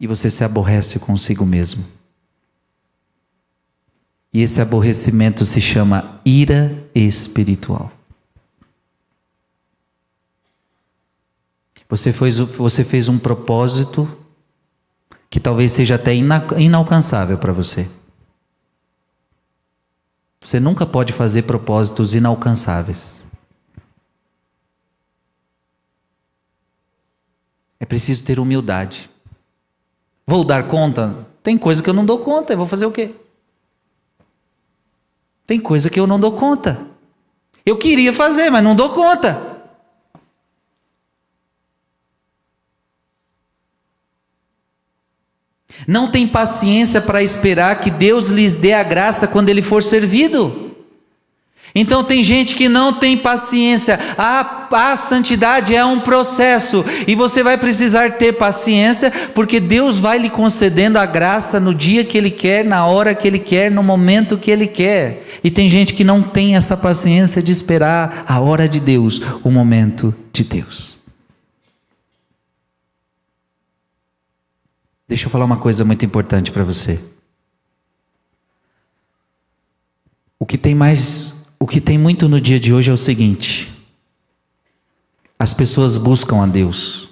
E 0.00 0.06
você 0.06 0.30
se 0.30 0.44
aborrece 0.44 0.98
consigo 0.98 1.44
mesmo. 1.44 1.84
E 4.32 4.42
esse 4.42 4.60
aborrecimento 4.60 5.44
se 5.44 5.60
chama 5.60 6.20
ira 6.24 6.84
espiritual. 6.94 7.90
Você 11.88 12.12
fez, 12.12 12.38
você 12.38 12.84
fez 12.84 13.08
um 13.08 13.18
propósito 13.18 14.08
que 15.30 15.40
talvez 15.40 15.72
seja 15.72 15.94
até 15.94 16.14
inalcançável 16.14 17.38
para 17.38 17.52
você. 17.52 17.88
Você 20.48 20.58
nunca 20.58 20.86
pode 20.86 21.12
fazer 21.12 21.42
propósitos 21.42 22.14
inalcançáveis. 22.14 23.22
É 27.78 27.84
preciso 27.84 28.24
ter 28.24 28.40
humildade. 28.40 29.10
Vou 30.26 30.42
dar 30.42 30.66
conta? 30.66 31.26
Tem 31.42 31.58
coisa 31.58 31.82
que 31.82 31.90
eu 31.90 31.92
não 31.92 32.06
dou 32.06 32.20
conta, 32.20 32.54
eu 32.54 32.56
vou 32.56 32.66
fazer 32.66 32.86
o 32.86 32.90
quê? 32.90 33.14
Tem 35.46 35.60
coisa 35.60 35.90
que 35.90 36.00
eu 36.00 36.06
não 36.06 36.18
dou 36.18 36.32
conta. 36.32 36.80
Eu 37.66 37.76
queria 37.76 38.14
fazer, 38.14 38.48
mas 38.48 38.64
não 38.64 38.74
dou 38.74 38.94
conta. 38.94 39.57
Não 45.86 46.08
tem 46.08 46.26
paciência 46.26 47.00
para 47.00 47.22
esperar 47.22 47.80
que 47.80 47.90
Deus 47.90 48.28
lhes 48.28 48.56
dê 48.56 48.72
a 48.72 48.82
graça 48.82 49.26
quando 49.26 49.48
ele 49.48 49.62
for 49.62 49.82
servido. 49.82 50.68
Então 51.74 52.02
tem 52.02 52.24
gente 52.24 52.54
que 52.54 52.68
não 52.68 52.92
tem 52.92 53.16
paciência. 53.16 53.98
A, 54.16 54.66
a 54.72 54.96
santidade 54.96 55.74
é 55.74 55.84
um 55.84 56.00
processo 56.00 56.84
e 57.06 57.14
você 57.14 57.42
vai 57.42 57.56
precisar 57.56 58.12
ter 58.12 58.32
paciência, 58.32 59.12
porque 59.34 59.60
Deus 59.60 59.98
vai 59.98 60.18
lhe 60.18 60.30
concedendo 60.30 60.98
a 60.98 61.06
graça 61.06 61.60
no 61.60 61.74
dia 61.74 62.04
que 62.04 62.18
Ele 62.18 62.30
quer, 62.30 62.64
na 62.64 62.86
hora 62.86 63.14
que 63.14 63.28
Ele 63.28 63.38
quer, 63.38 63.70
no 63.70 63.82
momento 63.82 64.38
que 64.38 64.50
Ele 64.50 64.66
quer. 64.66 65.24
E 65.44 65.50
tem 65.50 65.68
gente 65.68 65.94
que 65.94 66.04
não 66.04 66.22
tem 66.22 66.56
essa 66.56 66.76
paciência 66.76 67.42
de 67.42 67.52
esperar 67.52 68.24
a 68.26 68.40
hora 68.40 68.68
de 68.68 68.80
Deus, 68.80 69.22
o 69.44 69.50
momento 69.50 70.14
de 70.32 70.42
Deus. 70.42 70.97
Deixa 75.08 75.26
eu 75.26 75.30
falar 75.30 75.46
uma 75.46 75.56
coisa 75.56 75.84
muito 75.84 76.04
importante 76.04 76.52
para 76.52 76.62
você. 76.62 77.02
O 80.38 80.44
que 80.44 80.58
tem 80.58 80.74
mais 80.74 81.38
o 81.58 81.66
que 81.66 81.80
tem 81.80 81.98
muito 81.98 82.28
no 82.28 82.40
dia 82.40 82.60
de 82.60 82.72
hoje 82.72 82.90
é 82.90 82.92
o 82.92 82.98
seguinte: 82.98 83.68
as 85.38 85.54
pessoas 85.54 85.96
buscam 85.96 86.42
a 86.42 86.46
Deus, 86.46 87.08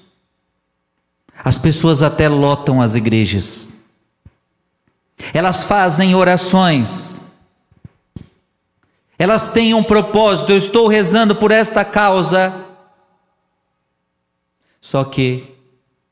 as 1.43 1.59
pessoas 1.59 2.03
até 2.03 2.29
lotam 2.29 2.81
as 2.81 2.95
igrejas, 2.95 3.73
elas 5.33 5.65
fazem 5.65 6.15
orações, 6.15 7.23
elas 9.19 9.53
têm 9.53 9.75
um 9.75 9.83
propósito, 9.83 10.53
eu 10.53 10.59
estou 10.59 10.87
rezando 10.87 11.35
por 11.35 11.51
esta 11.51 11.85
causa. 11.85 12.65
Só 14.81 15.03
que, 15.03 15.56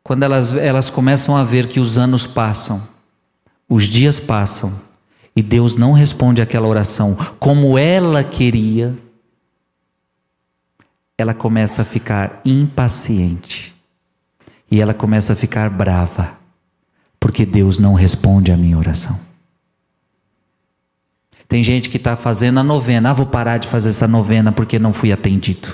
quando 0.04 0.22
elas, 0.22 0.52
elas 0.52 0.90
começam 0.90 1.34
a 1.34 1.42
ver 1.42 1.66
que 1.66 1.80
os 1.80 1.96
anos 1.96 2.26
passam, 2.26 2.80
os 3.66 3.84
dias 3.84 4.20
passam, 4.20 4.70
e 5.34 5.42
Deus 5.42 5.76
não 5.76 5.92
responde 5.92 6.42
aquela 6.42 6.68
oração 6.68 7.16
como 7.40 7.78
ela 7.78 8.22
queria, 8.22 8.94
ela 11.16 11.32
começa 11.32 11.82
a 11.82 11.84
ficar 11.84 12.42
impaciente 12.44 13.74
e 14.70 14.80
ela 14.80 14.92
começa 14.92 15.32
a 15.32 15.36
ficar 15.36 15.70
brava, 15.70 16.36
porque 17.18 17.46
Deus 17.46 17.78
não 17.78 17.94
responde 17.94 18.52
a 18.52 18.56
minha 18.56 18.76
oração. 18.76 19.18
Tem 21.48 21.62
gente 21.62 21.88
que 21.88 21.96
está 21.96 22.14
fazendo 22.14 22.60
a 22.60 22.62
novena, 22.62 23.10
ah, 23.10 23.14
vou 23.14 23.26
parar 23.26 23.58
de 23.58 23.68
fazer 23.68 23.88
essa 23.88 24.06
novena 24.06 24.52
porque 24.52 24.78
não 24.78 24.92
fui 24.92 25.12
atendido. 25.12 25.68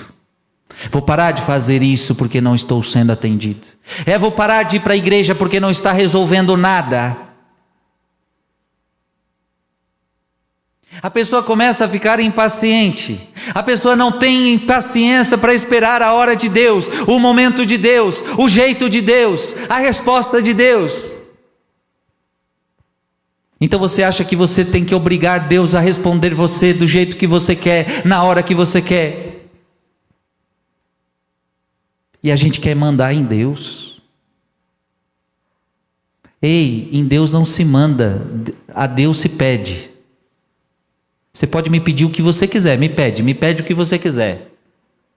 Vou 0.88 1.02
parar 1.02 1.32
de 1.32 1.42
fazer 1.42 1.82
isso 1.82 2.14
porque 2.14 2.40
não 2.40 2.54
estou 2.54 2.82
sendo 2.82 3.12
atendido. 3.12 3.66
É, 4.06 4.16
vou 4.18 4.32
parar 4.32 4.62
de 4.62 4.76
ir 4.76 4.80
para 4.80 4.94
a 4.94 4.96
igreja 4.96 5.34
porque 5.34 5.60
não 5.60 5.70
está 5.70 5.92
resolvendo 5.92 6.56
nada. 6.56 7.16
A 11.02 11.10
pessoa 11.10 11.42
começa 11.42 11.84
a 11.84 11.88
ficar 11.88 12.20
impaciente. 12.20 13.20
A 13.54 13.62
pessoa 13.62 13.96
não 13.96 14.12
tem 14.12 14.58
paciência 14.58 15.38
para 15.38 15.54
esperar 15.54 16.02
a 16.02 16.12
hora 16.12 16.34
de 16.34 16.48
Deus, 16.48 16.88
o 17.06 17.18
momento 17.18 17.64
de 17.64 17.78
Deus, 17.78 18.22
o 18.38 18.48
jeito 18.48 18.88
de 18.88 19.00
Deus, 19.00 19.54
a 19.68 19.78
resposta 19.78 20.42
de 20.42 20.52
Deus. 20.52 21.12
Então 23.60 23.78
você 23.78 24.02
acha 24.02 24.24
que 24.24 24.34
você 24.34 24.64
tem 24.64 24.84
que 24.84 24.94
obrigar 24.94 25.48
Deus 25.48 25.74
a 25.74 25.80
responder 25.80 26.34
você 26.34 26.72
do 26.72 26.88
jeito 26.88 27.16
que 27.16 27.26
você 27.26 27.54
quer, 27.54 28.02
na 28.04 28.22
hora 28.22 28.42
que 28.42 28.54
você 28.54 28.80
quer. 28.80 29.29
E 32.22 32.30
a 32.30 32.36
gente 32.36 32.60
quer 32.60 32.74
mandar 32.74 33.14
em 33.14 33.24
Deus. 33.24 34.00
Ei, 36.42 36.88
em 36.92 37.04
Deus 37.04 37.32
não 37.32 37.44
se 37.44 37.64
manda, 37.64 38.26
a 38.68 38.86
Deus 38.86 39.18
se 39.18 39.30
pede. 39.30 39.90
Você 41.32 41.46
pode 41.46 41.70
me 41.70 41.80
pedir 41.80 42.04
o 42.04 42.10
que 42.10 42.22
você 42.22 42.48
quiser, 42.48 42.78
me 42.78 42.88
pede, 42.88 43.22
me 43.22 43.34
pede 43.34 43.62
o 43.62 43.64
que 43.64 43.74
você 43.74 43.98
quiser. 43.98 44.50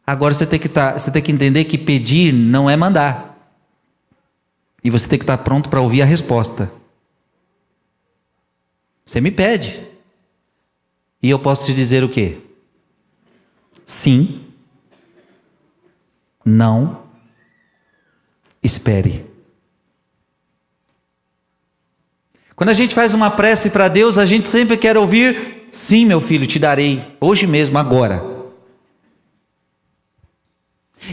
Agora 0.06 0.34
você 0.34 0.46
tem 0.46 0.60
que, 0.60 0.68
tá, 0.68 0.98
você 0.98 1.10
tem 1.10 1.22
que 1.22 1.32
entender 1.32 1.64
que 1.66 1.78
pedir 1.78 2.34
não 2.34 2.70
é 2.70 2.76
mandar. 2.76 3.34
E 4.84 4.90
você 4.90 5.08
tem 5.08 5.18
que 5.18 5.24
estar 5.24 5.38
pronto 5.38 5.70
para 5.70 5.82
ouvir 5.82 6.02
a 6.02 6.06
resposta. 6.06 6.72
Você 9.06 9.22
me 9.22 9.32
pede. 9.32 9.82
E 11.22 11.30
eu 11.30 11.40
posso 11.40 11.66
te 11.66 11.74
dizer 11.74 12.04
o 12.04 12.10
quê? 12.10 12.38
Sim. 13.86 14.42
Não. 16.46 17.04
Espere. 18.62 19.26
Quando 22.56 22.70
a 22.70 22.74
gente 22.74 22.94
faz 22.94 23.14
uma 23.14 23.32
prece 23.32 23.72
para 23.72 23.88
Deus, 23.88 24.18
a 24.18 24.26
gente 24.26 24.48
sempre 24.48 24.78
quer 24.78 24.98
ouvir 24.98 25.54
Sim, 25.74 26.06
meu 26.06 26.22
filho, 26.22 26.46
te 26.46 26.60
darei, 26.60 27.04
hoje 27.20 27.48
mesmo, 27.48 27.80
agora. 27.80 28.24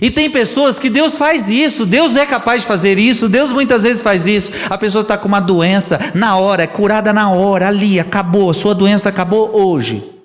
E 0.03 0.11
tem 0.11 0.31
pessoas 0.31 0.79
que 0.79 0.91
Deus 0.91 1.17
faz 1.17 1.49
isso, 1.49 1.87
Deus 1.87 2.15
é 2.15 2.27
capaz 2.27 2.61
de 2.61 2.69
fazer 2.69 2.99
isso, 2.99 3.27
Deus 3.27 3.51
muitas 3.53 3.85
vezes 3.85 4.03
faz 4.03 4.27
isso. 4.27 4.53
A 4.69 4.77
pessoa 4.77 5.01
está 5.01 5.17
com 5.17 5.27
uma 5.27 5.41
doença 5.41 6.13
na 6.15 6.37
hora, 6.37 6.65
é 6.65 6.67
curada 6.67 7.11
na 7.11 7.31
hora, 7.31 7.69
ali, 7.69 7.99
acabou, 7.99 8.53
sua 8.53 8.75
doença 8.75 9.09
acabou 9.09 9.51
hoje. 9.57 10.20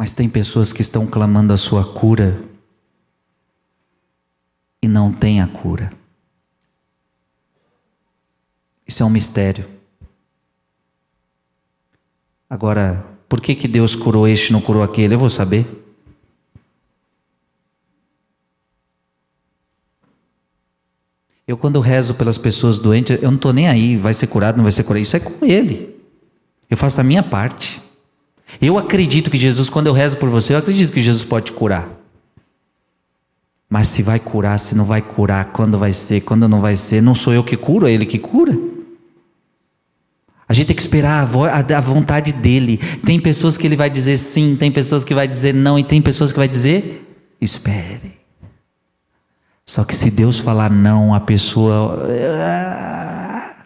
Mas 0.00 0.14
tem 0.14 0.30
pessoas 0.30 0.72
que 0.72 0.80
estão 0.80 1.06
clamando 1.06 1.52
a 1.52 1.58
sua 1.58 1.84
cura 1.84 2.42
e 4.80 4.88
não 4.88 5.12
tem 5.12 5.42
a 5.42 5.46
cura. 5.46 5.92
Isso 8.86 9.02
é 9.02 9.06
um 9.06 9.10
mistério. 9.10 9.68
Agora, 12.48 13.04
por 13.28 13.42
que, 13.42 13.54
que 13.54 13.68
Deus 13.68 13.94
curou 13.94 14.26
este 14.26 14.48
e 14.48 14.52
não 14.54 14.62
curou 14.62 14.82
aquele? 14.82 15.16
Eu 15.16 15.18
vou 15.18 15.28
saber. 15.28 15.66
Eu, 21.46 21.58
quando 21.58 21.78
rezo 21.78 22.14
pelas 22.14 22.38
pessoas 22.38 22.78
doentes, 22.78 23.18
eu 23.20 23.30
não 23.30 23.36
estou 23.36 23.52
nem 23.52 23.68
aí, 23.68 23.98
vai 23.98 24.14
ser 24.14 24.28
curado, 24.28 24.56
não 24.56 24.64
vai 24.64 24.72
ser 24.72 24.84
curado. 24.84 25.02
Isso 25.02 25.18
é 25.18 25.20
com 25.20 25.44
Ele. 25.44 25.94
Eu 26.70 26.78
faço 26.78 27.02
a 27.02 27.04
minha 27.04 27.22
parte. 27.22 27.89
Eu 28.60 28.78
acredito 28.78 29.30
que 29.30 29.36
Jesus, 29.36 29.68
quando 29.68 29.88
eu 29.88 29.92
rezo 29.92 30.16
por 30.16 30.30
você, 30.30 30.54
eu 30.54 30.58
acredito 30.58 30.92
que 30.92 31.00
Jesus 31.00 31.24
pode 31.24 31.52
curar. 31.52 31.88
Mas 33.68 33.88
se 33.88 34.02
vai 34.02 34.18
curar, 34.18 34.58
se 34.58 34.74
não 34.74 34.84
vai 34.84 35.02
curar, 35.02 35.52
quando 35.52 35.78
vai 35.78 35.92
ser, 35.92 36.22
quando 36.22 36.48
não 36.48 36.60
vai 36.60 36.76
ser, 36.76 37.02
não 37.02 37.14
sou 37.14 37.32
eu 37.32 37.44
que 37.44 37.56
curo, 37.56 37.86
é 37.86 37.92
Ele 37.92 38.06
que 38.06 38.18
cura. 38.18 38.58
A 40.50 40.52
gente 40.52 40.66
tem 40.66 40.74
que 40.74 40.82
esperar 40.82 41.22
a 41.22 41.80
vontade 41.80 42.32
dele. 42.32 42.78
Tem 43.06 43.20
pessoas 43.20 43.56
que 43.56 43.64
ele 43.64 43.76
vai 43.76 43.88
dizer 43.88 44.16
sim, 44.16 44.56
tem 44.56 44.72
pessoas 44.72 45.04
que 45.04 45.14
vai 45.14 45.28
dizer 45.28 45.54
não 45.54 45.78
e 45.78 45.84
tem 45.84 46.02
pessoas 46.02 46.32
que 46.32 46.38
vai 46.38 46.48
dizer 46.48 47.06
espere. 47.40 48.18
Só 49.64 49.84
que 49.84 49.96
se 49.96 50.10
Deus 50.10 50.40
falar 50.40 50.68
não, 50.68 51.14
a 51.14 51.20
pessoa 51.20 52.04
ah, 52.42 53.64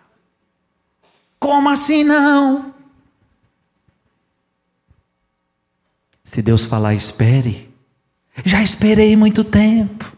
Como 1.41 1.70
assim 1.70 2.05
não? 2.05 2.74
Se 6.25 6.41
Deus 6.41 6.64
falar 6.64 6.95
espere, 6.95 7.68
já 8.45 8.62
esperei 8.62 9.14
muito 9.14 9.45
tempo. 9.45 10.14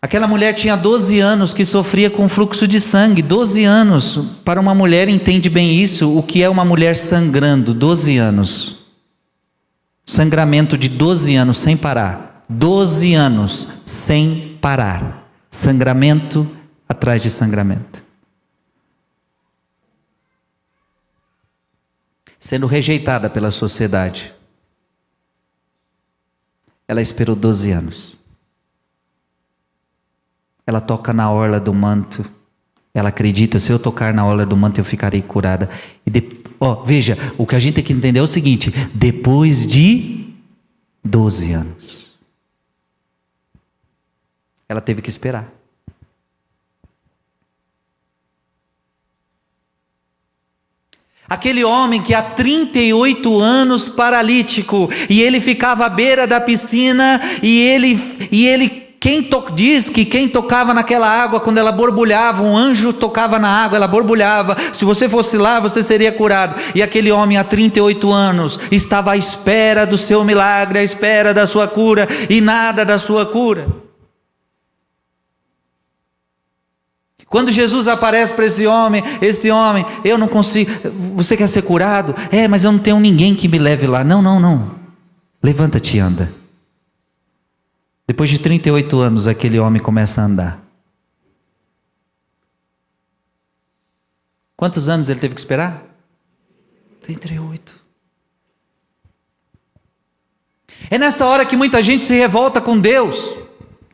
Aquela 0.00 0.28
mulher 0.28 0.54
tinha 0.54 0.76
12 0.76 1.18
anos 1.18 1.52
que 1.52 1.64
sofria 1.64 2.08
com 2.08 2.28
fluxo 2.28 2.68
de 2.68 2.80
sangue. 2.80 3.20
12 3.20 3.64
anos. 3.64 4.20
Para 4.44 4.60
uma 4.60 4.72
mulher, 4.74 5.08
entende 5.08 5.50
bem 5.50 5.74
isso, 5.74 6.16
o 6.16 6.22
que 6.22 6.40
é 6.40 6.48
uma 6.48 6.64
mulher 6.64 6.96
sangrando. 6.96 7.74
12 7.74 8.16
anos. 8.16 8.76
Sangramento 10.06 10.78
de 10.78 10.88
12 10.88 11.34
anos 11.34 11.58
sem 11.58 11.76
parar. 11.76 12.44
12 12.48 13.14
anos 13.14 13.68
sem 13.84 14.56
parar. 14.60 15.28
Sangramento 15.50 16.48
atrás 16.88 17.20
de 17.20 17.30
sangramento. 17.30 18.07
Sendo 22.38 22.66
rejeitada 22.66 23.28
pela 23.28 23.50
sociedade. 23.50 24.34
Ela 26.86 27.02
esperou 27.02 27.34
12 27.34 27.70
anos. 27.70 28.16
Ela 30.66 30.80
toca 30.80 31.12
na 31.12 31.30
orla 31.30 31.58
do 31.58 31.74
manto. 31.74 32.24
Ela 32.94 33.08
acredita, 33.10 33.58
se 33.58 33.72
eu 33.72 33.78
tocar 33.78 34.14
na 34.14 34.24
orla 34.24 34.46
do 34.46 34.56
manto, 34.56 34.80
eu 34.80 34.84
ficarei 34.84 35.22
curada. 35.22 35.68
E 36.06 36.10
de, 36.10 36.42
ó, 36.60 36.82
veja, 36.82 37.16
o 37.36 37.46
que 37.46 37.56
a 37.56 37.58
gente 37.58 37.74
tem 37.74 37.84
que 37.84 37.92
entender 37.92 38.20
é 38.20 38.22
o 38.22 38.26
seguinte: 38.26 38.70
depois 38.94 39.66
de 39.66 40.34
12 41.04 41.52
anos, 41.52 42.18
ela 44.68 44.80
teve 44.80 45.02
que 45.02 45.10
esperar. 45.10 45.57
Aquele 51.28 51.62
homem 51.62 52.00
que 52.00 52.14
há 52.14 52.22
38 52.22 53.38
anos 53.38 53.88
paralítico, 53.88 54.90
e 55.10 55.20
ele 55.20 55.40
ficava 55.40 55.84
à 55.84 55.88
beira 55.88 56.26
da 56.26 56.40
piscina, 56.40 57.20
e 57.42 57.60
ele, 57.60 58.28
e 58.32 58.46
ele 58.46 58.88
quem 59.00 59.22
to, 59.22 59.44
diz 59.54 59.90
que 59.90 60.04
quem 60.04 60.26
tocava 60.26 60.74
naquela 60.74 61.06
água, 61.06 61.38
quando 61.38 61.58
ela 61.58 61.70
borbulhava, 61.70 62.42
um 62.42 62.56
anjo 62.56 62.92
tocava 62.92 63.38
na 63.38 63.48
água, 63.48 63.76
ela 63.76 63.86
borbulhava. 63.86 64.56
Se 64.72 64.84
você 64.84 65.08
fosse 65.08 65.36
lá, 65.36 65.60
você 65.60 65.82
seria 65.82 66.10
curado. 66.10 66.60
E 66.74 66.82
aquele 66.82 67.12
homem, 67.12 67.36
há 67.36 67.44
38 67.44 68.10
anos, 68.12 68.58
estava 68.72 69.12
à 69.12 69.16
espera 69.16 69.86
do 69.86 69.96
seu 69.96 70.24
milagre, 70.24 70.80
à 70.80 70.82
espera 70.82 71.32
da 71.32 71.46
sua 71.46 71.68
cura, 71.68 72.08
e 72.28 72.40
nada 72.40 72.84
da 72.84 72.98
sua 72.98 73.24
cura. 73.24 73.87
Quando 77.28 77.52
Jesus 77.52 77.88
aparece 77.88 78.34
para 78.34 78.46
esse 78.46 78.66
homem, 78.66 79.02
esse 79.20 79.50
homem, 79.50 79.84
eu 80.02 80.16
não 80.16 80.26
consigo, 80.26 80.70
você 81.14 81.36
quer 81.36 81.46
ser 81.46 81.62
curado? 81.62 82.14
É, 82.32 82.48
mas 82.48 82.64
eu 82.64 82.72
não 82.72 82.78
tenho 82.78 82.98
ninguém 82.98 83.34
que 83.34 83.46
me 83.46 83.58
leve 83.58 83.86
lá. 83.86 84.02
Não, 84.02 84.22
não, 84.22 84.40
não. 84.40 84.76
Levanta-te 85.42 85.98
e 85.98 86.00
anda. 86.00 86.32
Depois 88.06 88.30
de 88.30 88.38
38 88.38 88.98
anos, 88.98 89.28
aquele 89.28 89.58
homem 89.58 89.82
começa 89.82 90.22
a 90.22 90.24
andar. 90.24 90.62
Quantos 94.56 94.88
anos 94.88 95.10
ele 95.10 95.20
teve 95.20 95.34
que 95.34 95.40
esperar? 95.40 95.84
38. 97.02 97.78
É 100.90 100.98
nessa 100.98 101.26
hora 101.26 101.44
que 101.44 101.56
muita 101.56 101.82
gente 101.82 102.06
se 102.06 102.14
revolta 102.14 102.60
com 102.60 102.78
Deus. 102.78 103.34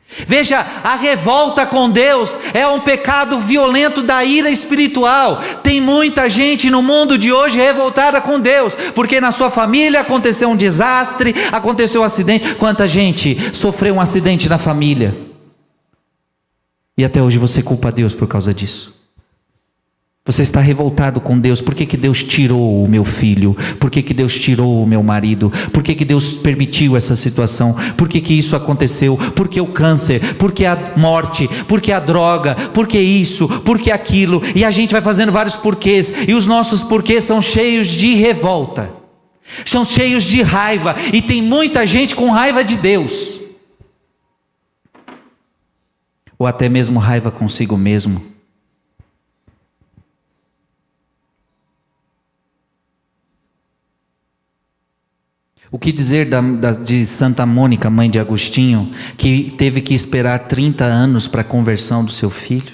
Veja, 0.07 0.65
a 0.83 0.95
revolta 0.95 1.65
com 1.65 1.89
Deus 1.89 2.39
é 2.53 2.65
um 2.65 2.79
pecado 2.79 3.39
violento 3.39 4.01
da 4.01 4.23
ira 4.23 4.49
espiritual. 4.49 5.41
Tem 5.61 5.81
muita 5.81 6.29
gente 6.29 6.69
no 6.69 6.81
mundo 6.81 7.17
de 7.17 7.33
hoje 7.33 7.57
revoltada 7.57 8.21
com 8.21 8.39
Deus, 8.39 8.75
porque 8.93 9.19
na 9.19 9.31
sua 9.31 9.51
família 9.51 10.01
aconteceu 10.01 10.49
um 10.49 10.55
desastre, 10.55 11.35
aconteceu 11.51 12.01
um 12.01 12.05
acidente. 12.05 12.55
Quanta 12.55 12.87
gente 12.87 13.37
sofreu 13.53 13.95
um 13.95 14.01
acidente 14.01 14.47
na 14.47 14.57
família? 14.57 15.17
E 16.97 17.03
até 17.03 17.21
hoje 17.21 17.37
você 17.37 17.61
culpa 17.61 17.91
Deus 17.91 18.13
por 18.13 18.27
causa 18.27 18.53
disso. 18.53 18.94
Você 20.27 20.41
está 20.41 20.59
revoltado 20.59 21.21
com 21.21 21.37
Deus. 21.39 21.61
Por 21.61 21.75
que, 21.75 21.85
que 21.85 21.95
Deus 21.95 22.23
tirou 22.23 22.83
o 22.83 22.89
meu 22.89 23.05
filho? 23.05 23.55
Por 23.79 23.91
que, 23.91 24.01
que 24.01 24.11
Deus 24.11 24.33
tirou 24.33 24.81
o 24.81 24.87
meu 24.87 25.03
marido? 25.03 25.51
Por 25.71 25.83
que, 25.83 25.93
que 25.93 26.03
Deus 26.03 26.33
permitiu 26.33 26.97
essa 26.97 27.15
situação? 27.15 27.75
Por 27.95 28.09
que, 28.09 28.19
que 28.19 28.33
isso 28.33 28.55
aconteceu? 28.55 29.15
Por 29.35 29.47
que 29.47 29.61
o 29.61 29.67
câncer? 29.67 30.33
Por 30.33 30.51
que 30.51 30.65
a 30.65 30.93
morte? 30.97 31.47
Por 31.67 31.79
que 31.79 31.91
a 31.91 31.99
droga? 31.99 32.55
Por 32.55 32.87
que 32.87 32.97
isso? 32.97 33.47
Por 33.61 33.77
que 33.77 33.91
aquilo? 33.91 34.41
E 34.55 34.65
a 34.65 34.71
gente 34.71 34.93
vai 34.93 35.01
fazendo 35.01 35.31
vários 35.31 35.57
porquês. 35.57 36.15
E 36.27 36.33
os 36.33 36.47
nossos 36.47 36.81
porquês 36.81 37.23
são 37.23 37.39
cheios 37.39 37.89
de 37.89 38.15
revolta. 38.15 38.89
São 39.63 39.85
cheios 39.85 40.23
de 40.23 40.41
raiva. 40.41 40.95
E 41.13 41.21
tem 41.21 41.39
muita 41.39 41.85
gente 41.85 42.15
com 42.15 42.31
raiva 42.31 42.63
de 42.63 42.77
Deus. 42.77 43.13
Ou 46.39 46.47
até 46.47 46.67
mesmo 46.67 46.99
raiva 46.99 47.29
consigo 47.29 47.77
mesmo 47.77 48.34
O 55.75 55.77
que 55.77 55.91
dizer 55.91 56.29
da, 56.29 56.39
da, 56.39 56.71
de 56.71 57.05
Santa 57.05 57.45
Mônica, 57.45 57.89
mãe 57.89 58.09
de 58.09 58.17
Agostinho, 58.17 58.93
que 59.17 59.53
teve 59.57 59.81
que 59.81 59.93
esperar 59.93 60.47
30 60.47 60.85
anos 60.85 61.27
para 61.27 61.41
a 61.41 61.43
conversão 61.43 62.05
do 62.05 62.13
seu 62.13 62.29
filho? 62.29 62.73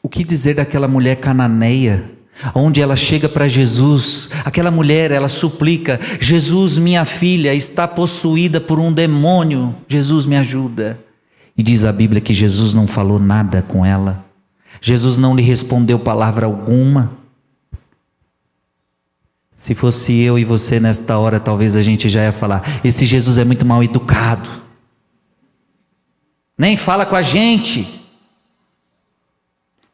O 0.00 0.08
que 0.08 0.22
dizer 0.22 0.54
daquela 0.54 0.86
mulher 0.86 1.16
cananeia, 1.16 2.08
onde 2.54 2.80
ela 2.80 2.94
chega 2.94 3.28
para 3.28 3.48
Jesus? 3.48 4.28
Aquela 4.44 4.70
mulher, 4.70 5.10
ela 5.10 5.28
suplica: 5.28 5.98
Jesus, 6.20 6.78
minha 6.78 7.04
filha 7.04 7.52
está 7.52 7.88
possuída 7.88 8.60
por 8.60 8.78
um 8.78 8.92
demônio, 8.92 9.74
Jesus 9.88 10.26
me 10.26 10.36
ajuda. 10.36 10.96
E 11.58 11.62
diz 11.64 11.84
a 11.84 11.92
Bíblia 11.92 12.20
que 12.20 12.32
Jesus 12.32 12.72
não 12.72 12.86
falou 12.86 13.18
nada 13.18 13.62
com 13.62 13.84
ela. 13.84 14.25
Jesus 14.80 15.16
não 15.16 15.34
lhe 15.34 15.42
respondeu 15.42 15.98
palavra 15.98 16.46
alguma. 16.46 17.12
Se 19.54 19.74
fosse 19.74 20.20
eu 20.20 20.38
e 20.38 20.44
você 20.44 20.78
nesta 20.78 21.16
hora, 21.18 21.40
talvez 21.40 21.76
a 21.76 21.82
gente 21.82 22.08
já 22.08 22.22
ia 22.22 22.32
falar: 22.32 22.80
esse 22.84 23.06
Jesus 23.06 23.38
é 23.38 23.44
muito 23.44 23.64
mal 23.64 23.82
educado. 23.82 24.48
Nem 26.58 26.76
fala 26.76 27.06
com 27.06 27.16
a 27.16 27.22
gente. 27.22 28.04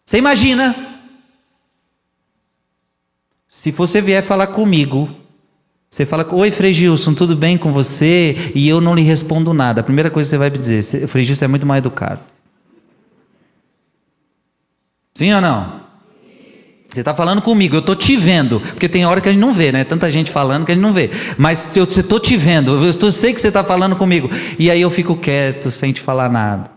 Você 0.04 0.18
imagina? 0.18 0.74
Se 3.48 3.70
você 3.70 4.00
vier 4.00 4.22
falar 4.22 4.48
comigo, 4.48 5.08
você 5.88 6.04
fala: 6.04 6.26
Oi, 6.34 6.50
Frei 6.50 6.74
Gilson, 6.74 7.14
tudo 7.14 7.36
bem 7.36 7.56
com 7.56 7.72
você? 7.72 8.52
E 8.54 8.68
eu 8.68 8.80
não 8.80 8.94
lhe 8.94 9.02
respondo 9.02 9.54
nada. 9.54 9.80
A 9.80 9.84
primeira 9.84 10.10
coisa 10.10 10.26
que 10.26 10.30
você 10.30 10.38
vai 10.38 10.50
me 10.50 10.58
dizer: 10.58 11.06
Frei 11.06 11.24
Gilson 11.24 11.44
é 11.44 11.48
muito 11.48 11.66
mal 11.66 11.76
educado. 11.76 12.31
Sim 15.14 15.32
ou 15.34 15.40
não? 15.40 15.82
Você 16.92 17.00
está 17.00 17.14
falando 17.14 17.40
comigo, 17.40 17.76
eu 17.76 17.80
estou 17.80 17.96
te 17.96 18.16
vendo, 18.16 18.60
porque 18.60 18.86
tem 18.86 19.06
hora 19.06 19.18
que 19.18 19.28
a 19.28 19.32
gente 19.32 19.40
não 19.40 19.54
vê, 19.54 19.72
né? 19.72 19.82
Tanta 19.82 20.10
gente 20.10 20.30
falando 20.30 20.66
que 20.66 20.72
a 20.72 20.74
gente 20.74 20.82
não 20.82 20.92
vê. 20.92 21.10
Mas 21.38 21.74
eu 21.74 21.84
estou 21.84 22.20
te 22.20 22.36
vendo, 22.36 22.72
eu 22.84 22.90
estou, 22.90 23.10
sei 23.10 23.32
que 23.32 23.40
você 23.40 23.48
está 23.48 23.64
falando 23.64 23.96
comigo. 23.96 24.30
E 24.58 24.70
aí 24.70 24.82
eu 24.82 24.90
fico 24.90 25.16
quieto, 25.16 25.70
sem 25.70 25.90
te 25.90 26.02
falar 26.02 26.28
nada. 26.28 26.70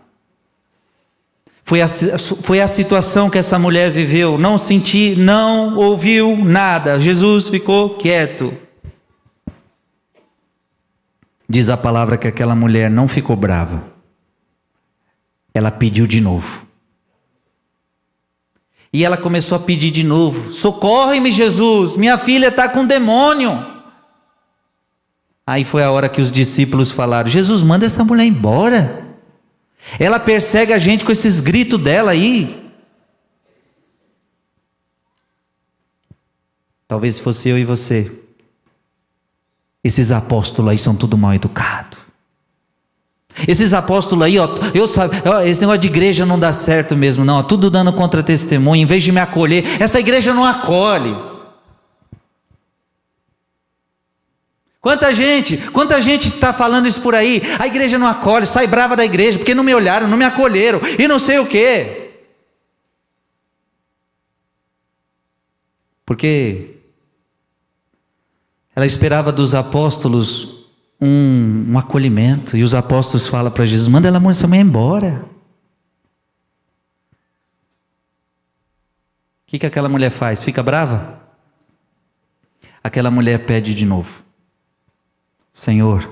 Foi 1.62 1.82
a, 1.82 1.88
foi 1.88 2.60
a 2.60 2.68
situação 2.68 3.28
que 3.28 3.36
essa 3.36 3.58
mulher 3.58 3.90
viveu. 3.90 4.38
Não 4.38 4.56
senti, 4.56 5.14
não 5.16 5.76
ouviu 5.76 6.34
nada. 6.36 6.98
Jesus 6.98 7.48
ficou 7.48 7.96
quieto. 7.96 8.56
Diz 11.48 11.68
a 11.68 11.76
palavra 11.76 12.16
que 12.16 12.26
aquela 12.26 12.56
mulher 12.56 12.90
não 12.90 13.06
ficou 13.06 13.36
brava. 13.36 13.84
Ela 15.52 15.70
pediu 15.70 16.06
de 16.06 16.20
novo. 16.20 16.65
E 18.92 19.04
ela 19.04 19.16
começou 19.16 19.56
a 19.56 19.60
pedir 19.60 19.90
de 19.90 20.02
novo: 20.02 20.52
Socorre-me, 20.52 21.32
Jesus, 21.32 21.96
minha 21.96 22.16
filha 22.18 22.48
está 22.48 22.68
com 22.68 22.86
demônio. 22.86 23.74
Aí 25.46 25.64
foi 25.64 25.84
a 25.84 25.90
hora 25.90 26.08
que 26.08 26.20
os 26.20 26.32
discípulos 26.32 26.90
falaram: 26.90 27.28
Jesus, 27.28 27.62
manda 27.62 27.86
essa 27.86 28.04
mulher 28.04 28.24
embora. 28.24 29.04
Ela 29.98 30.18
persegue 30.18 30.72
a 30.72 30.78
gente 30.78 31.04
com 31.04 31.12
esses 31.12 31.40
gritos 31.40 31.80
dela 31.80 32.10
aí. 32.10 32.64
Talvez 36.88 37.18
fosse 37.18 37.48
eu 37.48 37.58
e 37.58 37.64
você. 37.64 38.10
Esses 39.82 40.10
apóstolos 40.10 40.72
aí 40.72 40.78
são 40.78 40.96
tudo 40.96 41.16
mal 41.16 41.34
educados. 41.34 42.05
Esses 43.46 43.74
apóstolos 43.74 44.24
aí, 44.24 44.38
ó, 44.38 44.48
eu 44.72 44.86
sabe, 44.86 45.22
ó, 45.26 45.42
esse 45.42 45.60
negócio 45.60 45.80
de 45.80 45.88
igreja 45.88 46.24
não 46.24 46.38
dá 46.38 46.52
certo 46.52 46.96
mesmo, 46.96 47.24
não. 47.24 47.38
Ó, 47.38 47.42
tudo 47.42 47.70
dando 47.70 47.92
contra 47.92 48.22
testemunho, 48.22 48.82
em 48.82 48.86
vez 48.86 49.02
de 49.02 49.12
me 49.12 49.20
acolher, 49.20 49.80
essa 49.80 50.00
igreja 50.00 50.32
não 50.32 50.44
acolhe. 50.44 51.16
Quanta 54.80 55.12
gente, 55.12 55.56
quanta 55.72 56.00
gente 56.00 56.28
está 56.28 56.52
falando 56.52 56.86
isso 56.86 57.02
por 57.02 57.14
aí? 57.14 57.42
A 57.58 57.66
igreja 57.66 57.98
não 57.98 58.06
acolhe, 58.06 58.46
sai 58.46 58.66
brava 58.68 58.94
da 58.96 59.04
igreja, 59.04 59.38
porque 59.38 59.54
não 59.54 59.64
me 59.64 59.74
olharam, 59.74 60.06
não 60.06 60.16
me 60.16 60.24
acolheram, 60.24 60.80
e 60.98 61.08
não 61.08 61.18
sei 61.18 61.38
o 61.38 61.46
quê. 61.46 62.12
Porque 66.06 66.76
ela 68.76 68.86
esperava 68.86 69.32
dos 69.32 69.56
apóstolos 69.56 70.55
um, 71.00 71.72
um 71.72 71.78
acolhimento. 71.78 72.56
E 72.56 72.62
os 72.62 72.74
apóstolos 72.74 73.26
falam 73.26 73.50
para 73.50 73.64
Jesus: 73.64 73.88
manda 73.88 74.08
ela 74.08 74.30
essa 74.30 74.46
mãe 74.46 74.60
embora. 74.60 75.24
O 79.42 79.48
que, 79.48 79.58
que 79.58 79.66
aquela 79.66 79.88
mulher 79.88 80.10
faz? 80.10 80.42
Fica 80.42 80.62
brava? 80.62 81.20
Aquela 82.82 83.10
mulher 83.10 83.46
pede 83.46 83.74
de 83.74 83.86
novo: 83.86 84.22
Senhor, 85.52 86.10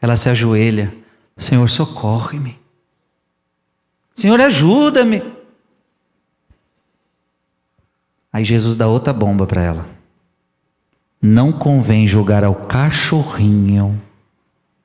ela 0.00 0.16
se 0.16 0.28
ajoelha: 0.28 0.94
Senhor, 1.36 1.68
socorre-me. 1.68 2.58
Senhor, 4.14 4.40
ajuda-me. 4.40 5.22
Aí 8.32 8.44
Jesus 8.44 8.74
dá 8.74 8.88
outra 8.88 9.12
bomba 9.12 9.46
para 9.46 9.62
ela 9.62 9.93
não 11.24 11.50
convém 11.50 12.06
jogar 12.06 12.44
ao 12.44 12.54
cachorrinho 12.54 13.98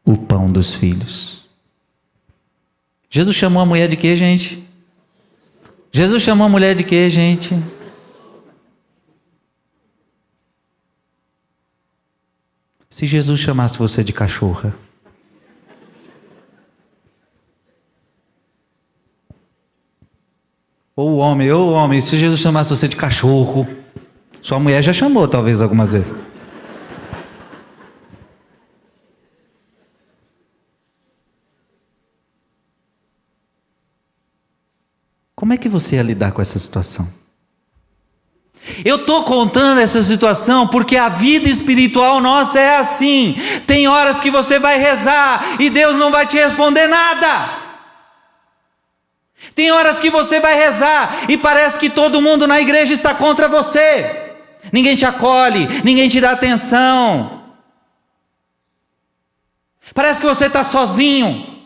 o 0.06 0.18
pão 0.18 0.50
dos 0.50 0.74
filhos. 0.74 1.46
Jesus 3.10 3.36
chamou 3.36 3.62
a 3.62 3.66
mulher 3.66 3.90
de 3.90 3.98
quê, 3.98 4.16
gente? 4.16 4.66
Jesus 5.92 6.24
chamou 6.24 6.46
a 6.46 6.50
mulher 6.50 6.74
de 6.76 6.86
quê, 6.86 7.10
gente? 7.10 7.62
Se 12.90 13.06
Jesus 13.06 13.42
chamasse 13.42 13.78
você 13.78 14.02
de 14.02 14.14
cachorra. 14.14 14.74
Ou 20.96 21.18
homem, 21.18 21.52
ou 21.52 21.72
homem, 21.72 22.00
se 22.02 22.18
Jesus 22.18 22.40
chamasse 22.40 22.70
você 22.70 22.88
de 22.88 22.96
cachorro. 22.96 23.68
Sua 24.42 24.60
mulher 24.60 24.82
já 24.82 24.94
chamou, 24.94 25.28
talvez, 25.28 25.60
algumas 25.60 25.92
vezes. 25.92 26.29
Como 35.40 35.54
é 35.54 35.58
que 35.58 35.70
você 35.70 35.96
ia 35.96 36.04
lidar 36.04 36.34
com 36.34 36.42
essa 36.42 36.60
situação? 36.60 37.08
Eu 38.84 38.98
estou 38.98 39.24
contando 39.24 39.80
essa 39.80 40.04
situação 40.04 40.68
porque 40.68 40.98
a 40.98 41.08
vida 41.08 41.48
espiritual 41.48 42.20
nossa 42.20 42.60
é 42.60 42.76
assim. 42.76 43.38
Tem 43.66 43.88
horas 43.88 44.20
que 44.20 44.30
você 44.30 44.60
vai 44.60 44.78
rezar 44.78 45.56
e 45.58 45.70
Deus 45.70 45.96
não 45.96 46.12
vai 46.12 46.28
te 46.28 46.36
responder 46.38 46.88
nada. 46.88 47.52
Tem 49.56 49.72
horas 49.72 49.98
que 49.98 50.10
você 50.10 50.42
vai 50.42 50.56
rezar 50.56 51.30
e 51.30 51.38
parece 51.38 51.80
que 51.80 51.90
todo 51.90 52.22
mundo 52.22 52.46
na 52.46 52.60
igreja 52.60 52.94
está 52.94 53.16
contra 53.16 53.48
você. 53.48 54.34
Ninguém 54.74 54.98
te 54.98 55.06
acolhe, 55.06 55.82
ninguém 55.86 56.10
te 56.10 56.20
dá 56.20 56.32
atenção. 56.32 57.46
Parece 59.94 60.20
que 60.20 60.28
você 60.28 60.48
está 60.48 60.66
sozinho. 60.66 61.59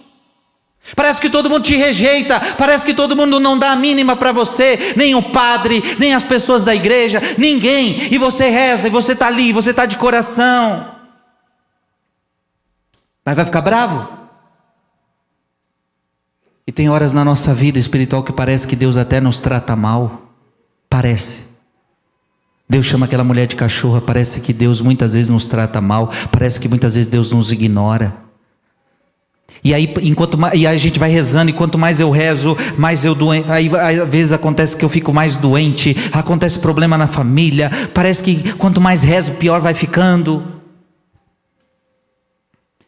Parece 0.95 1.21
que 1.21 1.29
todo 1.29 1.49
mundo 1.49 1.63
te 1.63 1.75
rejeita, 1.77 2.39
parece 2.57 2.85
que 2.85 2.93
todo 2.93 3.15
mundo 3.15 3.39
não 3.39 3.57
dá 3.57 3.71
a 3.71 3.75
mínima 3.75 4.15
para 4.15 4.31
você, 4.31 4.93
nem 4.97 5.15
o 5.15 5.23
padre, 5.23 5.95
nem 5.97 6.13
as 6.13 6.25
pessoas 6.25 6.65
da 6.65 6.75
igreja, 6.75 7.21
ninguém. 7.37 8.13
E 8.13 8.17
você 8.17 8.49
reza, 8.49 8.87
e 8.87 8.91
você 8.91 9.13
está 9.13 9.27
ali, 9.27 9.53
você 9.53 9.69
está 9.69 9.85
de 9.85 9.97
coração. 9.97 10.93
Mas 13.25 13.35
vai 13.35 13.45
ficar 13.45 13.61
bravo? 13.61 14.23
E 16.67 16.71
tem 16.71 16.89
horas 16.89 17.13
na 17.13 17.23
nossa 17.23 17.53
vida 17.53 17.79
espiritual 17.79 18.23
que 18.23 18.33
parece 18.33 18.67
que 18.67 18.75
Deus 18.75 18.97
até 18.97 19.19
nos 19.21 19.39
trata 19.39 19.75
mal. 19.75 20.33
Parece. 20.89 21.53
Deus 22.69 22.85
chama 22.85 23.05
aquela 23.05 23.23
mulher 23.23 23.47
de 23.47 23.55
cachorra, 23.55 24.01
parece 24.01 24.41
que 24.41 24.53
Deus 24.53 24.81
muitas 24.81 25.13
vezes 25.13 25.29
nos 25.29 25.47
trata 25.47 25.81
mal, 25.81 26.11
parece 26.31 26.59
que 26.59 26.67
muitas 26.67 26.95
vezes 26.95 27.09
Deus 27.09 27.31
nos 27.31 27.51
ignora. 27.51 28.22
E 29.63 29.73
aí, 29.73 29.93
enquanto 30.01 30.37
e 30.53 30.67
a 30.67 30.75
gente 30.75 30.99
vai 30.99 31.09
rezando, 31.09 31.49
e 31.49 31.53
quanto 31.53 31.77
mais 31.77 31.99
eu 31.99 32.11
rezo, 32.11 32.57
mais 32.77 33.05
eu 33.05 33.15
doente. 33.15 33.49
Aí, 33.49 33.71
às 33.73 34.09
vezes 34.09 34.33
acontece 34.33 34.75
que 34.75 34.83
eu 34.83 34.89
fico 34.89 35.13
mais 35.13 35.37
doente, 35.37 35.95
acontece 36.11 36.59
problema 36.59 36.97
na 36.97 37.07
família. 37.07 37.71
Parece 37.93 38.23
que 38.23 38.53
quanto 38.53 38.81
mais 38.81 39.03
rezo, 39.03 39.35
pior 39.35 39.61
vai 39.61 39.73
ficando. 39.73 40.43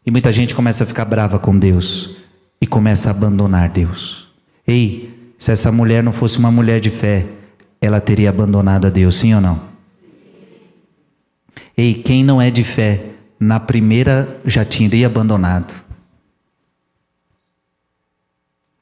E 0.04 0.10
muita 0.10 0.30
gente 0.32 0.54
começa 0.54 0.84
a 0.84 0.86
ficar 0.86 1.06
brava 1.06 1.38
com 1.38 1.58
Deus 1.58 2.16
e 2.60 2.66
começa 2.66 3.08
a 3.08 3.12
abandonar 3.12 3.70
Deus. 3.70 4.28
Ei, 4.66 5.32
se 5.38 5.52
essa 5.52 5.72
mulher 5.72 6.02
não 6.02 6.12
fosse 6.12 6.38
uma 6.38 6.50
mulher 6.50 6.78
de 6.78 6.90
fé, 6.90 7.26
ela 7.80 8.00
teria 8.00 8.28
abandonado 8.30 8.86
a 8.86 8.90
Deus, 8.90 9.16
sim 9.16 9.34
ou 9.34 9.40
não? 9.40 9.60
Ei, 11.76 11.94
quem 11.94 12.22
não 12.22 12.40
é 12.40 12.50
de 12.50 12.64
fé, 12.64 13.02
na 13.40 13.58
primeira 13.58 14.40
já 14.44 14.64
teria 14.64 15.06
abandonado. 15.06 15.85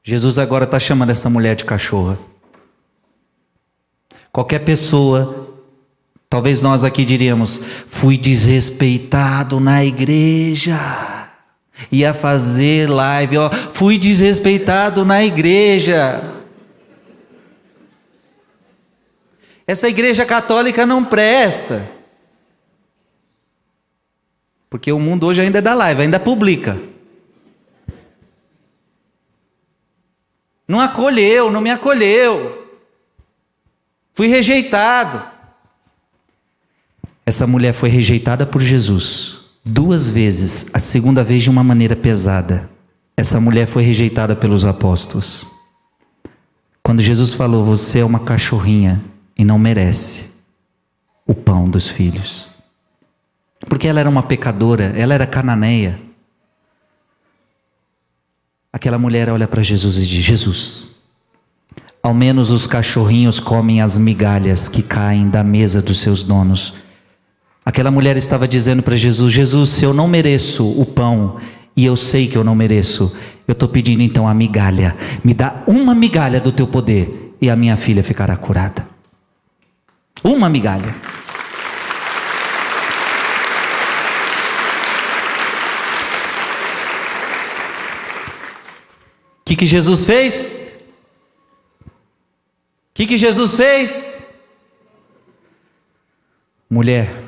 Jesus 0.07 0.39
agora 0.39 0.65
está 0.65 0.79
chamando 0.79 1.09
essa 1.09 1.31
mulher 1.31 1.57
de 1.57 1.65
cachorra. 1.65 2.19
Qualquer 4.31 4.59
pessoa, 4.59 5.49
talvez 6.29 6.61
nós 6.61 6.85
aqui 6.85 7.07
diríamos, 7.07 7.59
fui 7.89 8.19
desrespeitado 8.19 9.59
na 9.59 9.83
igreja. 9.83 10.79
Ia 11.91 12.13
fazer 12.13 12.91
live, 12.91 13.39
ó, 13.39 13.51
fui 13.51 13.97
desrespeitado 13.97 15.07
na 15.07 15.25
igreja. 15.25 16.35
Essa 19.67 19.89
igreja 19.89 20.27
católica 20.27 20.85
não 20.85 21.03
presta. 21.03 21.89
Porque 24.69 24.93
o 24.93 25.01
mundo 25.01 25.27
hoje 25.27 25.41
ainda 25.41 25.63
dá 25.63 25.73
live, 25.73 26.03
ainda 26.03 26.21
publica. 26.21 26.79
Não 30.67 30.81
acolheu, 30.81 31.51
não 31.51 31.61
me 31.61 31.71
acolheu. 31.71 32.67
Fui 34.13 34.27
rejeitado. 34.29 35.23
Essa 37.27 37.47
mulher 37.47 37.73
foi 37.73 37.89
rejeitada 37.89 38.47
por 38.47 38.61
Jesus 38.61 39.35
duas 39.65 40.09
vezes, 40.09 40.69
a 40.75 40.79
segunda 40.79 41.25
vez 41.25 41.43
de 41.43 41.51
uma 41.51 41.65
maneira 41.65 41.97
pesada. 41.97 42.69
Essa 43.17 43.41
mulher 43.41 43.67
foi 43.67 43.83
rejeitada 43.83 44.37
pelos 44.37 44.65
apóstolos. 44.65 45.47
Quando 46.83 47.01
Jesus 47.01 47.33
falou: 47.33 47.65
Você 47.65 48.01
é 48.01 48.05
uma 48.05 48.21
cachorrinha 48.21 49.03
e 49.37 49.45
não 49.45 49.59
merece 49.59 50.33
o 51.27 51.35
pão 51.35 51.69
dos 51.69 51.87
filhos. 51.87 52.49
Porque 53.61 53.89
ela 53.89 54.01
era 54.01 54.11
uma 54.11 54.23
pecadora, 54.23 54.93
ela 54.97 55.15
era 55.15 55.27
cananeia. 55.27 55.99
Aquela 58.75 58.99
mulher 58.99 59.29
olha 59.29 59.47
para 59.47 59.63
Jesus 59.63 59.97
e 59.99 60.05
diz: 60.05 60.25
Jesus, 60.25 60.89
ao 62.03 62.13
menos 62.13 62.51
os 62.51 62.67
cachorrinhos 62.67 63.39
comem 63.39 63.81
as 63.81 63.97
migalhas 63.97 64.69
que 64.69 64.83
caem 64.83 65.29
da 65.29 65.45
mesa 65.45 65.81
dos 65.81 66.01
seus 66.01 66.25
donos. 66.25 66.75
Aquela 67.65 67.89
mulher 67.93 68.17
estava 68.17 68.49
dizendo 68.49 68.83
para 68.83 68.97
Jesus: 68.97 69.33
Jesus, 69.33 69.71
se 69.71 69.85
eu 69.85 69.95
não 69.95 70.09
mereço 70.09 70.69
o 70.69 70.85
pão 70.85 71.37
e 71.77 71.85
eu 71.85 71.97
sei 71.97 72.27
que 72.27 72.37
eu 72.37 72.43
não 72.43 72.57
mereço, 72.57 73.17
eu 73.47 73.53
estou 73.53 73.69
pedindo 73.69 74.03
então 74.03 74.27
a 74.27 74.35
migalha. 74.35 74.97
Me 75.23 75.33
dá 75.33 75.63
uma 75.69 75.95
migalha 75.95 76.41
do 76.41 76.51
teu 76.51 76.67
poder 76.67 77.37
e 77.41 77.49
a 77.49 77.55
minha 77.55 77.77
filha 77.77 78.03
ficará 78.03 78.37
curada. 78.37 78.89
Uma 80.25 80.49
migalha. 80.49 80.97
Que, 89.45 89.57
que 89.57 89.67
Jesus 89.67 90.07
fez? 90.07 90.73
O 91.85 91.91
que, 92.95 93.07
que 93.07 93.19
Jesus 93.19 93.57
fez? 93.57 94.23
Mulher, 96.71 97.25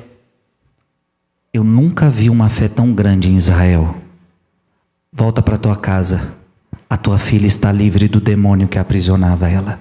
eu 1.53 1.63
nunca 1.63 2.09
vi 2.09 2.29
uma 2.29 2.49
fé 2.49 2.67
tão 2.67 2.93
grande 2.93 3.29
em 3.29 3.37
Israel. 3.37 4.01
Volta 5.11 5.41
para 5.41 5.57
tua 5.57 5.75
casa. 5.75 6.37
A 6.89 6.97
tua 6.97 7.19
filha 7.19 7.47
está 7.47 7.71
livre 7.71 8.07
do 8.07 8.19
demônio 8.19 8.67
que 8.67 8.79
aprisionava 8.79 9.49
ela. 9.49 9.79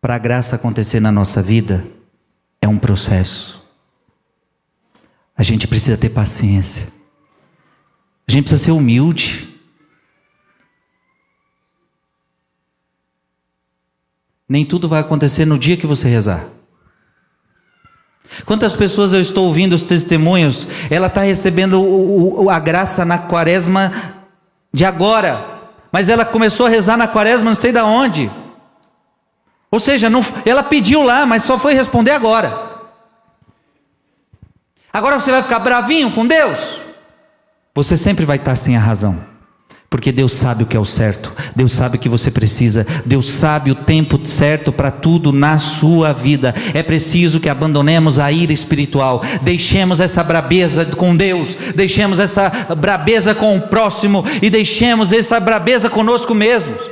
Para 0.00 0.14
a 0.14 0.18
graça 0.18 0.56
acontecer 0.56 1.00
na 1.00 1.10
nossa 1.10 1.42
vida, 1.42 1.84
é 2.62 2.68
um 2.68 2.78
processo. 2.78 3.60
A 5.36 5.42
gente 5.42 5.66
precisa 5.66 5.96
ter 5.96 6.10
paciência. 6.10 6.86
A 8.26 8.32
gente 8.32 8.44
precisa 8.44 8.64
ser 8.64 8.70
humilde. 8.70 9.55
Nem 14.48 14.64
tudo 14.64 14.88
vai 14.88 15.00
acontecer 15.00 15.44
no 15.44 15.58
dia 15.58 15.76
que 15.76 15.86
você 15.86 16.08
rezar. 16.08 16.44
Quantas 18.44 18.76
pessoas 18.76 19.12
eu 19.12 19.20
estou 19.20 19.46
ouvindo 19.46 19.72
os 19.72 19.84
testemunhos, 19.84 20.68
ela 20.90 21.06
está 21.06 21.22
recebendo 21.22 21.80
o, 21.80 22.44
o, 22.44 22.50
a 22.50 22.58
graça 22.58 23.04
na 23.04 23.18
quaresma 23.18 24.14
de 24.72 24.84
agora, 24.84 25.60
mas 25.90 26.08
ela 26.08 26.24
começou 26.24 26.66
a 26.66 26.68
rezar 26.68 26.96
na 26.96 27.08
quaresma 27.08 27.50
não 27.50 27.56
sei 27.56 27.72
da 27.72 27.84
onde. 27.84 28.30
Ou 29.70 29.80
seja, 29.80 30.10
não, 30.10 30.24
ela 30.44 30.62
pediu 30.62 31.02
lá, 31.02 31.24
mas 31.26 31.42
só 31.42 31.58
foi 31.58 31.74
responder 31.74 32.10
agora. 32.10 32.66
Agora 34.92 35.20
você 35.20 35.30
vai 35.30 35.42
ficar 35.42 35.58
bravinho 35.58 36.10
com 36.12 36.26
Deus? 36.26 36.80
Você 37.74 37.96
sempre 37.96 38.24
vai 38.24 38.36
estar 38.36 38.56
sem 38.56 38.76
a 38.76 38.80
razão. 38.80 39.35
Porque 39.96 40.12
Deus 40.12 40.34
sabe 40.34 40.62
o 40.62 40.66
que 40.66 40.76
é 40.76 40.78
o 40.78 40.84
certo, 40.84 41.34
Deus 41.56 41.72
sabe 41.72 41.96
o 41.96 41.98
que 41.98 42.06
você 42.06 42.30
precisa, 42.30 42.86
Deus 43.06 43.30
sabe 43.30 43.70
o 43.70 43.74
tempo 43.74 44.20
certo 44.26 44.70
para 44.70 44.90
tudo 44.90 45.32
na 45.32 45.58
sua 45.58 46.12
vida. 46.12 46.54
É 46.74 46.82
preciso 46.82 47.40
que 47.40 47.48
abandonemos 47.48 48.18
a 48.18 48.30
ira 48.30 48.52
espiritual, 48.52 49.22
deixemos 49.40 49.98
essa 49.98 50.22
brabeza 50.22 50.84
com 50.84 51.16
Deus, 51.16 51.56
deixemos 51.74 52.20
essa 52.20 52.50
brabeza 52.76 53.34
com 53.34 53.56
o 53.56 53.68
próximo 53.68 54.22
e 54.42 54.50
deixemos 54.50 55.14
essa 55.14 55.40
brabeza 55.40 55.88
conosco 55.88 56.34
mesmos. 56.34 56.90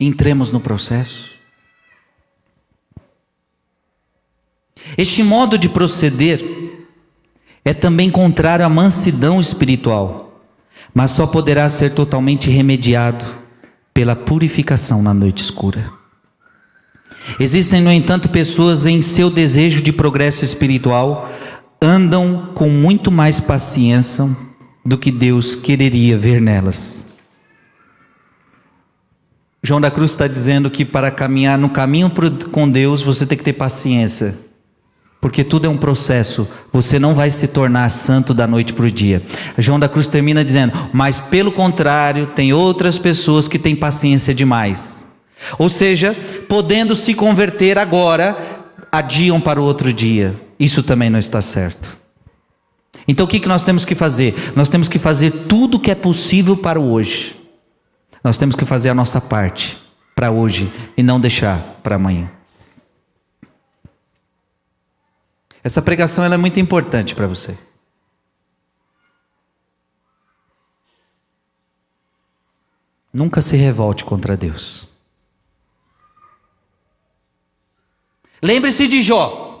Entremos 0.00 0.50
no 0.50 0.60
processo. 0.60 1.30
Este 4.96 5.22
modo 5.22 5.58
de 5.58 5.68
proceder 5.68 6.55
é 7.66 7.74
também 7.74 8.08
contrário 8.08 8.64
à 8.64 8.68
mansidão 8.68 9.40
espiritual, 9.40 10.40
mas 10.94 11.10
só 11.10 11.26
poderá 11.26 11.68
ser 11.68 11.90
totalmente 11.90 12.48
remediado 12.48 13.24
pela 13.92 14.14
purificação 14.14 15.02
na 15.02 15.12
noite 15.12 15.42
escura. 15.42 15.90
Existem, 17.40 17.82
no 17.82 17.90
entanto, 17.90 18.28
pessoas 18.28 18.86
em 18.86 19.02
seu 19.02 19.28
desejo 19.28 19.82
de 19.82 19.92
progresso 19.92 20.44
espiritual 20.44 21.28
andam 21.82 22.52
com 22.54 22.68
muito 22.68 23.10
mais 23.10 23.40
paciência, 23.40 24.30
do 24.84 24.96
que 24.96 25.10
Deus 25.10 25.56
quereria 25.56 26.16
ver 26.16 26.40
nelas. 26.40 27.04
João 29.60 29.80
da 29.80 29.90
Cruz 29.90 30.12
está 30.12 30.28
dizendo 30.28 30.70
que 30.70 30.84
para 30.84 31.10
caminhar 31.10 31.58
no 31.58 31.68
caminho 31.68 32.12
com 32.52 32.70
Deus 32.70 33.02
você 33.02 33.26
tem 33.26 33.36
que 33.36 33.42
ter 33.42 33.54
paciência, 33.54 34.36
porque 35.26 35.42
tudo 35.42 35.66
é 35.66 35.68
um 35.68 35.76
processo. 35.76 36.46
Você 36.72 37.00
não 37.00 37.12
vai 37.12 37.32
se 37.32 37.48
tornar 37.48 37.88
santo 37.88 38.32
da 38.32 38.46
noite 38.46 38.72
para 38.72 38.86
o 38.86 38.90
dia. 38.90 39.20
João 39.58 39.76
da 39.76 39.88
Cruz 39.88 40.06
termina 40.06 40.44
dizendo: 40.44 40.72
mas 40.92 41.18
pelo 41.18 41.50
contrário, 41.50 42.28
tem 42.28 42.52
outras 42.52 42.96
pessoas 42.96 43.48
que 43.48 43.58
têm 43.58 43.74
paciência 43.74 44.32
demais. 44.32 45.04
Ou 45.58 45.68
seja, 45.68 46.16
podendo 46.48 46.94
se 46.94 47.12
converter 47.12 47.76
agora, 47.76 48.38
adiam 48.92 49.40
para 49.40 49.60
o 49.60 49.64
outro 49.64 49.92
dia. 49.92 50.32
Isso 50.60 50.80
também 50.80 51.10
não 51.10 51.18
está 51.18 51.42
certo. 51.42 51.96
Então 53.08 53.26
o 53.26 53.28
que, 53.28 53.44
nós 53.48 53.64
temos 53.64 53.84
que 53.84 53.96
fazer? 53.96 54.52
Nós 54.54 54.68
temos 54.68 54.86
que 54.86 54.96
fazer 55.00 55.32
tudo 55.48 55.76
o 55.76 55.80
que 55.80 55.90
é 55.90 55.96
possível 55.96 56.56
para 56.56 56.78
o 56.78 56.92
hoje. 56.92 57.34
Nós 58.22 58.38
temos 58.38 58.54
que 58.54 58.64
fazer 58.64 58.90
a 58.90 58.94
nossa 58.94 59.20
parte 59.20 59.76
para 60.14 60.30
hoje 60.30 60.72
e 60.96 61.02
não 61.02 61.18
deixar 61.18 61.80
para 61.82 61.96
amanhã. 61.96 62.35
Essa 65.66 65.82
pregação 65.82 66.24
é 66.24 66.36
muito 66.36 66.60
importante 66.60 67.12
para 67.12 67.26
você. 67.26 67.58
Nunca 73.12 73.42
se 73.42 73.56
revolte 73.56 74.04
contra 74.04 74.36
Deus. 74.36 74.86
Lembre-se 78.40 78.86
de 78.86 79.02
Jó. 79.02 79.60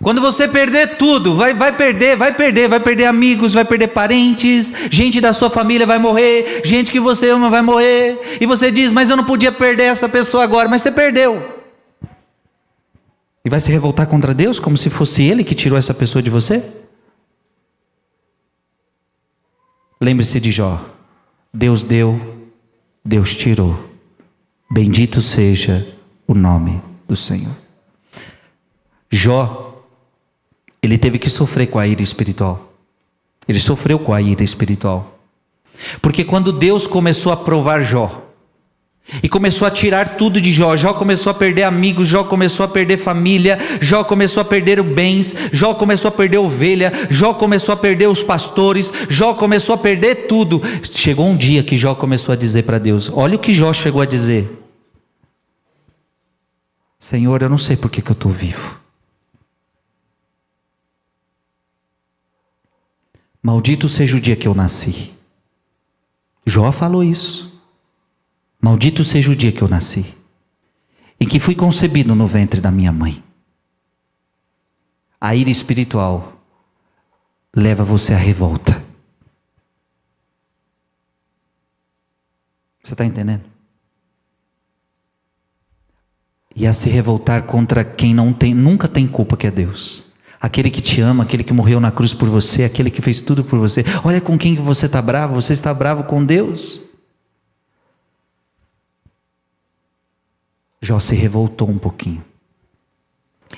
Quando 0.00 0.20
você 0.20 0.46
perder 0.46 0.96
tudo, 0.96 1.34
vai, 1.34 1.52
vai 1.52 1.76
perder, 1.76 2.16
vai 2.16 2.32
perder, 2.32 2.68
vai 2.68 2.78
perder 2.78 3.06
amigos, 3.06 3.54
vai 3.54 3.64
perder 3.64 3.88
parentes, 3.88 4.72
gente 4.88 5.20
da 5.20 5.32
sua 5.32 5.50
família 5.50 5.84
vai 5.84 5.98
morrer, 5.98 6.62
gente 6.64 6.92
que 6.92 7.00
você 7.00 7.28
ama 7.28 7.50
vai 7.50 7.60
morrer, 7.60 8.38
e 8.40 8.46
você 8.46 8.70
diz, 8.70 8.92
mas 8.92 9.10
eu 9.10 9.16
não 9.16 9.24
podia 9.24 9.50
perder 9.50 9.86
essa 9.86 10.08
pessoa 10.08 10.44
agora, 10.44 10.68
mas 10.68 10.80
você 10.80 10.92
perdeu. 10.92 11.51
E 13.44 13.50
vai 13.50 13.60
se 13.60 13.72
revoltar 13.72 14.06
contra 14.06 14.34
Deus 14.34 14.58
como 14.58 14.76
se 14.76 14.88
fosse 14.88 15.22
Ele 15.22 15.42
que 15.44 15.54
tirou 15.54 15.78
essa 15.78 15.92
pessoa 15.92 16.22
de 16.22 16.30
você? 16.30 16.72
Lembre-se 20.00 20.40
de 20.40 20.50
Jó: 20.50 20.84
Deus 21.52 21.82
deu, 21.82 22.48
Deus 23.04 23.36
tirou. 23.36 23.90
Bendito 24.70 25.20
seja 25.20 25.86
o 26.26 26.34
nome 26.34 26.80
do 27.06 27.16
Senhor. 27.16 27.54
Jó 29.10 29.72
ele 30.82 30.98
teve 30.98 31.18
que 31.18 31.30
sofrer 31.30 31.68
com 31.68 31.78
a 31.78 31.86
ira 31.86 32.02
espiritual. 32.02 32.74
Ele 33.46 33.60
sofreu 33.60 33.98
com 33.98 34.12
a 34.12 34.20
ira 34.20 34.42
espiritual. 34.42 35.18
Porque 36.00 36.24
quando 36.24 36.52
Deus 36.52 36.86
começou 36.88 37.32
a 37.32 37.36
provar 37.36 37.82
Jó, 37.82 38.20
e 39.22 39.28
começou 39.28 39.66
a 39.66 39.70
tirar 39.70 40.16
tudo 40.16 40.40
de 40.40 40.52
Jó. 40.52 40.76
Jó 40.76 40.94
começou 40.94 41.30
a 41.30 41.34
perder 41.34 41.64
amigos, 41.64 42.08
Jó 42.08 42.24
começou 42.24 42.64
a 42.64 42.68
perder 42.68 42.96
família, 42.96 43.58
Jó 43.80 44.04
começou 44.04 44.40
a 44.40 44.44
perder 44.44 44.82
bens, 44.82 45.34
Jó 45.52 45.74
começou 45.74 46.08
a 46.08 46.12
perder 46.12 46.38
ovelha, 46.38 46.92
Jó 47.10 47.34
começou 47.34 47.72
a 47.72 47.76
perder 47.76 48.08
os 48.08 48.22
pastores, 48.22 48.92
Jó 49.08 49.34
começou 49.34 49.74
a 49.74 49.78
perder 49.78 50.26
tudo. 50.26 50.62
Chegou 50.90 51.26
um 51.26 51.36
dia 51.36 51.62
que 51.62 51.76
Jó 51.76 51.94
começou 51.94 52.32
a 52.32 52.36
dizer 52.36 52.62
para 52.62 52.78
Deus: 52.78 53.10
Olha 53.12 53.36
o 53.36 53.40
que 53.40 53.52
Jó 53.52 53.72
chegou 53.72 54.00
a 54.00 54.06
dizer: 54.06 54.48
Senhor, 56.98 57.42
eu 57.42 57.48
não 57.48 57.58
sei 57.58 57.76
por 57.76 57.90
que, 57.90 58.00
que 58.00 58.10
eu 58.10 58.14
estou 58.14 58.30
vivo. 58.30 58.80
Maldito 63.42 63.88
seja 63.88 64.16
o 64.16 64.20
dia 64.20 64.36
que 64.36 64.46
eu 64.46 64.54
nasci. 64.54 65.12
Jó 66.46 66.70
falou 66.70 67.02
isso. 67.02 67.51
Maldito 68.62 69.02
seja 69.02 69.28
o 69.28 69.34
dia 69.34 69.50
que 69.50 69.60
eu 69.60 69.68
nasci, 69.68 70.14
em 71.18 71.26
que 71.26 71.40
fui 71.40 71.56
concebido 71.56 72.14
no 72.14 72.28
ventre 72.28 72.60
da 72.60 72.70
minha 72.70 72.92
mãe. 72.92 73.20
A 75.20 75.34
ira 75.34 75.50
espiritual 75.50 76.40
leva 77.54 77.82
você 77.82 78.14
à 78.14 78.16
revolta. 78.16 78.80
Você 82.84 82.94
está 82.94 83.04
entendendo? 83.04 83.42
E 86.54 86.64
a 86.64 86.72
se 86.72 86.88
revoltar 86.88 87.42
contra 87.42 87.84
quem 87.84 88.14
não 88.14 88.32
tem, 88.32 88.54
nunca 88.54 88.86
tem 88.86 89.08
culpa, 89.08 89.36
que 89.36 89.48
é 89.48 89.50
Deus 89.50 90.04
aquele 90.42 90.72
que 90.72 90.80
te 90.80 91.00
ama, 91.00 91.22
aquele 91.22 91.44
que 91.44 91.52
morreu 91.52 91.78
na 91.78 91.92
cruz 91.92 92.12
por 92.12 92.28
você, 92.28 92.64
aquele 92.64 92.90
que 92.90 93.00
fez 93.00 93.22
tudo 93.22 93.44
por 93.44 93.60
você. 93.60 93.84
Olha 94.02 94.20
com 94.20 94.36
quem 94.36 94.56
você 94.56 94.86
está 94.86 95.00
bravo, 95.00 95.34
você 95.34 95.52
está 95.52 95.72
bravo 95.72 96.02
com 96.02 96.24
Deus. 96.24 96.91
Jó 100.82 100.98
se 100.98 101.14
revoltou 101.14 101.70
um 101.70 101.78
pouquinho. 101.78 102.24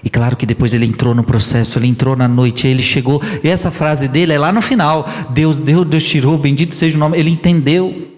E 0.03 0.11
claro 0.11 0.37
que 0.37 0.45
depois 0.45 0.75
ele 0.75 0.85
entrou 0.85 1.15
no 1.15 1.25
processo, 1.25 1.79
ele 1.79 1.87
entrou 1.87 2.15
na 2.15 2.29
noite, 2.29 2.67
ele 2.67 2.83
chegou, 2.83 3.23
e 3.43 3.49
essa 3.49 3.71
frase 3.71 4.09
dele 4.09 4.35
é 4.35 4.39
lá 4.39 4.53
no 4.53 4.61
final: 4.61 5.07
Deus 5.31 5.59
deu, 5.59 5.85
Deus 5.87 6.05
tirou, 6.05 6.37
bendito 6.37 6.75
seja 6.75 6.97
o 6.97 7.01
nome. 7.01 7.19
Ele 7.19 7.31
entendeu. 7.31 8.13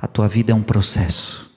A 0.00 0.06
tua 0.06 0.28
vida 0.28 0.52
é 0.52 0.54
um 0.54 0.62
processo. 0.62 1.50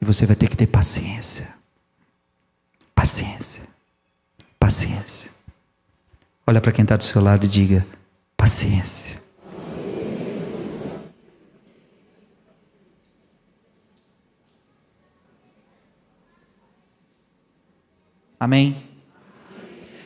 E 0.00 0.04
você 0.04 0.24
vai 0.24 0.36
ter 0.36 0.48
que 0.48 0.56
ter 0.56 0.68
paciência. 0.68 1.52
Paciência. 2.94 3.62
Paciência. 4.58 5.29
Olha 6.46 6.60
para 6.60 6.72
quem 6.72 6.82
está 6.82 6.96
do 6.96 7.04
seu 7.04 7.22
lado 7.22 7.44
e 7.44 7.48
diga: 7.48 7.86
paciência. 8.36 9.20
Amém? 18.38 18.82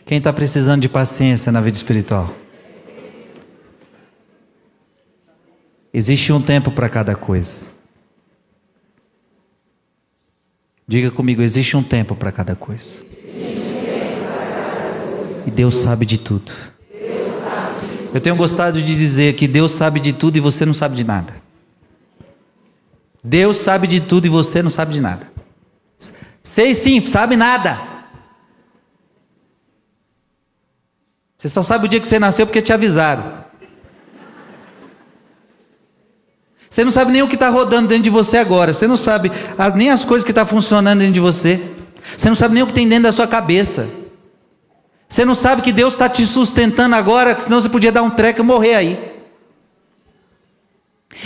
Quem 0.05 0.19
está 0.19 0.33
precisando 0.33 0.83
de 0.83 0.89
paciência 0.89 1.53
na 1.53 1.61
vida 1.61 1.77
espiritual? 1.77 2.35
Existe 5.93 6.33
um 6.33 6.43
tempo 6.43 6.73
para 6.73 6.89
cada 6.89 7.15
coisa. 7.15 7.69
Diga 10.87 11.13
comigo, 11.13 11.41
existe 11.41 11.77
um 11.77 11.83
tempo 11.83 12.17
para 12.17 12.33
cada 12.33 12.57
coisa. 12.57 13.14
E 15.47 15.51
Deus 15.51 15.75
sabe 15.75 16.07
de 16.07 16.19
tudo. 16.19 16.53
Eu 18.13 18.21
tenho 18.21 18.37
gostado 18.37 18.81
de 18.81 18.95
dizer 18.95 19.35
que 19.35 19.49
Deus 19.49 19.73
sabe 19.73 19.99
de 19.99 20.13
tudo 20.13 20.37
e 20.37 20.41
você 20.41 20.65
não 20.65 20.73
sabe 20.73 20.95
de 20.95 21.03
nada. 21.03 21.35
Deus 23.23 23.57
sabe 23.57 23.87
de 23.87 24.01
tudo 24.01 24.27
e 24.27 24.29
você 24.29 24.63
não 24.63 24.71
sabe 24.71 24.93
de 24.93 25.01
nada. 25.01 25.27
Sei 26.43 26.75
sim, 26.75 27.05
sabe 27.07 27.37
nada. 27.37 27.81
Você 31.37 31.49
só 31.49 31.63
sabe 31.63 31.87
o 31.87 31.89
dia 31.89 32.01
que 32.01 32.07
você 32.07 32.19
nasceu 32.19 32.47
porque 32.47 32.63
te 32.63 32.73
avisaram. 32.73 33.45
Você 36.71 36.85
não 36.85 36.91
sabe 36.91 37.13
nem 37.13 37.23
o 37.23 37.29
que 37.29 37.35
está 37.35 37.49
rodando 37.49 37.89
dentro 37.89 38.05
de 38.05 38.11
você 38.11 38.39
agora. 38.39 38.73
Você 38.73 38.87
não 38.87 38.97
sabe 38.97 39.33
nem 39.75 39.91
as 39.91 40.05
coisas 40.05 40.25
que 40.25 40.31
estão 40.31 40.45
tá 40.45 40.51
funcionando 40.51 41.01
dentro 41.01 41.15
de 41.15 41.21
você. 41.21 41.61
Você 42.17 42.29
não 42.29 42.37
sabe 42.37 42.55
nem 42.55 42.63
o 42.63 42.67
que 42.67 42.73
tem 42.73 42.89
dentro 42.89 43.05
da 43.05 43.13
sua 43.13 43.27
cabeça. 43.27 44.04
Você 45.09 45.25
não 45.25 45.35
sabe 45.35 45.63
que 45.63 45.73
Deus 45.73 45.95
está 45.95 46.09
te 46.09 46.27
sustentando 46.27 46.97
agora, 46.97 47.39
senão 47.41 47.61
você 47.61 47.69
podia 47.69 47.93
dar 47.93 48.03
um 48.03 48.11
treco 48.11 48.41
e 48.41 48.43
morrer 48.43 48.75
aí. 48.75 49.15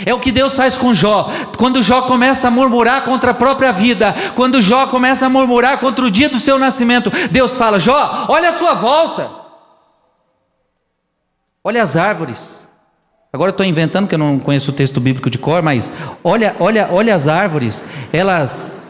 É 0.05 0.13
o 0.13 0.19
que 0.19 0.31
Deus 0.31 0.55
faz 0.55 0.77
com 0.77 0.93
Jó. 0.93 1.29
Quando 1.57 1.81
Jó 1.81 2.03
começa 2.03 2.47
a 2.47 2.51
murmurar 2.51 3.03
contra 3.03 3.31
a 3.31 3.33
própria 3.33 3.71
vida, 3.71 4.15
quando 4.35 4.61
Jó 4.61 4.87
começa 4.87 5.25
a 5.25 5.29
murmurar 5.29 5.79
contra 5.79 6.05
o 6.05 6.11
dia 6.11 6.29
do 6.29 6.39
seu 6.39 6.59
nascimento, 6.59 7.11
Deus 7.31 7.57
fala: 7.57 7.79
Jó, 7.79 8.25
olha 8.29 8.49
a 8.49 8.53
sua 8.53 8.75
volta, 8.75 9.29
olha 11.63 11.81
as 11.81 11.97
árvores. 11.97 12.59
Agora 13.31 13.51
estou 13.51 13.65
inventando 13.65 14.07
que 14.07 14.15
eu 14.15 14.19
não 14.19 14.39
conheço 14.39 14.71
o 14.71 14.73
texto 14.73 14.99
bíblico 14.99 15.29
de 15.29 15.37
cor, 15.37 15.61
mas 15.61 15.93
olha, 16.23 16.55
olha, 16.59 16.89
olha 16.91 17.13
as 17.13 17.27
árvores, 17.27 17.85
elas 18.11 18.89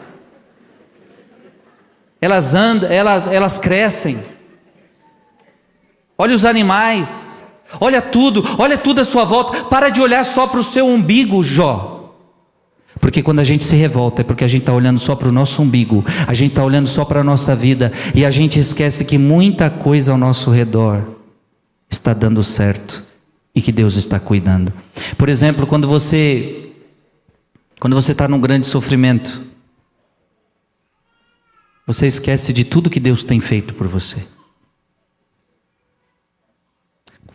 elas 2.20 2.54
andam, 2.54 2.90
elas, 2.90 3.26
elas 3.26 3.58
crescem. 3.58 4.22
Olha 6.20 6.36
os 6.36 6.44
animais, 6.44 7.42
olha 7.80 8.02
tudo, 8.02 8.44
olha 8.58 8.76
tudo 8.76 9.00
à 9.00 9.06
sua 9.06 9.24
volta. 9.24 9.64
Para 9.64 9.88
de 9.88 10.02
olhar 10.02 10.22
só 10.22 10.46
para 10.46 10.60
o 10.60 10.62
seu 10.62 10.86
umbigo, 10.86 11.42
Jó. 11.42 12.14
Porque 13.00 13.22
quando 13.22 13.38
a 13.38 13.44
gente 13.44 13.64
se 13.64 13.74
revolta 13.74 14.20
é 14.20 14.24
porque 14.24 14.44
a 14.44 14.48
gente 14.48 14.60
está 14.60 14.74
olhando 14.74 15.00
só 15.00 15.16
para 15.16 15.30
o 15.30 15.32
nosso 15.32 15.62
umbigo, 15.62 16.04
a 16.26 16.34
gente 16.34 16.50
está 16.50 16.62
olhando 16.62 16.86
só 16.86 17.06
para 17.06 17.20
a 17.20 17.24
nossa 17.24 17.56
vida 17.56 17.90
e 18.14 18.26
a 18.26 18.30
gente 18.30 18.58
esquece 18.58 19.06
que 19.06 19.16
muita 19.16 19.70
coisa 19.70 20.12
ao 20.12 20.18
nosso 20.18 20.50
redor 20.50 21.02
está 21.88 22.12
dando 22.12 22.44
certo 22.44 23.02
e 23.54 23.62
que 23.62 23.72
Deus 23.72 23.96
está 23.96 24.20
cuidando. 24.20 24.74
Por 25.16 25.30
exemplo, 25.30 25.66
quando 25.66 25.88
você 25.88 26.70
quando 27.78 27.94
você 27.94 28.12
está 28.12 28.28
num 28.28 28.42
grande 28.42 28.66
sofrimento, 28.66 29.42
você 31.86 32.06
esquece 32.06 32.52
de 32.52 32.62
tudo 32.62 32.90
que 32.90 33.00
Deus 33.00 33.24
tem 33.24 33.40
feito 33.40 33.72
por 33.72 33.88
você. 33.88 34.18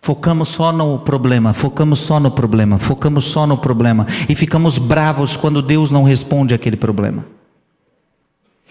Focamos 0.06 0.50
só 0.50 0.72
no 0.72 1.00
problema, 1.00 1.52
focamos 1.52 1.98
só 1.98 2.20
no 2.20 2.30
problema, 2.30 2.78
focamos 2.78 3.24
só 3.24 3.48
no 3.48 3.58
problema 3.58 4.06
e 4.30 4.36
ficamos 4.36 4.78
bravos 4.78 5.36
quando 5.36 5.64
Deus 5.64 5.90
não 5.90 6.04
responde 6.04 6.54
aquele 6.54 6.78
problema. 6.78 7.26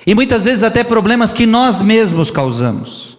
E 0.06 0.14
muitas 0.14 0.44
vezes 0.44 0.62
até 0.62 0.84
problemas 0.84 1.34
que 1.34 1.44
nós 1.44 1.82
mesmos 1.82 2.30
causamos. 2.30 3.18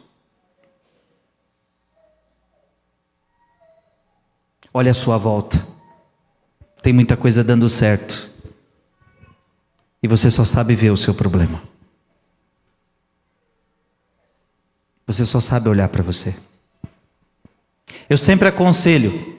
Olha 4.74 4.92
a 4.92 4.96
sua 4.96 5.18
volta. 5.18 5.68
Tem 6.82 6.94
muita 6.94 7.18
coisa 7.18 7.44
dando 7.44 7.68
certo. 7.68 8.30
E 10.02 10.08
você 10.08 10.32
só 10.32 10.46
sabe 10.46 10.74
ver 10.74 10.92
o 10.92 10.96
seu 10.96 11.14
problema. 11.14 11.62
Você 15.06 15.26
só 15.26 15.42
sabe 15.42 15.68
olhar 15.68 15.90
para 15.90 16.02
você. 16.02 16.34
Eu 18.10 18.18
sempre 18.18 18.48
aconselho, 18.48 19.38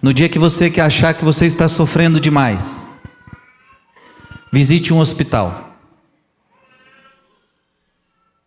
no 0.00 0.12
dia 0.12 0.28
que 0.28 0.38
você 0.38 0.70
quer 0.70 0.82
achar 0.82 1.14
que 1.14 1.24
você 1.24 1.46
está 1.46 1.68
sofrendo 1.68 2.20
demais, 2.20 2.88
visite 4.52 4.92
um 4.92 4.98
hospital. 4.98 5.76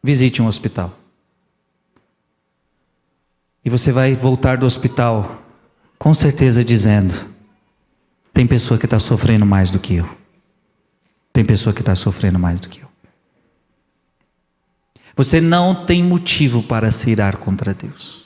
Visite 0.02 0.42
um 0.42 0.48
hospital. 0.48 0.98
E 3.64 3.70
você 3.70 3.92
vai 3.92 4.16
voltar 4.16 4.58
do 4.58 4.66
hospital 4.66 5.44
com 5.98 6.14
certeza 6.14 6.64
dizendo: 6.64 7.14
tem 8.34 8.48
pessoa 8.48 8.80
que 8.80 8.86
está 8.86 8.98
sofrendo 8.98 9.46
mais 9.46 9.70
do 9.70 9.80
que 9.80 9.96
eu. 9.96 10.10
Tem 11.34 11.44
pessoa 11.44 11.74
que 11.74 11.82
está 11.82 11.96
sofrendo 11.96 12.40
mais 12.40 12.60
do 12.62 12.70
que 12.70 12.82
eu. 12.82 12.90
Você 15.16 15.42
não 15.42 15.86
tem 15.86 16.02
motivo 16.02 16.64
para 16.64 16.92
se 16.92 17.12
irar 17.12 17.38
contra 17.38 17.74
Deus. 17.74 18.19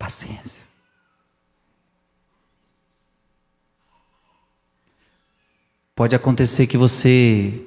Paciência. 0.00 0.62
Pode 5.94 6.16
acontecer 6.16 6.66
que 6.66 6.78
você 6.78 7.66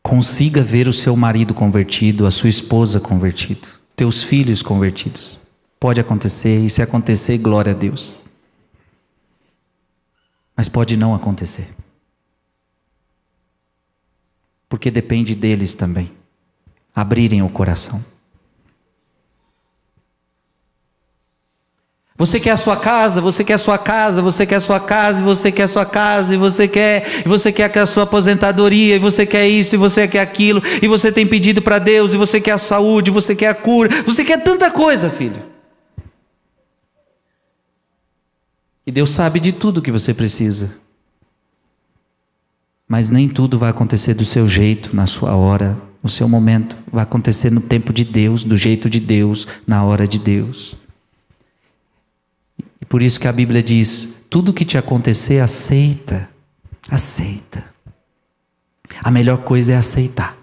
consiga 0.00 0.62
ver 0.62 0.86
o 0.86 0.92
seu 0.92 1.16
marido 1.16 1.52
convertido, 1.52 2.24
a 2.24 2.30
sua 2.30 2.48
esposa 2.48 3.00
convertido, 3.00 3.66
teus 3.96 4.22
filhos 4.22 4.62
convertidos. 4.62 5.36
Pode 5.80 6.00
acontecer, 6.00 6.64
e 6.64 6.70
se 6.70 6.82
acontecer, 6.82 7.36
glória 7.38 7.72
a 7.72 7.74
Deus. 7.74 8.16
Mas 10.56 10.68
pode 10.68 10.96
não 10.96 11.16
acontecer. 11.16 11.74
Porque 14.68 14.88
depende 14.88 15.34
deles 15.34 15.74
também 15.74 16.12
abrirem 16.94 17.42
o 17.42 17.50
coração. 17.50 18.17
Você 22.18 22.40
quer 22.40 22.50
a 22.50 22.56
sua 22.56 22.76
casa, 22.76 23.20
você 23.20 23.44
quer 23.44 23.52
a 23.52 23.58
sua 23.58 23.78
casa, 23.78 24.20
você 24.20 24.44
quer 24.44 24.56
a 24.56 24.60
sua 24.60 24.80
casa, 24.80 25.22
você 25.22 25.52
quer 25.52 25.62
a 25.62 25.68
sua 25.68 25.86
casa, 25.86 26.34
e 26.34 26.36
você 26.36 26.66
quer, 26.66 27.22
e 27.24 27.28
você 27.28 27.52
quer 27.52 27.78
a 27.78 27.86
sua 27.86 28.02
aposentadoria, 28.02 28.96
e 28.96 28.98
você 28.98 29.24
quer 29.24 29.46
isso, 29.46 29.76
e 29.76 29.78
você 29.78 30.08
quer 30.08 30.18
aquilo, 30.18 30.60
e 30.82 30.88
você 30.88 31.12
tem 31.12 31.24
pedido 31.24 31.62
para 31.62 31.78
Deus, 31.78 32.12
e 32.12 32.16
você 32.16 32.40
quer 32.40 32.50
a 32.50 32.58
saúde, 32.58 33.12
você 33.12 33.36
quer 33.36 33.46
a 33.46 33.54
cura, 33.54 34.02
você 34.02 34.24
quer 34.24 34.42
tanta 34.42 34.68
coisa, 34.68 35.08
filho. 35.08 35.40
E 38.84 38.90
Deus 38.90 39.10
sabe 39.10 39.38
de 39.38 39.52
tudo 39.52 39.80
que 39.80 39.92
você 39.92 40.12
precisa. 40.12 40.76
Mas 42.88 43.10
nem 43.10 43.28
tudo 43.28 43.60
vai 43.60 43.70
acontecer 43.70 44.14
do 44.14 44.24
seu 44.24 44.48
jeito, 44.48 44.96
na 44.96 45.06
sua 45.06 45.36
hora, 45.36 45.78
no 46.02 46.10
seu 46.10 46.28
momento. 46.28 46.76
Vai 46.90 47.04
acontecer 47.04 47.52
no 47.52 47.60
tempo 47.60 47.92
de 47.92 48.02
Deus, 48.02 48.42
do 48.42 48.56
jeito 48.56 48.90
de 48.90 48.98
Deus, 48.98 49.46
na 49.64 49.84
hora 49.84 50.08
de 50.08 50.18
Deus. 50.18 50.76
Por 52.86 53.02
isso 53.02 53.18
que 53.18 53.28
a 53.28 53.32
Bíblia 53.32 53.62
diz: 53.62 54.24
tudo 54.28 54.52
que 54.52 54.64
te 54.64 54.76
acontecer, 54.76 55.40
aceita. 55.40 56.28
Aceita. 56.90 57.64
A 59.02 59.10
melhor 59.10 59.38
coisa 59.38 59.72
é 59.72 59.76
aceitar. 59.76 60.36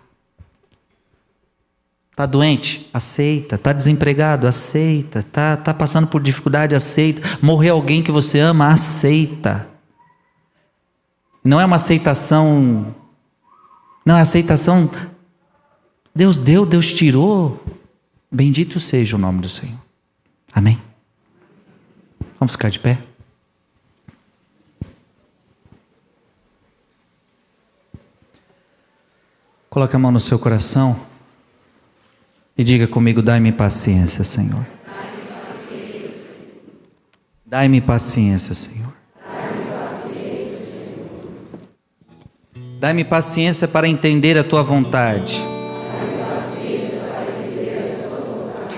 Está 2.12 2.26
doente? 2.26 2.90
Aceita. 2.94 3.56
Está 3.56 3.74
desempregado? 3.74 4.48
Aceita. 4.48 5.20
Está 5.20 5.58
tá 5.58 5.74
passando 5.74 6.08
por 6.08 6.22
dificuldade? 6.22 6.74
Aceita. 6.74 7.22
Morreu 7.42 7.76
alguém 7.76 8.02
que 8.02 8.12
você 8.12 8.40
ama? 8.40 8.70
Aceita. 8.70 9.68
Não 11.44 11.60
é 11.60 11.66
uma 11.66 11.76
aceitação. 11.76 12.96
Não, 14.06 14.18
é 14.18 14.22
aceitação. 14.22 14.90
Deus 16.16 16.40
deu, 16.40 16.66
Deus 16.66 16.94
tirou. 16.94 17.64
Bendito 18.32 18.80
seja 18.80 19.16
o 19.16 19.20
nome 19.20 19.42
do 19.42 19.50
Senhor. 19.50 19.78
Amém. 20.54 20.82
Vamos 22.40 22.54
ficar 22.54 22.70
de 22.70 22.80
pé? 22.80 23.00
Coloque 29.70 29.96
a 29.96 30.00
mão 30.00 30.12
no 30.12 30.20
seu 30.22 30.40
coração 30.40 30.98
e 32.58 32.64
diga 32.64 32.88
comigo: 32.88 33.22
dai-me 33.22 33.52
paciência, 33.52 34.24
Senhor. 34.24 34.66
Dai-me 37.46 37.82
paciência, 37.82 38.54
Senhor. 38.54 38.94
Dai-me 42.80 43.04
paciência 43.04 43.68
para 43.68 43.88
entender 43.88 44.38
a 44.38 44.44
tua 44.44 44.64
vontade. 44.64 45.42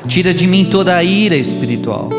Tira 0.08 0.34
de 0.34 0.48
mim 0.48 0.70
toda 0.70 0.96
a 0.96 1.04
ira 1.04 1.36
espiritual. 1.36 2.10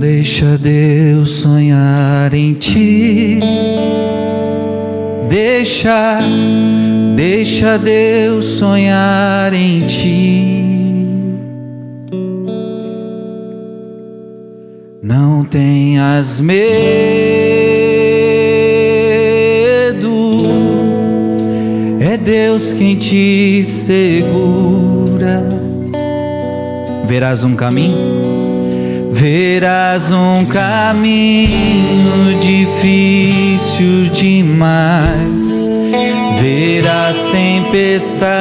Deixa 0.00 0.58
Deus 0.58 1.30
sonhar 1.30 2.34
em 2.34 2.54
ti. 2.54 3.38
Deixa, 5.28 6.18
deixa 7.14 7.78
Deus 7.78 8.44
sonhar 8.46 9.54
em 9.54 9.86
ti. 9.86 10.62
Não 15.00 15.44
tenhas 15.44 16.40
medo, 16.40 16.62
é 22.00 22.16
Deus 22.16 22.74
quem 22.74 22.96
te 22.96 23.64
segura. 23.64 25.01
Verás 27.06 27.44
um 27.44 27.54
caminho 27.54 28.42
verás 29.22 30.10
um 30.10 30.44
caminho 30.46 32.40
difícil 32.40 34.08
demais. 34.12 35.70
Verás 36.40 37.24
tempestades 37.26 38.32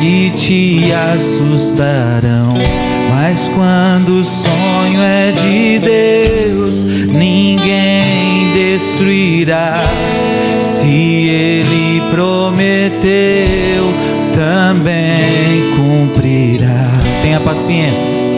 que 0.00 0.32
te 0.36 0.92
assustarão. 0.92 2.58
Mas 3.08 3.48
quando 3.54 4.20
o 4.20 4.24
sonho 4.24 5.00
é 5.00 5.32
de 5.32 5.78
Deus, 5.78 6.84
ninguém 6.84 8.52
destruirá. 8.52 9.82
Se 10.60 10.86
Ele 10.86 12.02
prometeu, 12.10 13.94
também 14.34 15.70
cumprirá. 15.76 16.90
Tenha 17.22 17.40
paciência. 17.40 18.34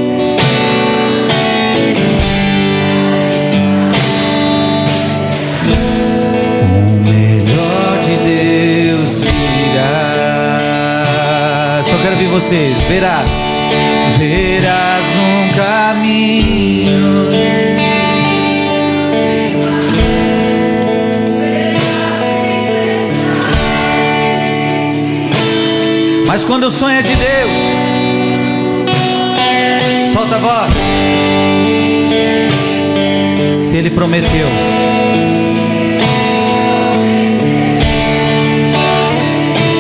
vocês, 12.37 12.77
verás, 12.83 13.31
verás 14.19 15.07
um 15.17 15.49
caminho. 15.57 16.86
Mas 26.37 26.45
quando 26.45 26.65
o 26.65 26.71
sonho 26.71 26.99
é 26.99 27.03
de 27.03 27.17
Deus, 27.17 27.59
solta 30.13 30.35
a 30.35 30.39
voz. 30.39 30.75
Se 33.57 33.79
Ele 33.79 33.89
prometeu. 33.89 34.47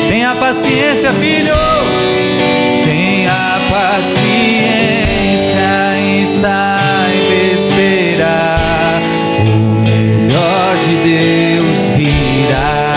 Tenha 0.09 0.35
paciência, 0.37 1.13
filho. 1.13 1.53
Tenha 2.83 3.61
paciência 3.71 4.41
e 6.01 6.27
saiba 6.27 7.35
esperar. 7.55 9.03
O 9.41 9.83
melhor 9.83 10.79
de 10.79 10.95
Deus 11.05 11.79
virá. 11.99 12.95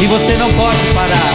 E 0.00 0.06
você 0.06 0.36
não 0.36 0.52
pode 0.52 0.78
parar. 0.94 1.33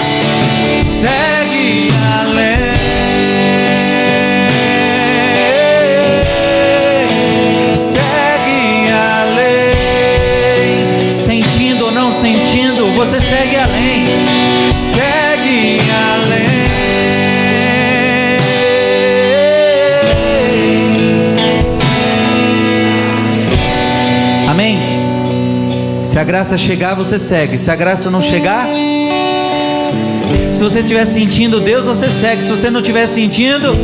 Você 13.09 13.21
segue 13.21 13.55
além. 13.55 14.05
Segue 14.77 15.79
além. 15.89 16.45
Amém. 24.47 24.79
Se 26.03 26.19
a 26.19 26.23
graça 26.23 26.55
chegar, 26.55 26.93
você 26.93 27.17
segue. 27.17 27.57
Se 27.57 27.71
a 27.71 27.75
graça 27.75 28.11
não 28.11 28.21
chegar, 28.21 28.67
se 30.51 30.59
você 30.59 30.81
estiver 30.81 31.05
sentindo 31.05 31.59
Deus, 31.59 31.87
você 31.87 32.11
segue. 32.11 32.43
Se 32.43 32.51
você 32.51 32.69
não 32.69 32.79
estiver 32.79 33.07
sentindo, 33.07 33.75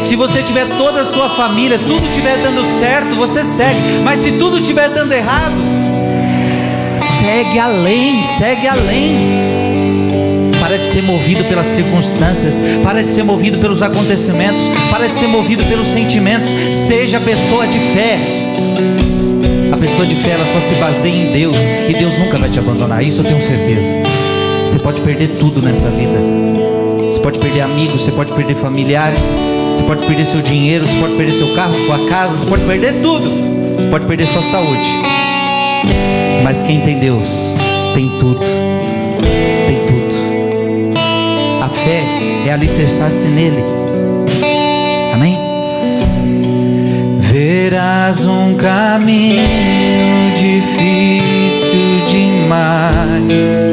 se 0.00 0.14
você 0.16 0.42
tiver 0.42 0.66
toda 0.76 1.00
a 1.00 1.04
sua 1.06 1.30
família, 1.30 1.78
tudo 1.78 2.04
estiver 2.04 2.36
dando 2.42 2.62
certo, 2.62 3.16
você 3.16 3.42
segue. 3.42 3.80
Mas 4.04 4.20
se 4.20 4.32
tudo 4.32 4.58
estiver 4.58 4.90
dando 4.90 5.12
errado, 5.12 5.85
segue 7.26 7.58
além, 7.58 8.22
segue 8.22 8.68
além. 8.68 9.18
Para 10.60 10.78
de 10.78 10.86
ser 10.86 11.02
movido 11.02 11.44
pelas 11.44 11.66
circunstâncias, 11.66 12.60
para 12.84 13.02
de 13.02 13.10
ser 13.10 13.24
movido 13.24 13.58
pelos 13.58 13.82
acontecimentos, 13.82 14.62
para 14.92 15.08
de 15.08 15.16
ser 15.16 15.26
movido 15.26 15.64
pelos 15.64 15.88
sentimentos. 15.88 16.48
Seja 16.72 17.18
pessoa 17.18 17.66
de 17.66 17.80
fé. 17.80 18.20
A 19.72 19.76
pessoa 19.76 20.06
de 20.06 20.14
fé 20.14 20.30
ela 20.30 20.46
só 20.46 20.60
se 20.60 20.76
baseia 20.76 21.12
em 21.12 21.32
Deus 21.32 21.56
e 21.88 21.94
Deus 21.94 22.16
nunca 22.16 22.38
vai 22.38 22.48
te 22.48 22.60
abandonar. 22.60 23.02
Isso 23.02 23.22
eu 23.22 23.24
tenho 23.24 23.42
certeza. 23.42 23.92
Você 24.64 24.78
pode 24.78 25.00
perder 25.00 25.30
tudo 25.40 25.60
nessa 25.60 25.90
vida. 25.90 26.20
Você 27.06 27.18
pode 27.18 27.40
perder 27.40 27.62
amigos, 27.62 28.02
você 28.02 28.12
pode 28.12 28.32
perder 28.32 28.54
familiares, 28.54 29.32
você 29.72 29.82
pode 29.82 30.06
perder 30.06 30.26
seu 30.26 30.42
dinheiro, 30.42 30.86
você 30.86 31.00
pode 31.00 31.16
perder 31.16 31.32
seu 31.32 31.54
carro, 31.56 31.74
sua 31.74 32.06
casa, 32.08 32.38
você 32.38 32.46
pode 32.46 32.64
perder 32.64 32.94
tudo. 33.02 33.28
Você 33.80 33.88
pode 33.88 34.06
perder 34.06 34.28
sua 34.28 34.42
saúde. 34.42 35.15
Mas 36.42 36.62
quem 36.62 36.80
tem 36.80 36.98
Deus 36.98 37.56
tem 37.94 38.08
tudo. 38.18 38.40
Tem 39.66 39.86
tudo. 39.86 40.14
A 41.62 41.68
fé 41.68 42.02
é 42.46 42.52
alicerçar-se 42.52 43.28
nele. 43.28 43.64
Amém? 45.12 45.38
Verás 47.18 48.24
um 48.26 48.54
caminho 48.54 50.34
difícil 50.36 52.04
demais. 52.06 53.64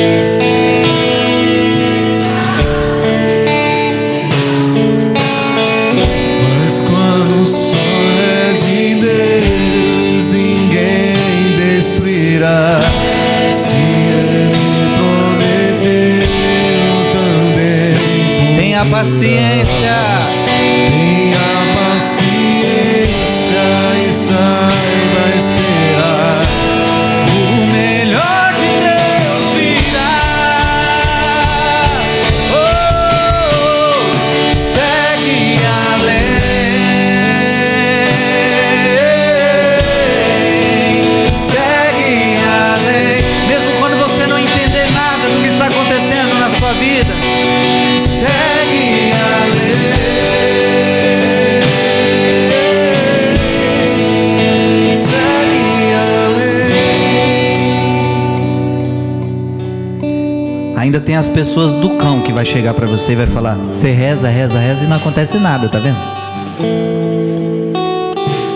Chegar 62.54 62.76
para 62.76 62.86
você 62.86 63.14
e 63.14 63.16
vai 63.16 63.26
falar: 63.26 63.56
você 63.56 63.92
reza, 63.92 64.30
reza, 64.30 64.60
reza 64.60 64.86
e 64.86 64.88
não 64.88 64.98
acontece 64.98 65.40
nada, 65.40 65.68
tá 65.68 65.80
vendo? 65.80 65.98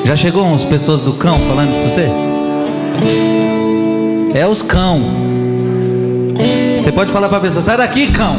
Já 0.05 0.15
chegou 0.15 0.45
umas 0.45 0.63
pessoas 0.63 1.01
do 1.01 1.13
cão 1.13 1.39
falando 1.47 1.71
isso 1.71 1.79
pra 1.79 1.89
você? 1.89 2.07
É 4.35 4.45
os 4.45 4.61
cão. 4.61 5.01
Você 6.77 6.91
pode 6.91 7.11
falar 7.11 7.27
pra 7.27 7.39
pessoa: 7.39 7.63
sai 7.63 7.77
daqui, 7.77 8.11
cão. 8.11 8.35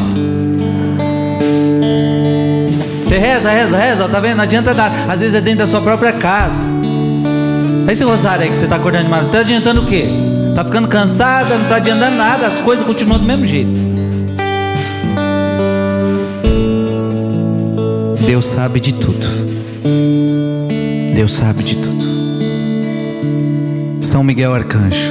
Você 3.03 3.19
reza, 3.19 3.51
reza, 3.51 3.77
reza, 3.77 4.09
tá 4.09 4.21
vendo? 4.21 4.37
Não 4.37 4.45
adianta 4.45 4.73
nada. 4.73 4.95
Às 5.13 5.21
vezes 5.21 5.35
é 5.35 5.41
dentro 5.41 5.61
da 5.61 5.67
sua 5.67 5.81
própria 5.81 6.13
casa. 6.13 6.63
Esse 7.91 8.05
rosário 8.05 8.45
aí 8.45 8.51
que 8.51 8.57
você 8.57 8.67
tá 8.67 8.77
acordando 8.77 9.05
de 9.05 9.11
madrugada, 9.11 9.39
tá 9.39 9.45
adiantando 9.45 9.81
o 9.81 9.87
quê? 9.87 10.07
Tá 10.55 10.63
ficando 10.63 10.89
cansada, 10.89 11.57
não 11.57 11.69
tá 11.69 11.77
adiantando 11.77 12.17
nada, 12.17 12.47
as 12.47 12.61
coisas 12.61 12.85
continuam 12.85 13.19
do 13.19 13.25
mesmo 13.25 13.47
jeito. 13.47 13.99
Deus 18.29 18.45
sabe 18.45 18.79
de 18.79 18.93
tudo. 18.93 19.27
Deus 21.15 21.33
sabe 21.33 21.65
de 21.65 21.77
tudo. 21.77 22.05
São 24.03 24.23
Miguel 24.23 24.55
Arcanjo, 24.55 25.11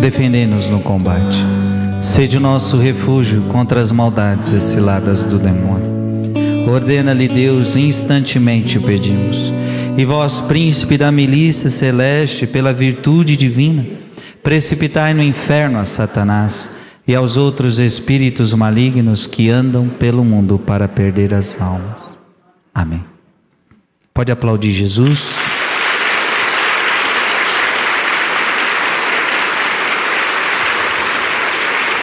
defendei-nos 0.00 0.68
no 0.68 0.80
combate. 0.80 1.38
Sede 2.02 2.38
o 2.38 2.40
nosso 2.40 2.76
refúgio 2.76 3.42
contra 3.42 3.80
as 3.80 3.92
maldades 3.92 4.50
e 4.50 4.60
ciladas 4.60 5.22
do 5.22 5.38
demônio. 5.38 6.68
Ordena-lhe 6.68 7.28
Deus, 7.28 7.76
instantemente 7.76 8.80
pedimos. 8.80 9.52
E 9.96 10.04
vós, 10.04 10.40
príncipe 10.40 10.98
da 10.98 11.12
milícia 11.12 11.70
celeste, 11.70 12.48
pela 12.48 12.72
virtude 12.72 13.36
divina, 13.36 13.86
precipitai 14.42 15.14
no 15.14 15.22
inferno 15.22 15.78
a 15.78 15.84
Satanás 15.84 16.68
e 17.06 17.14
aos 17.14 17.36
outros 17.36 17.78
espíritos 17.78 18.52
malignos 18.52 19.24
que 19.24 19.48
andam 19.50 19.88
pelo 19.88 20.24
mundo 20.24 20.58
para 20.58 20.88
perder 20.88 21.32
as 21.32 21.56
almas. 21.60 22.05
Pode 24.16 24.32
aplaudir 24.32 24.72
Jesus. 24.72 25.45